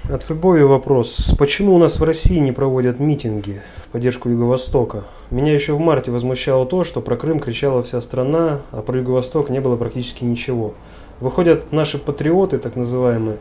От 0.09 0.23
Фрибови 0.23 0.63
вопрос. 0.63 1.35
Почему 1.37 1.75
у 1.75 1.79
нас 1.79 1.99
в 1.99 2.05
России 2.05 2.39
не 2.39 2.53
проводят 2.53 3.01
митинги 3.01 3.61
в 3.75 3.89
поддержку 3.89 4.29
Юго-Востока? 4.29 5.03
Меня 5.33 5.53
еще 5.53 5.73
в 5.73 5.81
марте 5.81 6.13
возмущало 6.13 6.65
то, 6.65 6.85
что 6.85 7.01
про 7.01 7.17
Крым 7.17 7.41
кричала 7.41 7.83
вся 7.83 8.01
страна, 8.01 8.61
а 8.71 8.83
про 8.83 8.99
Юго-Восток 8.99 9.51
не 9.51 9.61
было 9.61 9.75
практически 9.75 10.23
ничего. 10.23 10.75
Выходят 11.19 11.73
наши 11.73 11.99
патриоты, 11.99 12.59
так 12.59 12.77
называемые, 12.77 13.39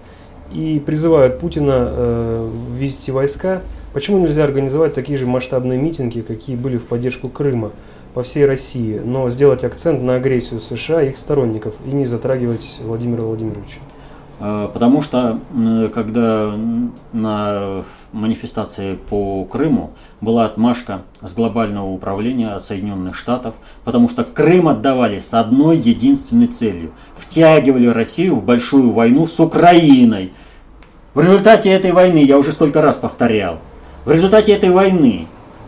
и 0.51 0.81
призывают 0.83 1.39
Путина 1.39 1.87
э, 1.87 2.51
ввести 2.77 3.11
войска. 3.11 3.61
Почему 3.95 4.19
нельзя 4.19 4.43
организовать 4.43 4.93
такие 4.93 5.17
же 5.17 5.25
масштабные 5.25 5.79
митинги, 5.79 6.19
какие 6.19 6.57
были 6.57 6.75
в 6.75 6.85
поддержку 6.85 7.29
Крыма? 7.29 7.71
по 8.13 8.23
всей 8.23 8.45
России, 8.45 9.01
но 9.03 9.29
сделать 9.29 9.65
акцент 9.65 10.01
на 10.01 10.15
агрессию 10.15 10.61
США 10.61 11.01
и 11.01 11.09
их 11.09 11.17
сторонников 11.17 11.73
и 11.85 11.89
не 11.89 12.05
затрагивать 12.05 12.79
Владимира 12.81 13.23
Владимировича. 13.23 13.79
А, 14.39 14.69
потому 14.69 15.01
что 15.01 15.39
когда 15.93 16.53
на 17.11 17.83
манифестации 18.13 18.95
по 18.95 19.43
Крыму 19.43 19.91
была 20.21 20.45
отмашка 20.45 21.01
с 21.21 21.33
глобального 21.33 21.87
управления 21.87 22.51
от 22.51 22.63
Соединенных 22.63 23.15
Штатов, 23.15 23.53
потому 23.83 24.07
что 24.07 24.23
Крым 24.23 24.69
отдавали 24.69 25.19
с 25.19 25.33
одной 25.33 25.77
единственной 25.77 26.47
целью– 26.47 26.91
втягивали 27.17 27.87
Россию 27.87 28.35
в 28.35 28.45
большую 28.45 28.91
войну 28.91 29.27
с 29.27 29.37
Украиной. 29.41 30.31
В 31.13 31.19
результате 31.19 31.69
этой 31.69 31.91
войны, 31.91 32.19
я 32.19 32.37
уже 32.37 32.53
сколько 32.53 32.81
раз 32.81 32.95
повторял, 32.95 33.59
в 34.05 34.11
результате 34.11 34.53
этой 34.53 34.69
войны 34.69 35.27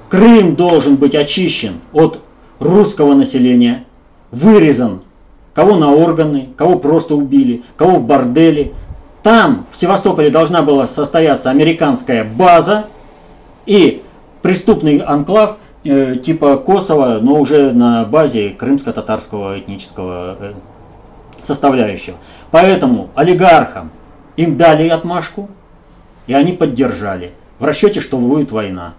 Крым 0.10 0.56
должен 0.56 0.96
быть 0.96 1.16
очищен 1.16 1.82
от 1.92 2.22
русского 2.60 3.14
населения 3.14 3.86
вырезан. 4.32 5.02
Кого 5.54 5.76
на 5.76 5.92
органы, 5.92 6.50
кого 6.56 6.78
просто 6.78 7.16
убили, 7.16 7.64
кого 7.76 7.98
в 7.98 8.06
борделе. 8.06 8.74
Там, 9.24 9.66
в 9.72 9.78
Севастополе, 9.78 10.30
должна 10.30 10.62
была 10.62 10.88
состояться 10.88 11.50
американская 11.50 12.24
база 12.24 12.86
и 13.66 14.04
преступный 14.42 15.00
анклав 15.00 15.58
э, 15.84 16.16
типа 16.24 16.58
Косово, 16.58 17.20
но 17.22 17.40
уже 17.40 17.74
на 17.74 18.06
базе 18.06 18.52
крымско-татарского 18.52 19.60
этнического 19.60 20.38
э, 20.40 20.54
составляющего. 21.42 22.18
Поэтому 22.52 23.10
олигархам 23.16 23.90
им 24.38 24.56
дали 24.56 24.88
отмашку, 24.88 25.50
и 26.28 26.34
они 26.34 26.54
поддержали 26.54 27.34
в 27.60 27.66
расчете, 27.66 28.00
что 28.00 28.18
будет 28.18 28.52
война. 28.52 28.94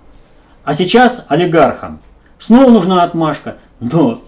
А 0.64 0.74
сейчас 0.74 1.24
олигархам 1.28 2.00
Снова 2.38 2.70
нужна 2.70 3.02
отмашка. 3.02 3.56
Но, 3.80 4.22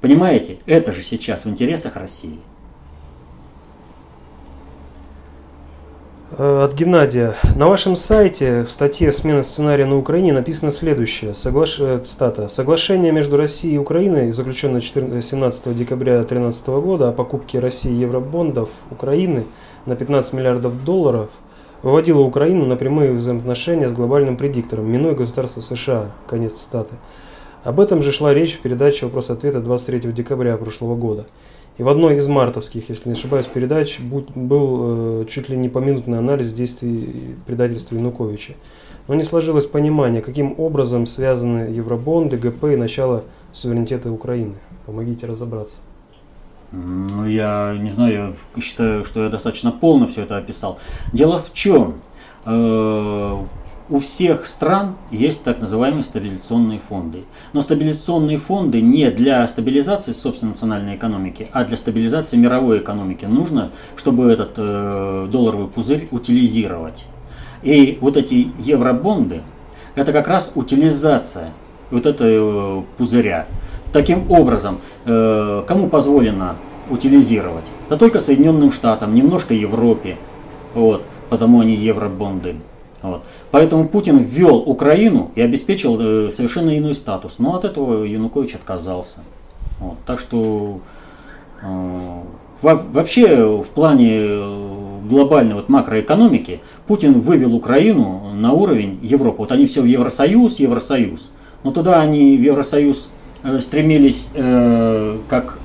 понимаете, 0.00 0.58
это 0.66 0.92
же 0.92 1.02
сейчас 1.02 1.44
в 1.44 1.48
интересах 1.48 1.96
России. 1.96 2.38
Э, 6.32 6.64
от 6.64 6.74
Геннадия. 6.74 7.34
На 7.54 7.68
вашем 7.68 7.94
сайте 7.94 8.64
в 8.64 8.70
статье 8.70 9.12
«Смена 9.12 9.44
сценария 9.44 9.86
на 9.86 9.96
Украине» 9.96 10.32
написано 10.32 10.72
следующее. 10.72 11.34
Соглаш... 11.34 11.78
Э, 11.78 12.00
цитата. 12.02 12.48
«Соглашение 12.48 13.12
между 13.12 13.36
Россией 13.36 13.76
и 13.76 13.78
Украиной, 13.78 14.32
заключенное 14.32 14.80
17 14.80 15.76
декабря 15.76 16.14
2013 16.14 16.66
года 16.66 17.10
о 17.10 17.12
покупке 17.12 17.60
России 17.60 17.92
евробондов 17.92 18.70
Украины 18.90 19.44
на 19.86 19.94
15 19.94 20.32
миллиардов 20.32 20.84
долларов, 20.84 21.30
выводило 21.82 22.20
Украину 22.20 22.66
на 22.66 22.76
прямые 22.76 23.12
взаимоотношения 23.12 23.88
с 23.88 23.92
глобальным 23.92 24.36
предиктором, 24.36 24.90
минуя 24.90 25.14
государство 25.14 25.60
США». 25.60 26.10
Конец 26.26 26.54
цитаты. 26.54 26.94
Об 27.64 27.78
этом 27.78 28.02
же 28.02 28.10
шла 28.10 28.34
речь 28.34 28.54
в 28.54 28.60
передаче 28.60 29.06
«Вопрос-ответа» 29.06 29.60
23 29.60 30.12
декабря 30.12 30.56
прошлого 30.56 30.96
года. 30.96 31.26
И 31.78 31.82
в 31.82 31.88
одной 31.88 32.16
из 32.16 32.26
мартовских, 32.28 32.88
если 32.90 33.08
не 33.08 33.14
ошибаюсь, 33.14 33.46
передач 33.46 33.98
был 34.00 35.22
э, 35.22 35.24
чуть 35.28 35.48
ли 35.48 35.56
не 35.56 35.68
поминутный 35.68 36.18
анализ 36.18 36.52
действий 36.52 37.36
предательства 37.46 37.94
Януковича. 37.94 38.54
Но 39.08 39.14
не 39.14 39.22
сложилось 39.22 39.66
понимание, 39.66 40.22
каким 40.22 40.54
образом 40.58 41.06
связаны 41.06 41.70
евробонды, 41.70 42.36
ГП 42.36 42.64
и 42.64 42.76
начало 42.76 43.24
суверенитета 43.52 44.12
Украины. 44.12 44.54
Помогите 44.86 45.26
разобраться. 45.26 45.78
Ну, 46.72 47.26
я 47.26 47.76
не 47.78 47.90
знаю, 47.90 48.34
я 48.56 48.62
считаю, 48.62 49.04
что 49.04 49.24
я 49.24 49.28
достаточно 49.28 49.72
полно 49.72 50.08
все 50.08 50.22
это 50.22 50.38
описал. 50.38 50.78
Дело 51.12 51.38
в 51.38 51.52
чем? 51.52 52.00
Э, 52.46 53.36
у 53.90 53.98
всех 53.98 54.46
стран 54.46 54.96
есть 55.10 55.44
так 55.44 55.60
называемые 55.60 56.02
стабилизационные 56.02 56.78
фонды. 56.78 57.24
Но 57.52 57.60
стабилизационные 57.60 58.38
фонды 58.38 58.80
не 58.80 59.10
для 59.10 59.46
стабилизации 59.46 60.12
собственной 60.12 60.52
национальной 60.52 60.96
экономики, 60.96 61.48
а 61.52 61.64
для 61.64 61.76
стабилизации 61.76 62.38
мировой 62.38 62.78
экономики. 62.78 63.26
Нужно, 63.26 63.70
чтобы 63.96 64.30
этот 64.30 64.54
э, 64.56 65.28
долларовый 65.30 65.68
пузырь 65.68 66.08
утилизировать. 66.10 67.04
И 67.62 67.98
вот 68.00 68.16
эти 68.16 68.50
евробонды, 68.58 69.42
это 69.94 70.14
как 70.14 70.26
раз 70.26 70.52
утилизация 70.54 71.52
вот 71.90 72.06
этого 72.06 72.80
э, 72.80 72.82
пузыря. 72.96 73.46
Таким 73.92 74.30
образом, 74.30 74.78
э, 75.04 75.62
кому 75.66 75.88
позволено 75.88 76.56
утилизировать? 76.88 77.66
Да 77.90 77.96
только 77.96 78.20
Соединенным 78.20 78.72
Штатам, 78.72 79.14
немножко 79.14 79.52
Европе. 79.52 80.16
Вот, 80.74 81.04
потому 81.28 81.60
они 81.60 81.74
евробонды. 81.74 82.56
Вот. 83.02 83.22
Поэтому 83.50 83.88
Путин 83.88 84.18
ввел 84.18 84.56
Украину 84.56 85.32
и 85.34 85.42
обеспечил 85.42 85.98
э, 86.00 86.30
совершенно 86.34 86.76
иной 86.78 86.94
статус. 86.94 87.34
Но 87.38 87.56
от 87.56 87.64
этого 87.64 88.04
Янукович 88.04 88.54
отказался. 88.54 89.18
Вот. 89.78 89.96
Так 90.06 90.20
что 90.20 90.80
э, 91.60 92.20
вообще 92.62 93.62
в 93.62 93.66
плане 93.74 94.26
глобальной 95.08 95.54
вот 95.54 95.68
макроэкономики 95.68 96.60
Путин 96.86 97.20
вывел 97.20 97.54
Украину 97.54 98.30
на 98.32 98.52
уровень 98.52 98.98
Европы. 99.02 99.38
Вот 99.40 99.52
они 99.52 99.66
все 99.66 99.82
в 99.82 99.84
Евросоюз, 99.84 100.60
Евросоюз. 100.60 101.30
Но 101.64 101.72
туда 101.72 102.00
они 102.00 102.36
в 102.38 102.40
Евросоюз 102.40 103.08
стремились 103.60 104.28
э, 104.34 105.18
как 105.28 105.58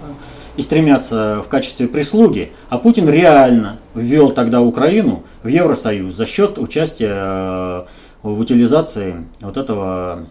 и 0.55 0.63
стремятся 0.63 1.43
в 1.45 1.49
качестве 1.49 1.87
прислуги, 1.87 2.51
а 2.69 2.79
Путин 2.79 3.07
реально 3.07 3.79
ввел 3.93 4.31
тогда 4.31 4.61
Украину 4.61 5.23
в 5.43 5.47
Евросоюз 5.47 6.15
за 6.15 6.25
счет 6.25 6.57
участия 6.57 7.13
э, 7.13 7.85
в 8.23 8.39
утилизации 8.39 9.25
вот 9.39 9.57
этого 9.57 10.25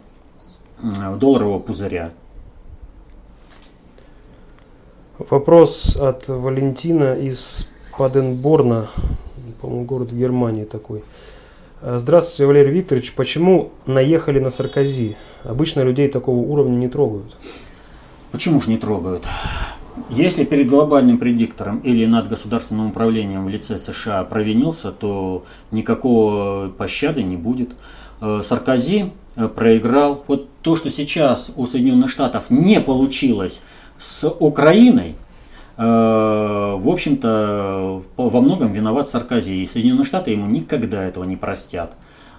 э, 0.82 1.16
долларового 1.16 1.60
пузыря. 1.60 2.10
Вопрос 5.18 5.96
от 5.96 6.28
Валентина 6.28 7.14
из 7.14 7.66
Паденборна, 7.96 8.88
по-моему, 9.62 9.86
город 9.86 10.10
в 10.10 10.18
Германии 10.18 10.64
такой. 10.64 11.02
Э, 11.82 11.98
здравствуйте, 11.98 12.46
Валерий 12.46 12.72
Викторович. 12.72 13.12
Почему 13.12 13.72
наехали 13.86 14.38
на 14.38 14.50
Саркози? 14.50 15.16
Обычно 15.44 15.80
людей 15.80 16.08
такого 16.08 16.38
уровня 16.38 16.76
не 16.76 16.88
трогают. 16.88 17.36
Почему 18.32 18.60
же 18.60 18.70
не 18.70 18.78
трогают? 18.78 19.24
если 20.10 20.44
перед 20.44 20.68
глобальным 20.68 21.16
предиктором 21.16 21.78
или 21.78 22.04
над 22.04 22.28
государственным 22.28 22.88
управлением 22.88 23.46
в 23.46 23.48
лице 23.48 23.78
США 23.78 24.24
провинился, 24.24 24.92
то 24.92 25.44
никакого 25.70 26.68
пощады 26.68 27.22
не 27.22 27.36
будет. 27.36 27.70
Э, 28.20 28.42
Саркози 28.46 29.12
э, 29.36 29.48
проиграл. 29.48 30.22
Вот 30.28 30.48
то, 30.62 30.76
что 30.76 30.90
сейчас 30.90 31.50
у 31.56 31.66
Соединенных 31.66 32.10
Штатов 32.10 32.50
не 32.50 32.80
получилось 32.80 33.62
с 33.98 34.28
Украиной, 34.28 35.14
в 35.76 36.88
общем-то, 36.88 38.02
во 38.16 38.40
многом 38.40 38.72
виноват 38.72 39.08
Саркози. 39.08 39.62
И 39.62 39.66
Соединенные 39.66 40.04
Штаты 40.04 40.30
ему 40.30 40.46
никогда 40.46 41.04
этого 41.04 41.24
не 41.24 41.36
простят. 41.36 41.94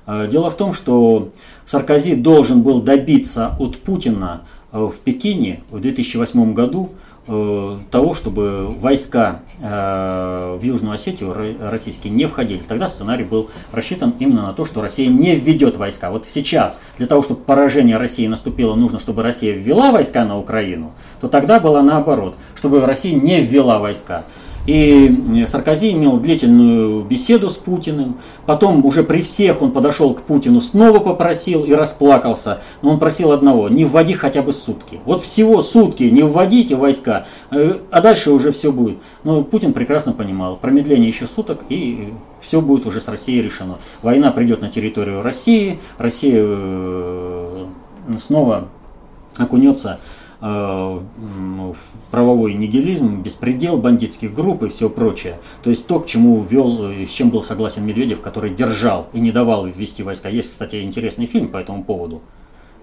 Дело 0.08 0.50
в 0.50 0.58
том, 0.58 0.74
что 0.74 1.30
Саркози 1.68 2.16
должен 2.16 2.64
был 2.64 2.82
добиться 2.82 3.56
от 3.60 3.78
Путина 3.78 4.42
в 4.72 4.94
Пекине 5.04 5.62
в 5.70 5.80
2008 5.80 6.54
году 6.54 6.90
Э, 6.90 7.07
того, 7.28 8.16
чтобы 8.16 8.68
войска 8.68 9.42
э, 9.60 10.58
в 10.60 10.64
Южную 10.64 10.96
Осетию 10.96 11.36
российские 11.60 12.14
не 12.14 12.26
входили. 12.26 12.62
Тогда 12.66 12.88
сценарий 12.88 13.26
был 13.26 13.50
рассчитан 13.74 14.14
именно 14.18 14.44
на 14.44 14.54
то, 14.54 14.64
что 14.64 14.82
Россия 14.82 15.10
не 15.10 15.36
введет 15.36 15.76
войска. 15.76 16.10
Вот 16.10 16.28
сейчас 16.28 16.80
для 16.98 17.06
того, 17.06 17.22
чтобы 17.22 17.42
поражение 17.42 17.98
России 17.98 18.28
наступило, 18.28 18.76
нужно, 18.76 19.00
чтобы 19.00 19.24
Россия 19.24 19.54
ввела 19.54 19.92
войска 19.92 20.24
на 20.24 20.38
Украину, 20.38 20.94
то 21.20 21.28
тогда 21.28 21.60
было 21.60 21.82
наоборот, 21.82 22.36
чтобы 22.56 22.86
Россия 22.86 23.20
не 23.20 23.42
ввела 23.42 23.80
войска. 23.80 24.24
И 24.68 25.46
Саркози 25.48 25.94
имел 25.94 26.18
длительную 26.18 27.04
беседу 27.04 27.50
с 27.50 27.56
Путиным. 27.56 28.18
Потом 28.46 28.86
уже 28.86 29.02
при 29.04 29.22
всех 29.22 29.62
он 29.62 29.72
подошел 29.72 30.14
к 30.14 30.22
Путину, 30.24 30.60
снова 30.60 31.00
попросил 31.00 31.64
и 31.64 31.72
расплакался. 31.72 32.60
Но 32.82 32.92
он 32.92 33.00
просил 33.00 33.32
одного, 33.32 33.70
не 33.70 33.86
вводи 33.86 34.14
хотя 34.14 34.42
бы 34.42 34.52
сутки. 34.52 35.00
Вот 35.06 35.24
всего 35.24 35.62
сутки 35.62 36.04
не 36.04 36.22
вводите 36.22 36.76
войска, 36.76 37.28
э, 37.50 37.80
а 37.90 38.02
дальше 38.02 38.32
уже 38.32 38.52
все 38.52 38.74
будет. 38.74 38.98
Но 39.24 39.42
Путин 39.44 39.72
прекрасно 39.72 40.12
понимал, 40.12 40.58
промедление 40.58 41.08
еще 41.08 41.28
суток 41.28 41.64
и 41.70 42.14
все 42.42 42.62
будет 42.62 42.86
уже 42.86 43.00
с 43.00 43.08
Россией 43.08 43.42
решено. 43.42 43.80
Война 44.04 44.32
придет 44.32 44.62
на 44.62 44.70
территорию 44.70 45.22
России, 45.22 45.80
Россия 45.98 46.44
э, 46.46 47.66
снова 48.18 48.68
окунется 49.38 50.00
Э, 50.00 50.17
правовой 50.40 51.04
нигилизм, 52.54 53.22
беспредел 53.22 53.78
бандитских 53.78 54.34
групп 54.34 54.64
и 54.64 54.70
все 54.70 54.90
прочее. 54.90 55.40
То 55.64 55.72
есть 55.72 55.88
то, 55.88 56.00
к 56.00 56.06
чему 56.06 56.44
вел, 56.44 56.92
э, 56.92 57.06
с 57.06 57.10
чем 57.10 57.32
был 57.32 57.44
согласен 57.44 57.86
Медведев, 57.86 58.22
который 58.22 58.52
держал 58.52 59.08
и 59.14 59.20
не 59.20 59.32
давал 59.32 59.66
ввести 59.66 60.04
войска. 60.04 60.30
Есть, 60.30 60.52
кстати, 60.52 60.84
интересный 60.84 61.26
фильм 61.26 61.48
по 61.48 61.58
этому 61.58 61.84
поводу 61.84 62.22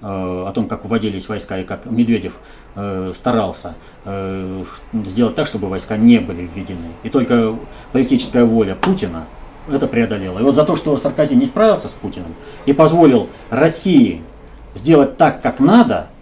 э, 0.01 0.07
о 0.07 0.51
том, 0.53 0.67
как 0.67 0.85
вводились 0.85 1.29
войска 1.29 1.59
и 1.59 1.65
как 1.65 1.87
Медведев 1.87 2.35
старался 3.15 3.77
сделать 4.93 5.37
так, 5.37 5.47
чтобы 5.47 5.69
войска 5.69 5.97
не 5.97 6.19
были 6.19 6.51
введены. 6.53 6.89
И 7.05 7.09
только 7.09 7.55
политическая 7.93 8.45
воля 8.45 8.75
Путина 8.75 9.27
это 9.71 9.87
преодолела. 9.87 10.41
И 10.41 10.43
вот 10.43 10.57
за 10.57 10.65
то, 10.65 10.75
что 10.75 10.97
Саркози 10.97 11.35
не 11.35 11.47
справился 11.47 11.87
с 11.87 11.93
Путиным 11.93 12.35
и 12.67 12.73
позволил 12.73 13.29
России 13.51 14.23
сделать 14.75 15.17
так, 15.17 15.41
как 15.41 15.61
надо– 15.61 16.09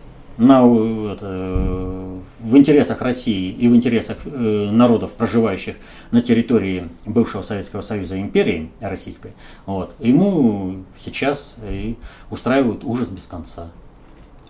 на, 0.42 1.12
это, 1.12 2.18
в 2.40 2.56
интересах 2.56 3.00
России 3.00 3.52
и 3.52 3.68
в 3.68 3.76
интересах 3.76 4.18
э, 4.24 4.70
народов, 4.70 5.12
проживающих 5.12 5.76
на 6.10 6.20
территории 6.20 6.88
бывшего 7.06 7.42
Советского 7.42 7.80
Союза 7.80 8.20
империи 8.20 8.70
российской, 8.80 9.32
вот, 9.66 9.94
ему 10.00 10.82
сейчас 10.98 11.54
и 11.68 11.96
устраивают 12.30 12.84
ужас 12.84 13.08
без 13.08 13.22
конца. 13.22 13.70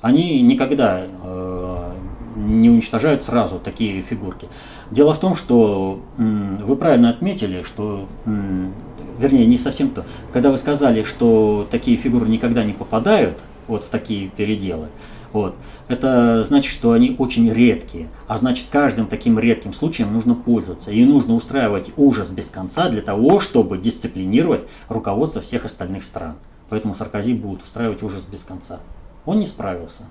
Они 0.01 0.41
никогда 0.43 1.03
э, 1.05 1.93
не 2.37 2.71
уничтожают 2.71 3.23
сразу 3.23 3.61
такие 3.61 4.03
фигурки. 4.03 4.49
Дело 4.91 5.15
в 5.15 5.21
том, 5.21 5.37
что 5.37 6.01
м, 6.19 6.57
вы 6.59 6.75
правильно 6.75 7.11
отметили, 7.11 7.63
что, 7.63 8.09
м, 8.25 8.73
вернее, 9.19 9.47
не 9.47 9.59
совсем 9.59 9.91
то, 9.91 10.05
когда 10.33 10.51
вы 10.51 10.59
сказали, 10.59 11.05
что 11.05 11.69
такие 11.71 11.97
фигуры 11.97 12.29
никогда 12.29 12.65
не 12.65 12.73
попадают 12.73 13.39
вот 13.69 13.85
в 13.85 13.91
такие 13.91 14.29
переделы, 14.29 14.89
вот. 15.33 15.55
Это 15.89 16.45
значит, 16.45 16.73
что 16.73 16.93
они 16.93 17.17
очень 17.19 17.51
редкие. 17.51 18.09
А 18.29 18.37
значит, 18.39 18.67
каждым 18.71 19.07
таким 19.07 19.39
редким 19.39 19.73
случаем 19.73 20.13
нужно 20.13 20.35
пользоваться. 20.35 20.91
И 20.91 21.05
нужно 21.05 21.35
устраивать 21.35 21.91
ужас 21.97 22.31
без 22.31 22.47
конца 22.47 22.89
для 22.89 23.03
того, 23.03 23.41
чтобы 23.41 23.79
дисциплинировать 23.79 24.63
руководство 24.89 25.41
всех 25.41 25.65
остальных 25.65 26.05
стран. 26.05 26.35
Поэтому 26.69 26.95
Саркози 26.95 27.35
будет 27.35 27.63
устраивать 27.63 28.03
ужас 28.03 28.23
без 28.31 28.43
конца. 28.43 28.81
Он 29.25 29.39
не 29.39 29.47
справился. 29.47 30.05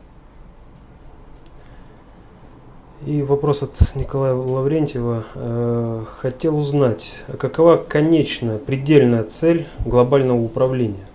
И 3.06 3.24
вопрос 3.24 3.64
от 3.64 3.96
Николая 3.96 4.36
Лаврентьева. 4.36 5.24
Э, 5.34 6.06
хотел 6.20 6.56
узнать, 6.56 7.16
какова 7.40 7.78
конечная, 7.78 8.60
предельная 8.60 9.24
цель 9.24 9.68
глобального 9.86 10.40
управления? 10.40 11.08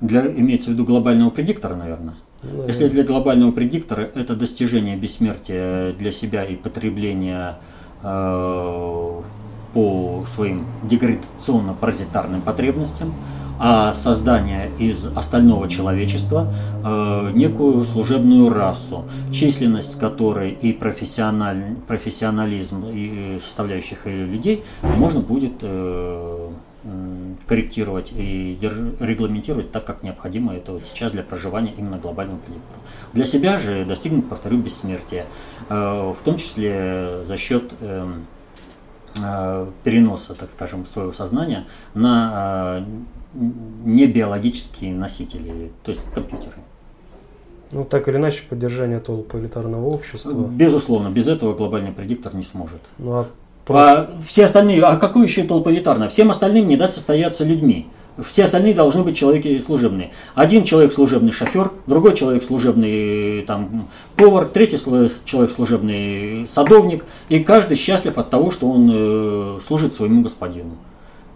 Для, 0.00 0.26
имеется 0.26 0.70
в 0.70 0.72
виду 0.72 0.84
глобального 0.84 1.30
предиктора, 1.30 1.74
наверное. 1.74 2.14
Ну, 2.42 2.66
Если 2.66 2.88
для 2.88 3.04
глобального 3.04 3.52
предиктора 3.52 4.02
это 4.02 4.34
достижение 4.34 4.96
бессмертия 4.96 5.92
для 5.92 6.10
себя 6.10 6.44
и 6.44 6.56
потребление 6.56 7.56
э, 8.02 9.20
по 9.74 10.24
своим 10.34 10.66
деградационно-паразитарным 10.84 12.40
потребностям, 12.40 13.14
а 13.62 13.92
создание 13.92 14.70
из 14.78 15.04
остального 15.14 15.68
человечества 15.68 16.50
э, 16.82 17.30
некую 17.34 17.84
служебную 17.84 18.48
расу, 18.48 19.04
численность 19.30 19.98
которой 19.98 20.52
и 20.52 20.72
профессиональ, 20.72 21.76
профессионализм 21.86 22.86
и 22.90 23.38
составляющих 23.38 24.06
ее 24.06 24.24
людей 24.24 24.64
можно 24.96 25.20
будет 25.20 25.52
э, 25.60 26.48
корректировать 27.46 28.12
и 28.14 28.58
регламентировать 29.00 29.70
так, 29.70 29.84
как 29.84 30.02
необходимо 30.02 30.54
это 30.54 30.72
вот 30.72 30.86
сейчас 30.86 31.12
для 31.12 31.22
проживания 31.22 31.72
именно 31.76 31.98
глобального 31.98 32.38
предиктора. 32.38 32.78
Для 33.12 33.24
себя 33.26 33.58
же 33.58 33.84
достигнуть, 33.84 34.28
повторю, 34.28 34.58
бессмертия, 34.58 35.26
э, 35.68 35.74
в 35.74 36.18
том 36.24 36.38
числе 36.38 37.24
за 37.26 37.36
счет 37.36 37.74
эм, 37.80 38.26
э, 39.16 39.66
переноса, 39.84 40.34
так 40.34 40.50
скажем, 40.50 40.86
своего 40.86 41.12
сознания 41.12 41.66
на 41.92 42.78
э, 42.80 42.84
небиологические 43.84 44.94
носители, 44.94 45.72
то 45.84 45.90
есть 45.90 46.04
компьютеры. 46.14 46.56
Ну, 47.72 47.84
так 47.84 48.08
или 48.08 48.16
иначе, 48.16 48.42
поддержание 48.48 48.98
толполитарного 48.98 49.86
общества. 49.86 50.32
Безусловно, 50.32 51.08
без 51.08 51.28
этого 51.28 51.54
глобальный 51.54 51.92
предиктор 51.92 52.34
не 52.34 52.42
сможет. 52.42 52.80
Ну, 52.98 53.12
а 53.12 53.26
а 53.76 54.10
все 54.26 54.46
остальные, 54.46 54.82
а 54.82 54.96
какое 54.96 55.24
еще 55.24 55.42
толполитарное? 55.44 56.08
Всем 56.08 56.30
остальным 56.30 56.68
не 56.68 56.76
дать 56.76 56.94
состояться 56.94 57.44
людьми. 57.44 57.86
Все 58.26 58.44
остальные 58.44 58.74
должны 58.74 59.02
быть 59.02 59.16
человеки 59.16 59.58
служебные. 59.60 60.10
Один 60.34 60.64
человек 60.64 60.92
служебный 60.92 61.32
шофер, 61.32 61.70
другой 61.86 62.14
человек 62.16 62.42
служебный 62.42 63.42
там, 63.42 63.88
повар, 64.16 64.46
третий 64.46 64.78
человек 65.24 65.52
служебный 65.52 66.46
садовник. 66.46 67.04
И 67.28 67.40
каждый 67.40 67.76
счастлив 67.76 68.18
от 68.18 68.30
того, 68.30 68.50
что 68.50 68.68
он 68.68 68.90
э, 68.92 69.58
служит 69.66 69.94
своему 69.94 70.22
господину. 70.22 70.76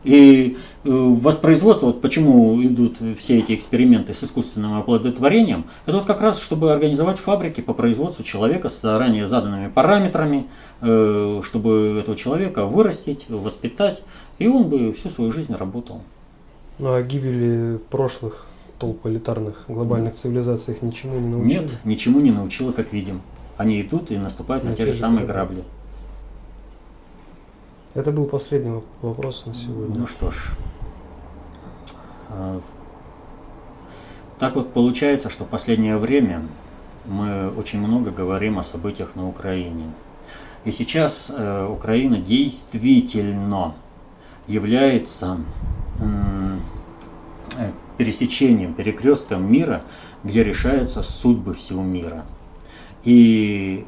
И 0.04 0.56
э, 0.84 0.88
воспроизводство, 0.90 1.86
вот 1.86 2.02
почему 2.02 2.62
идут 2.62 2.98
все 3.18 3.38
эти 3.38 3.54
эксперименты 3.54 4.12
с 4.12 4.22
искусственным 4.22 4.78
оплодотворением, 4.78 5.64
это 5.86 5.96
вот 5.96 6.06
как 6.06 6.20
раз, 6.20 6.40
чтобы 6.40 6.72
организовать 6.72 7.18
фабрики 7.18 7.62
по 7.62 7.72
производству 7.72 8.22
человека 8.22 8.68
с 8.68 8.80
заранее 8.82 9.26
заданными 9.26 9.68
параметрами, 9.68 10.46
э, 10.82 11.40
чтобы 11.42 11.98
этого 12.00 12.16
человека 12.16 12.66
вырастить, 12.66 13.26
воспитать, 13.30 14.02
и 14.38 14.46
он 14.46 14.68
бы 14.68 14.92
всю 14.92 15.08
свою 15.08 15.32
жизнь 15.32 15.54
работал. 15.54 16.02
Ну 16.78 16.92
а 16.92 17.02
гибели 17.02 17.78
прошлых 17.90 18.46
толполитарных 18.78 19.64
глобальных 19.68 20.16
цивилизаций 20.16 20.74
их 20.74 20.82
ничему 20.82 21.18
не 21.18 21.28
научили? 21.28 21.60
Нет, 21.60 21.72
ничему 21.84 22.20
не 22.20 22.30
научила, 22.30 22.72
как 22.72 22.92
видим. 22.92 23.22
Они 23.56 23.80
идут 23.80 24.10
и 24.10 24.16
наступают 24.16 24.64
на, 24.64 24.70
на 24.70 24.76
те, 24.76 24.84
те 24.84 24.92
же 24.92 24.98
самые 24.98 25.24
грабли. 25.26 25.56
грабли. 25.56 25.73
Это 27.94 28.10
был 28.10 28.26
последний 28.26 28.82
вопрос 29.02 29.46
на 29.46 29.54
сегодня. 29.54 29.96
Ну 29.96 30.06
что 30.06 30.30
ж. 30.32 30.50
А, 32.30 32.60
так 34.38 34.56
вот 34.56 34.72
получается, 34.72 35.30
что 35.30 35.44
в 35.44 35.48
последнее 35.48 35.96
время 35.96 36.48
мы 37.04 37.50
очень 37.50 37.78
много 37.78 38.10
говорим 38.10 38.58
о 38.58 38.64
событиях 38.64 39.14
на 39.14 39.28
Украине. 39.28 39.92
И 40.64 40.72
сейчас 40.72 41.30
э, 41.30 41.66
Украина 41.66 42.18
действительно 42.18 43.74
является 44.48 45.38
э, 46.00 46.58
пересечением, 47.96 48.74
перекрестком 48.74 49.50
мира, 49.50 49.82
где 50.24 50.42
решаются 50.42 51.02
судьбы 51.02 51.54
всего 51.54 51.82
мира. 51.82 52.24
И 53.04 53.86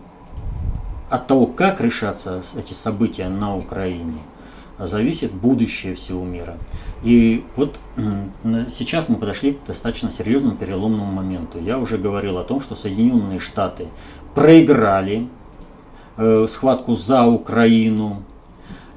от 1.09 1.27
того, 1.27 1.47
как 1.47 1.81
решатся 1.81 2.43
эти 2.57 2.73
события 2.73 3.29
на 3.29 3.57
Украине, 3.57 4.19
зависит 4.79 5.33
будущее 5.33 5.95
всего 5.95 6.25
мира. 6.25 6.59
И 7.03 7.45
вот 7.57 7.79
сейчас 8.71 9.09
мы 9.09 9.17
подошли 9.17 9.53
к 9.53 9.65
достаточно 9.67 10.11
серьезному 10.11 10.57
переломному 10.57 11.11
моменту. 11.11 11.59
Я 11.61 11.79
уже 11.79 11.99
говорил 11.99 12.39
о 12.39 12.45
том, 12.45 12.61
что 12.61 12.75
Соединенные 12.75 13.39
Штаты 13.39 13.89
проиграли 14.35 15.29
э, 16.17 16.47
схватку 16.51 16.95
за 16.95 17.25
Украину, 17.25 18.23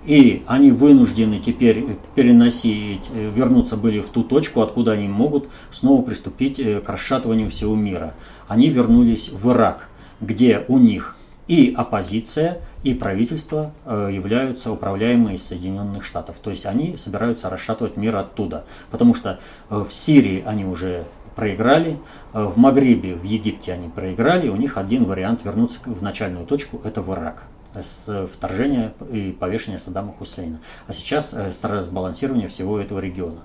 и 0.06 0.44
они 0.48 0.72
вынуждены 0.72 1.40
теперь 1.40 1.98
переносить, 2.16 3.06
э, 3.14 3.32
вернуться 3.34 3.78
были 3.78 4.02
в 4.02 4.10
ту 4.10 4.24
точку, 4.24 4.62
откуда 4.62 4.94
они 4.94 5.08
могут 5.08 5.48
снова 5.72 6.02
приступить 6.02 6.60
э, 6.60 6.82
к 6.82 6.90
расшатыванию 6.90 7.50
всего 7.50 7.76
мира. 7.76 8.16
Они 8.48 8.70
вернулись 8.70 9.30
в 9.30 9.52
Ирак, 9.52 9.88
где 10.20 10.66
у 10.68 10.78
них 10.78 11.16
и 11.50 11.74
оппозиция, 11.76 12.60
и 12.84 12.94
правительство 12.94 13.72
э, 13.86 14.12
являются 14.14 14.72
управляемые 14.72 15.36
из 15.36 15.48
Соединенных 15.48 16.06
Штатов. 16.06 16.38
То 16.42 16.52
есть 16.52 16.66
они 16.66 16.96
собираются 16.96 17.50
расшатывать 17.50 17.98
мир 17.98 18.16
оттуда. 18.16 18.64
Потому 18.92 19.16
что 19.16 19.40
в 19.70 19.90
Сирии 19.90 20.44
они 20.46 20.64
уже 20.64 21.06
проиграли, 21.36 21.98
в 22.34 22.58
Магрибе, 22.58 23.16
в 23.16 23.24
Египте 23.24 23.74
они 23.74 23.90
проиграли, 23.90 24.48
у 24.50 24.56
них 24.56 24.78
один 24.78 25.06
вариант 25.06 25.44
вернуться 25.44 25.80
в 25.86 26.04
начальную 26.04 26.46
точку, 26.46 26.80
это 26.84 27.02
в 27.02 27.12
Ирак 27.14 27.44
с 27.74 28.28
вторжения 28.34 28.94
и 29.12 29.32
повешения 29.32 29.80
Саддама 29.80 30.14
Хусейна. 30.14 30.60
А 30.88 30.94
сейчас 30.94 31.34
э, 31.34 31.52
разбалансирование 31.62 32.48
всего 32.48 32.80
этого 32.80 33.00
региона. 33.00 33.42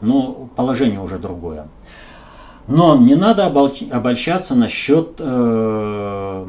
Но 0.00 0.48
положение 0.56 1.00
уже 1.00 1.18
другое. 1.18 1.68
Но 2.68 2.96
не 2.96 3.14
надо 3.14 3.46
обольщаться 3.46 4.54
насчет 4.54 5.16
э, 5.18 6.46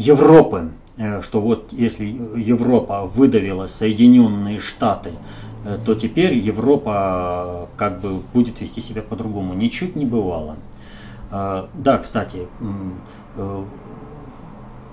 Европы, 0.00 0.70
э, 0.96 1.20
что 1.20 1.40
вот 1.42 1.72
если 1.72 2.04
Европа 2.04 3.04
выдавила 3.04 3.66
Соединенные 3.66 4.58
Штаты, 4.58 5.12
э, 5.64 5.76
то 5.84 5.94
теперь 5.94 6.34
Европа 6.34 7.68
как 7.76 8.00
бы 8.00 8.22
будет 8.32 8.60
вести 8.62 8.80
себя 8.80 9.02
по-другому. 9.02 9.52
Ничуть 9.52 9.96
не 9.96 10.06
бывало. 10.06 10.56
Э, 11.30 11.66
да, 11.74 11.98
кстати, 11.98 12.48
э, 13.36 13.64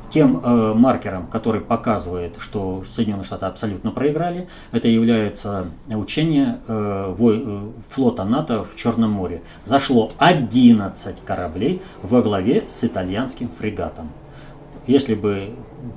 тем 0.10 0.42
э, 0.44 0.74
маркером, 0.74 1.28
который 1.28 1.62
показывает, 1.62 2.36
что 2.40 2.84
Соединенные 2.86 3.24
Штаты 3.24 3.46
абсолютно 3.46 3.92
проиграли, 3.92 4.50
это 4.74 4.90
является 4.90 5.68
учение 5.88 6.60
э, 6.68 7.14
вой, 7.18 7.44
э, 7.46 7.70
флота 7.90 8.26
НАТО 8.26 8.66
в 8.66 8.76
Черном 8.76 9.12
море. 9.12 9.42
Зашло 9.64 10.12
11 10.18 11.24
кораблей 11.26 11.82
во 12.02 12.22
главе 12.22 12.66
с 12.68 12.84
итальянским 12.84 13.50
фрегатом. 13.58 14.10
Если 14.88 15.16
бы 15.16 15.50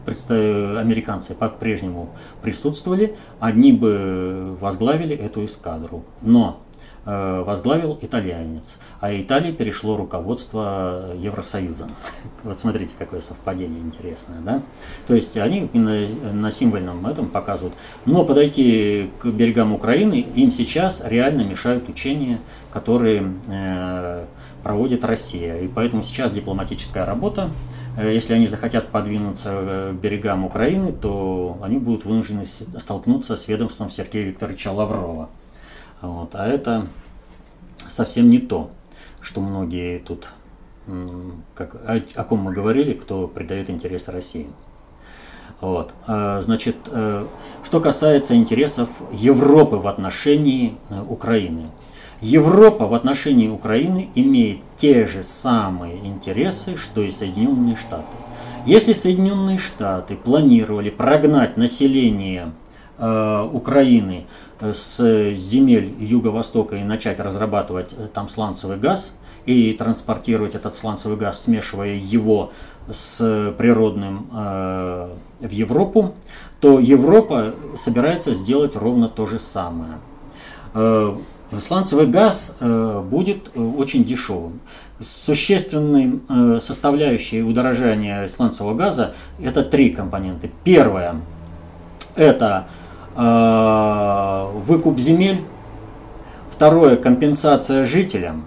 американцы 0.06 1.34
по-прежнему 1.34 2.10
присутствовали, 2.42 3.16
они 3.38 3.72
бы 3.72 4.56
возглавили 4.60 5.16
эту 5.16 5.44
эскадру. 5.44 6.04
Но 6.22 6.60
Э, 7.06 7.42
возглавил 7.46 7.98
итальянец, 7.98 8.76
а 9.00 9.10
Италии 9.10 9.52
перешло 9.52 9.96
руководство 9.96 11.14
Евросоюзом. 11.16 11.90
Вот 12.44 12.60
смотрите, 12.60 12.92
какое 12.98 13.22
совпадение 13.22 13.80
интересное, 13.80 14.40
да? 14.40 14.62
То 15.06 15.14
есть 15.14 15.34
они 15.38 15.70
на, 15.72 16.06
на 16.32 16.50
символьном 16.50 17.06
этом 17.06 17.30
показывают. 17.30 17.74
Но 18.04 18.26
подойти 18.26 19.10
к 19.18 19.26
берегам 19.26 19.72
Украины 19.72 20.26
им 20.34 20.50
сейчас 20.50 21.02
реально 21.02 21.40
мешают 21.40 21.88
учения, 21.88 22.38
которые 22.70 23.32
э, 23.48 24.26
проводит 24.62 25.02
Россия. 25.02 25.58
И 25.60 25.68
поэтому 25.68 26.02
сейчас 26.02 26.32
дипломатическая 26.32 27.06
работа. 27.06 27.50
Э, 27.96 28.12
если 28.12 28.34
они 28.34 28.46
захотят 28.46 28.88
подвинуться 28.88 29.50
э, 29.52 29.92
к 29.92 30.00
берегам 30.00 30.44
Украины, 30.44 30.92
то 30.92 31.58
они 31.62 31.78
будут 31.78 32.04
вынуждены 32.04 32.44
столкнуться 32.46 33.36
с 33.36 33.48
ведомством 33.48 33.90
Сергея 33.90 34.26
Викторовича 34.26 34.72
Лаврова. 34.72 35.28
Вот. 36.00 36.30
А 36.34 36.46
это 36.46 36.86
совсем 37.88 38.30
не 38.30 38.38
то, 38.38 38.70
что 39.20 39.40
многие 39.40 39.98
тут, 39.98 40.28
как, 41.54 41.74
о, 41.74 42.00
о 42.14 42.24
ком 42.24 42.40
мы 42.40 42.52
говорили, 42.52 42.94
кто 42.94 43.28
придает 43.28 43.68
интерес 43.68 44.08
России. 44.08 44.48
Вот. 45.60 45.92
А, 46.06 46.40
значит, 46.42 46.76
э, 46.86 47.26
что 47.64 47.80
касается 47.80 48.34
интересов 48.34 48.88
Европы 49.12 49.76
в 49.76 49.86
отношении 49.86 50.76
э, 50.88 51.02
Украины. 51.06 51.70
Европа 52.20 52.86
в 52.86 52.94
отношении 52.94 53.48
Украины 53.48 54.10
имеет 54.14 54.60
те 54.76 55.06
же 55.06 55.22
самые 55.22 56.06
интересы, 56.06 56.76
что 56.76 57.00
и 57.00 57.10
Соединенные 57.10 57.76
Штаты. 57.76 58.04
Если 58.66 58.92
Соединенные 58.92 59.58
Штаты 59.58 60.16
планировали 60.16 60.90
прогнать 60.90 61.56
население 61.56 62.52
э, 62.98 63.48
Украины 63.52 64.26
с 64.60 64.98
земель 65.34 65.94
Юго-Востока 65.98 66.76
и 66.76 66.82
начать 66.82 67.20
разрабатывать 67.20 67.94
э, 67.96 68.06
там 68.12 68.28
сланцевый 68.28 68.76
газ 68.76 69.14
и 69.46 69.72
транспортировать 69.72 70.54
этот 70.54 70.74
сланцевый 70.74 71.16
газ, 71.16 71.44
смешивая 71.44 71.94
его 71.94 72.52
с 72.92 73.54
природным 73.56 74.26
э, 74.30 75.08
в 75.40 75.50
Европу, 75.50 76.14
то 76.60 76.78
Европа 76.78 77.54
собирается 77.82 78.34
сделать 78.34 78.76
ровно 78.76 79.08
то 79.08 79.24
же 79.24 79.38
самое. 79.38 79.94
Сланцевый 81.58 82.06
газ 82.06 82.54
э, 82.60 83.02
будет 83.04 83.50
э, 83.54 83.60
очень 83.60 84.04
дешевым. 84.04 84.60
Существенной 85.00 86.20
э, 86.28 86.60
составляющей 86.62 87.42
удорожания 87.42 88.28
сланцевого 88.28 88.74
газа 88.74 89.14
это 89.42 89.64
три 89.64 89.90
компоненты. 89.90 90.50
Первое– 90.64 91.16
это 92.16 92.66
выкуп 93.16 95.00
земель, 95.00 95.40
второе– 96.50 96.96
компенсация 96.96 97.84
жителям 97.84 98.44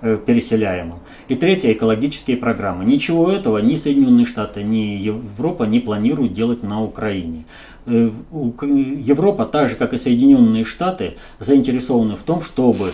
переселяемым, 0.00 1.00
и 1.28 1.34
третье– 1.36 1.72
экологические 1.74 2.38
программы. 2.38 2.86
Ничего 2.86 3.30
этого 3.30 3.58
ни 3.58 3.76
Соединенные 3.76 4.24
Штаты, 4.24 4.62
ни 4.62 4.96
Европа 4.96 5.64
не 5.64 5.78
планируют 5.78 6.32
делать 6.32 6.62
на 6.62 6.82
Украине. 6.82 7.44
Э, 7.86 8.10
Европа, 8.32 9.44
так 9.44 9.68
же 9.68 9.76
как 9.76 9.92
и 9.92 9.98
Соединенные 9.98 10.64
Штаты, 10.64 11.16
заинтересованы 11.38 12.16
в 12.16 12.22
том, 12.22 12.42
чтобы 12.42 12.92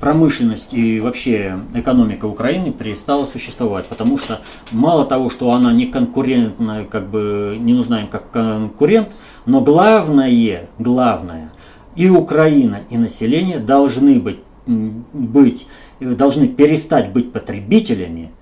промышленность 0.00 0.72
и 0.74 1.00
вообще 1.00 1.58
экономика 1.74 2.26
Украины 2.26 2.72
перестала 2.72 3.24
существовать, 3.24 3.86
потому 3.86 4.18
что 4.18 4.40
мало 4.72 5.04
того, 5.04 5.30
что 5.30 5.52
она 5.52 5.72
не 5.72 5.86
конкурентна, 5.86 6.84
как 6.84 7.08
бы 7.08 7.56
не 7.58 7.74
нужна 7.74 8.00
им 8.00 8.08
как 8.08 8.30
конкурент– 8.30 9.08
но 9.46 9.60
главное, 9.60 10.68
главное, 10.78 11.52
и 11.94 12.10
Украина, 12.10 12.80
и 12.90 12.98
население 12.98 13.58
должны 13.58 14.18
быть, 14.18 14.40
быть, 14.66 15.66
должны 16.00 16.48
перестать 16.48 17.12
быть 17.12 17.32
потребителями 17.32 18.32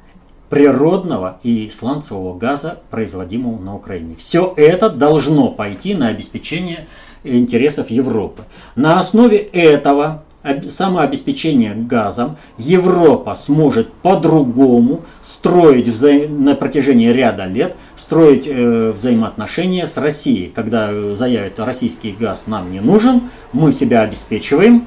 природного 0.54 1.40
и 1.42 1.68
сланцевого 1.76 2.38
газа, 2.38 2.78
производимого 2.88 3.60
на 3.60 3.74
Украине. 3.74 4.14
Все 4.16 4.54
это 4.56 4.88
должно 4.88 5.48
пойти 5.48 5.94
на 5.94 6.06
обеспечение 6.06 6.86
интересов 7.24 7.90
Европы. 7.90 8.44
На 8.76 9.00
основе 9.00 9.38
этого 9.38 10.22
самообеспечения 10.70 11.74
газом 11.74 12.36
Европа 12.56 13.34
сможет 13.34 13.92
по-другому 13.94 15.02
строить 15.22 15.88
вза... 15.88 16.12
на 16.28 16.54
протяжении 16.54 17.08
ряда 17.08 17.46
лет 17.46 17.74
строить 17.96 18.46
э, 18.46 18.92
взаимоотношения 18.92 19.88
с 19.88 19.96
Россией, 19.96 20.52
когда 20.54 20.86
э, 20.92 21.16
заявят 21.18 21.58
российский 21.58 22.12
газ 22.12 22.44
нам 22.46 22.70
не 22.70 22.78
нужен, 22.78 23.22
мы 23.52 23.72
себя 23.72 24.02
обеспечиваем, 24.02 24.86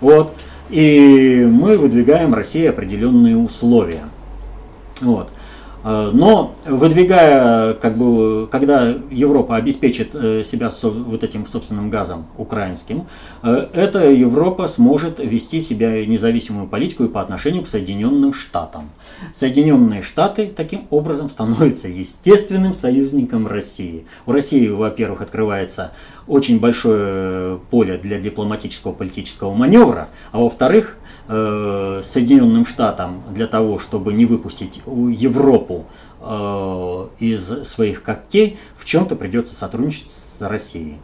вот, 0.00 0.32
и 0.70 1.46
мы 1.46 1.76
выдвигаем 1.76 2.32
России 2.32 2.64
определенные 2.64 3.36
условия. 3.36 4.04
Вот. 5.00 5.30
Э, 5.86 6.10
но 6.12 6.56
выдвигая, 6.66 7.74
как 7.74 7.96
бы, 7.96 8.48
когда 8.50 8.92
Европа 9.10 9.54
обеспечит 9.54 10.14
э, 10.14 10.42
себя 10.44 10.70
вот 10.82 11.22
этим 11.22 11.46
собственным 11.46 11.90
газом 11.90 12.26
украинским, 12.36 13.06
э, 13.44 13.68
эта 13.72 14.10
Европа 14.10 14.66
сможет 14.66 15.20
вести 15.20 15.60
себя 15.60 16.04
независимую 16.04 16.66
политику 16.66 17.04
и 17.04 17.08
по 17.08 17.20
отношению 17.20 17.62
к 17.62 17.68
Соединенным 17.68 18.32
Штатам. 18.32 18.90
Соединенные 19.32 20.02
Штаты 20.02 20.52
таким 20.54 20.88
образом 20.90 21.30
становятся 21.30 21.86
естественным 21.86 22.74
союзником 22.74 23.46
России. 23.46 24.06
У 24.26 24.32
России, 24.32 24.68
во-первых, 24.68 25.20
открывается 25.20 25.92
очень 26.26 26.58
большое 26.58 27.58
поле 27.70 27.96
для 27.96 28.18
дипломатического 28.18 28.92
политического 28.92 29.54
маневра, 29.54 30.08
а 30.32 30.40
во-вторых, 30.40 30.96
э, 31.28 32.02
Соединенным 32.04 32.66
Штатам 32.66 33.22
для 33.30 33.46
того, 33.46 33.78
чтобы 33.78 34.12
не 34.12 34.26
выпустить 34.26 34.80
Европу 34.86 35.86
э, 36.20 37.06
из 37.18 37.64
своих 37.64 38.02
когтей, 38.02 38.58
в 38.76 38.84
чем-то 38.84 39.16
придется 39.16 39.54
сотрудничать 39.54 40.10
с 40.10 40.40
Россией. 40.40 40.98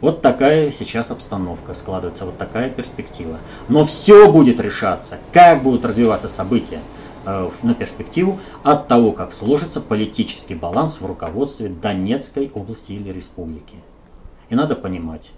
Вот 0.00 0.22
такая 0.22 0.70
сейчас 0.70 1.10
обстановка 1.10 1.74
складывается, 1.74 2.24
вот 2.24 2.38
такая 2.38 2.70
перспектива. 2.70 3.38
Но 3.68 3.84
все 3.84 4.30
будет 4.30 4.60
решаться, 4.60 5.18
как 5.32 5.62
будут 5.62 5.84
развиваться 5.84 6.28
события 6.28 6.80
э, 7.24 7.50
на 7.62 7.74
перспективу 7.74 8.38
от 8.62 8.86
того, 8.86 9.12
как 9.12 9.32
сложится 9.32 9.80
политический 9.80 10.54
баланс 10.54 11.00
в 11.00 11.06
руководстве 11.06 11.68
Донецкой 11.68 12.50
области 12.54 12.92
или 12.92 13.10
республики. 13.12 13.74
И 14.50 14.54
надо 14.54 14.76
понимать, 14.76 15.30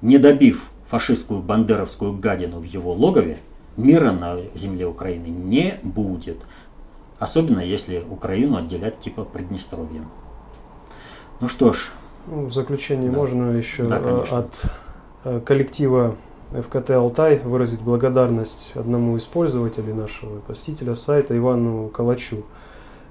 не 0.00 0.18
добив 0.18 0.70
фашистскую 0.88 1.40
бандеровскую 1.40 2.12
гадину 2.12 2.60
в 2.60 2.64
его 2.64 2.92
логове, 2.92 3.40
мира 3.76 4.12
на 4.12 4.36
земле 4.54 4.86
Украины 4.86 5.26
не 5.26 5.78
будет. 5.82 6.38
Особенно 7.18 7.60
если 7.60 8.02
Украину 8.10 8.56
отделять 8.56 9.00
типа 9.00 9.24
Приднестровьем. 9.24 10.06
Ну 11.40 11.48
что 11.48 11.72
ж. 11.72 11.90
Ну, 12.26 12.46
в 12.46 12.52
заключение 12.52 13.10
да. 13.10 13.16
можно 13.16 13.50
еще 13.50 13.84
да, 13.84 14.00
от 14.30 15.44
коллектива 15.44 16.16
ФКТ 16.52 16.90
«Алтай» 16.90 17.38
выразить 17.38 17.80
благодарность 17.80 18.72
одному 18.76 19.16
из 19.16 19.24
пользователей 19.24 19.92
нашего 19.92 20.38
посетителя 20.40 20.94
сайта 20.94 21.36
Ивану 21.36 21.88
Калачу, 21.88 22.44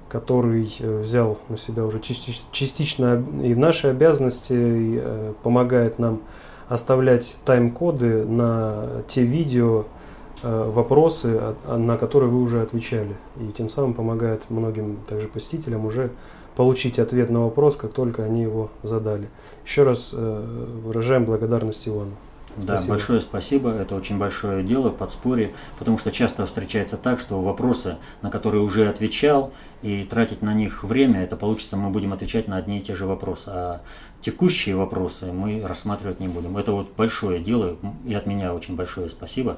который 0.07 0.73
э, 0.79 0.99
взял 0.99 1.37
на 1.49 1.57
себя 1.57 1.83
уже 1.83 1.99
частично 1.99 3.23
и 3.41 3.53
наши 3.53 3.87
обязанности, 3.87 4.53
и 4.53 4.99
э, 5.01 5.33
помогает 5.43 5.99
нам 5.99 6.21
оставлять 6.69 7.35
тайм-коды 7.43 8.25
на 8.25 9.03
те 9.07 9.23
видео, 9.23 9.81
э, 9.81 10.02
вопросы, 10.43 11.55
на 11.67 11.97
которые 11.97 12.29
вы 12.29 12.41
уже 12.41 12.61
отвечали. 12.61 13.15
И 13.39 13.51
тем 13.51 13.69
самым 13.69 13.93
помогает 13.93 14.49
многим 14.49 14.97
также 15.07 15.27
посетителям 15.27 15.85
уже 15.85 16.11
получить 16.55 16.99
ответ 16.99 17.29
на 17.29 17.41
вопрос, 17.41 17.75
как 17.75 17.93
только 17.93 18.23
они 18.23 18.43
его 18.43 18.69
задали. 18.83 19.29
Еще 19.65 19.83
раз 19.83 20.13
выражаем 20.13 21.25
благодарность 21.25 21.87
Ивану. 21.87 22.11
Да, 22.55 22.77
спасибо. 22.77 22.93
большое 22.93 23.21
спасибо. 23.21 23.69
Это 23.71 23.95
очень 23.95 24.19
большое 24.19 24.63
дело, 24.63 24.91
подспорье, 24.91 25.53
потому 25.79 25.97
что 25.97 26.11
часто 26.11 26.45
встречается 26.45 26.97
так, 26.97 27.19
что 27.19 27.41
вопросы, 27.41 27.97
на 28.21 28.29
которые 28.29 28.61
уже 28.61 28.87
отвечал, 28.87 29.51
и 29.81 30.03
тратить 30.03 30.43
на 30.43 30.53
них 30.53 30.83
время, 30.83 31.23
это 31.23 31.35
получится, 31.35 31.77
мы 31.77 31.89
будем 31.89 32.13
отвечать 32.13 32.47
на 32.47 32.57
одни 32.57 32.77
и 32.77 32.81
те 32.81 32.93
же 32.93 33.07
вопросы. 33.07 33.47
А 33.47 33.81
текущие 34.21 34.75
вопросы 34.75 35.31
мы 35.31 35.65
рассматривать 35.65 36.19
не 36.19 36.27
будем. 36.27 36.55
Это 36.55 36.73
вот 36.73 36.91
большое 36.95 37.39
дело, 37.39 37.77
и 38.05 38.13
от 38.13 38.27
меня 38.27 38.53
очень 38.53 38.75
большое 38.75 39.09
спасибо. 39.09 39.57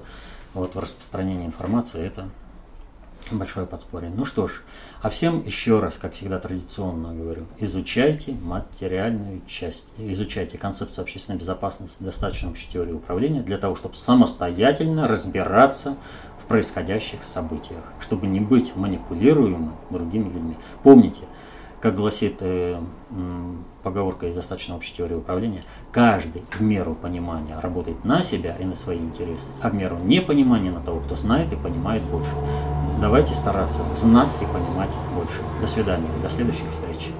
Вот 0.55 0.73
в 0.73 0.79
распространении 0.79 1.45
информации 1.45 2.03
это 2.03 2.29
Большое 3.31 3.65
подспорье. 3.65 4.11
Ну 4.15 4.23
что 4.23 4.47
ж, 4.47 4.61
а 5.01 5.09
всем 5.09 5.41
еще 5.43 5.79
раз, 5.79 5.97
как 5.97 6.13
всегда 6.13 6.37
традиционно 6.37 7.11
говорю, 7.11 7.47
изучайте 7.57 8.33
материальную 8.33 9.41
часть, 9.47 9.87
изучайте 9.97 10.59
концепцию 10.59 11.01
общественной 11.01 11.39
безопасности, 11.39 11.95
достаточно 11.99 12.51
общей 12.51 12.69
теории 12.71 12.91
управления 12.91 13.41
для 13.41 13.57
того, 13.57 13.75
чтобы 13.75 13.95
самостоятельно 13.95 15.07
разбираться 15.07 15.97
в 16.43 16.45
происходящих 16.45 17.23
событиях, 17.23 17.83
чтобы 17.99 18.27
не 18.27 18.39
быть 18.39 18.75
манипулируемым 18.75 19.75
другими 19.89 20.25
людьми. 20.25 20.55
Помните, 20.83 21.21
как 21.81 21.95
гласит 21.95 22.37
э, 22.41 22.79
поговорка 23.85 24.25
из 24.25 24.33
достаточно 24.33 24.75
общей 24.75 24.95
теории 24.95 25.13
управления, 25.13 25.63
каждый 25.91 26.43
в 26.51 26.59
меру 26.59 26.95
понимания 26.95 27.57
работает 27.61 28.03
на 28.03 28.23
себя 28.23 28.55
и 28.55 28.65
на 28.65 28.73
свои 28.75 28.97
интересы, 28.97 29.47
а 29.61 29.69
в 29.69 29.75
меру 29.75 29.97
непонимания 29.97 30.71
на 30.71 30.81
того, 30.81 31.01
кто 31.01 31.15
знает 31.15 31.53
и 31.53 31.55
понимает 31.55 32.01
больше. 32.01 32.31
Давайте 32.99 33.35
стараться 33.35 33.81
знать 33.95 34.31
и 34.41 34.45
понимать 34.45 34.89
больше. 35.15 35.41
До 35.61 35.67
свидания, 35.67 36.09
до 36.23 36.29
следующих 36.31 36.65
встреч. 36.71 37.11